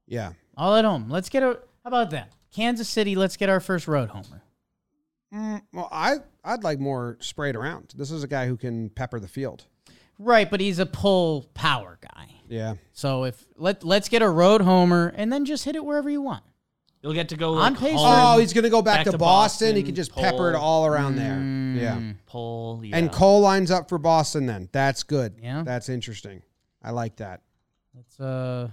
yeah. 0.07 0.33
All 0.55 0.75
at 0.75 0.85
home. 0.85 1.09
Let's 1.09 1.29
get 1.29 1.41
a. 1.41 1.47
How 1.83 1.87
about 1.87 2.11
that? 2.11 2.31
Kansas 2.53 2.87
City. 2.89 3.15
Let's 3.15 3.35
get 3.37 3.49
our 3.49 3.59
first 3.59 3.87
road 3.87 4.09
homer. 4.09 4.43
Mm, 5.33 5.61
well, 5.73 5.89
I 5.91 6.17
I'd 6.43 6.63
like 6.63 6.79
more 6.79 7.17
sprayed 7.19 7.55
around. 7.55 7.93
This 7.95 8.11
is 8.11 8.23
a 8.23 8.27
guy 8.27 8.47
who 8.47 8.57
can 8.57 8.89
pepper 8.89 9.19
the 9.19 9.27
field. 9.27 9.65
Right, 10.17 10.49
but 10.49 10.59
he's 10.59 10.79
a 10.79 10.85
pull 10.85 11.49
power 11.53 11.97
guy. 12.01 12.29
Yeah. 12.47 12.75
So 12.91 13.25
if 13.25 13.45
let 13.55 13.83
let's 13.83 14.09
get 14.09 14.21
a 14.21 14.29
road 14.29 14.61
homer 14.61 15.13
and 15.15 15.31
then 15.31 15.45
just 15.45 15.63
hit 15.65 15.75
it 15.75 15.85
wherever 15.85 16.09
you 16.09 16.21
want. 16.21 16.43
You'll 17.01 17.13
get 17.13 17.29
to 17.29 17.37
go 17.37 17.55
On 17.55 17.73
like, 17.73 17.79
pace 17.79 17.97
Oh, 17.97 18.39
he's 18.39 18.51
gonna 18.51 18.69
go 18.69 18.81
back, 18.81 18.99
back 18.99 19.05
to, 19.05 19.11
to 19.11 19.17
Boston. 19.17 19.75
He 19.75 19.83
can 19.83 19.95
just 19.95 20.13
pepper 20.13 20.49
it 20.49 20.55
all 20.55 20.85
around 20.85 21.15
there. 21.15 21.39
Yeah. 21.81 22.13
pull. 22.25 22.81
Yeah. 22.83 22.97
And 22.97 23.11
Cole 23.11 23.39
lines 23.39 23.71
up 23.71 23.87
for 23.87 23.97
Boston. 23.97 24.45
Then 24.47 24.67
that's 24.71 25.03
good. 25.03 25.35
Yeah. 25.41 25.63
That's 25.63 25.87
interesting. 25.87 26.41
I 26.83 26.91
like 26.91 27.17
that. 27.17 27.41
Let's 27.95 28.19
uh 28.19 28.69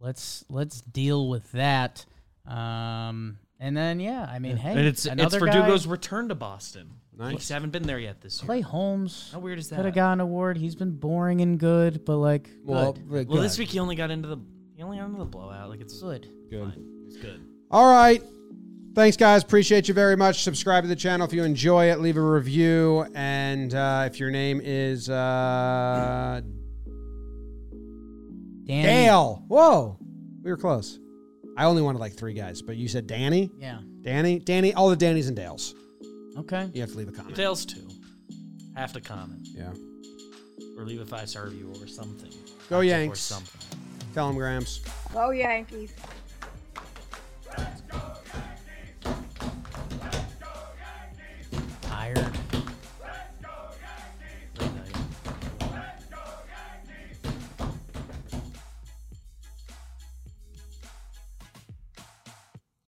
let's 0.00 0.44
let's 0.50 0.82
deal 0.82 1.28
with 1.28 1.50
that. 1.52 2.04
Um 2.46 3.38
and 3.60 3.76
then 3.76 4.00
yeah, 4.00 4.28
I 4.30 4.38
mean, 4.38 4.56
hey, 4.56 4.70
and 4.70 4.80
it's 4.80 5.06
it's 5.06 5.12
another 5.12 5.40
Verdugo's 5.40 5.86
guy, 5.86 5.92
return 5.92 6.28
to 6.28 6.34
Boston. 6.34 6.90
Nice. 7.16 7.32
Nice. 7.32 7.48
haven't 7.48 7.70
been 7.70 7.82
there 7.82 7.98
yet 7.98 8.20
this 8.20 8.40
year. 8.40 8.46
Clay 8.46 8.60
Holmes. 8.60 9.30
How 9.32 9.40
weird 9.40 9.58
is 9.58 9.70
that? 9.70 9.76
Could 9.76 9.86
have 9.86 9.94
that? 9.94 10.00
got 10.00 10.12
an 10.12 10.20
award. 10.20 10.56
He's 10.56 10.76
been 10.76 10.92
boring 10.92 11.40
and 11.40 11.58
good, 11.58 12.04
but 12.04 12.16
like 12.18 12.48
Well, 12.62 12.92
good. 12.92 13.08
good. 13.08 13.28
Well, 13.28 13.42
this 13.42 13.58
week 13.58 13.70
he 13.70 13.80
only 13.80 13.96
got 13.96 14.12
into 14.12 14.28
the 14.28 14.38
he 14.76 14.82
only 14.84 14.98
got 14.98 15.06
into 15.06 15.18
the 15.18 15.24
blowout. 15.24 15.68
Like 15.68 15.80
it's 15.80 16.00
Good. 16.00 16.28
Good. 16.48 16.72
fine. 16.74 17.02
It's 17.06 17.16
good. 17.16 17.40
All 17.70 17.90
right. 17.90 18.22
Thanks, 18.94 19.16
guys. 19.16 19.42
Appreciate 19.42 19.88
you 19.88 19.94
very 19.94 20.16
much. 20.16 20.42
Subscribe 20.42 20.84
to 20.84 20.88
the 20.88 20.96
channel 20.96 21.26
if 21.26 21.32
you 21.32 21.42
enjoy 21.44 21.90
it. 21.90 22.00
Leave 22.00 22.16
a 22.16 22.22
review. 22.22 23.06
And 23.14 23.74
uh, 23.74 24.04
if 24.10 24.18
your 24.18 24.30
name 24.30 24.60
is 24.62 25.08
uh, 25.10 26.40
Danny. 28.64 28.82
Dale. 28.82 29.44
Whoa. 29.48 29.98
We 30.42 30.50
were 30.50 30.56
close. 30.56 30.98
I 31.58 31.64
only 31.64 31.82
wanted 31.82 31.98
like 31.98 32.12
three 32.14 32.34
guys, 32.34 32.62
but 32.62 32.76
you 32.76 32.86
said 32.86 33.08
Danny? 33.08 33.50
Yeah. 33.58 33.80
Danny? 34.02 34.38
Danny? 34.38 34.72
All 34.74 34.90
the 34.90 34.96
Dannys 34.96 35.26
and 35.26 35.34
Dales. 35.36 35.74
Okay. 36.38 36.70
You 36.72 36.80
have 36.82 36.92
to 36.92 36.96
leave 36.96 37.08
a 37.08 37.12
comment. 37.12 37.34
Tails 37.34 37.66
two. 37.66 37.88
Have 38.76 38.92
to 38.92 39.00
comment 39.00 39.40
Yeah. 39.50 39.72
or 40.78 40.84
leave 40.84 41.00
a 41.00 41.04
five 41.04 41.28
star 41.28 41.46
review 41.46 41.72
or 41.82 41.88
something. 41.88 42.30
Go 42.70 42.78
Yankees. 42.78 42.80
Or 42.80 43.02
Yanks. 43.06 43.20
something. 43.20 43.78
Tell 44.14 44.28
them, 44.28 44.36
Grams. 44.36 44.80
Go 45.12 45.30
Yankees. 45.30 45.92
Tired. 51.82 52.37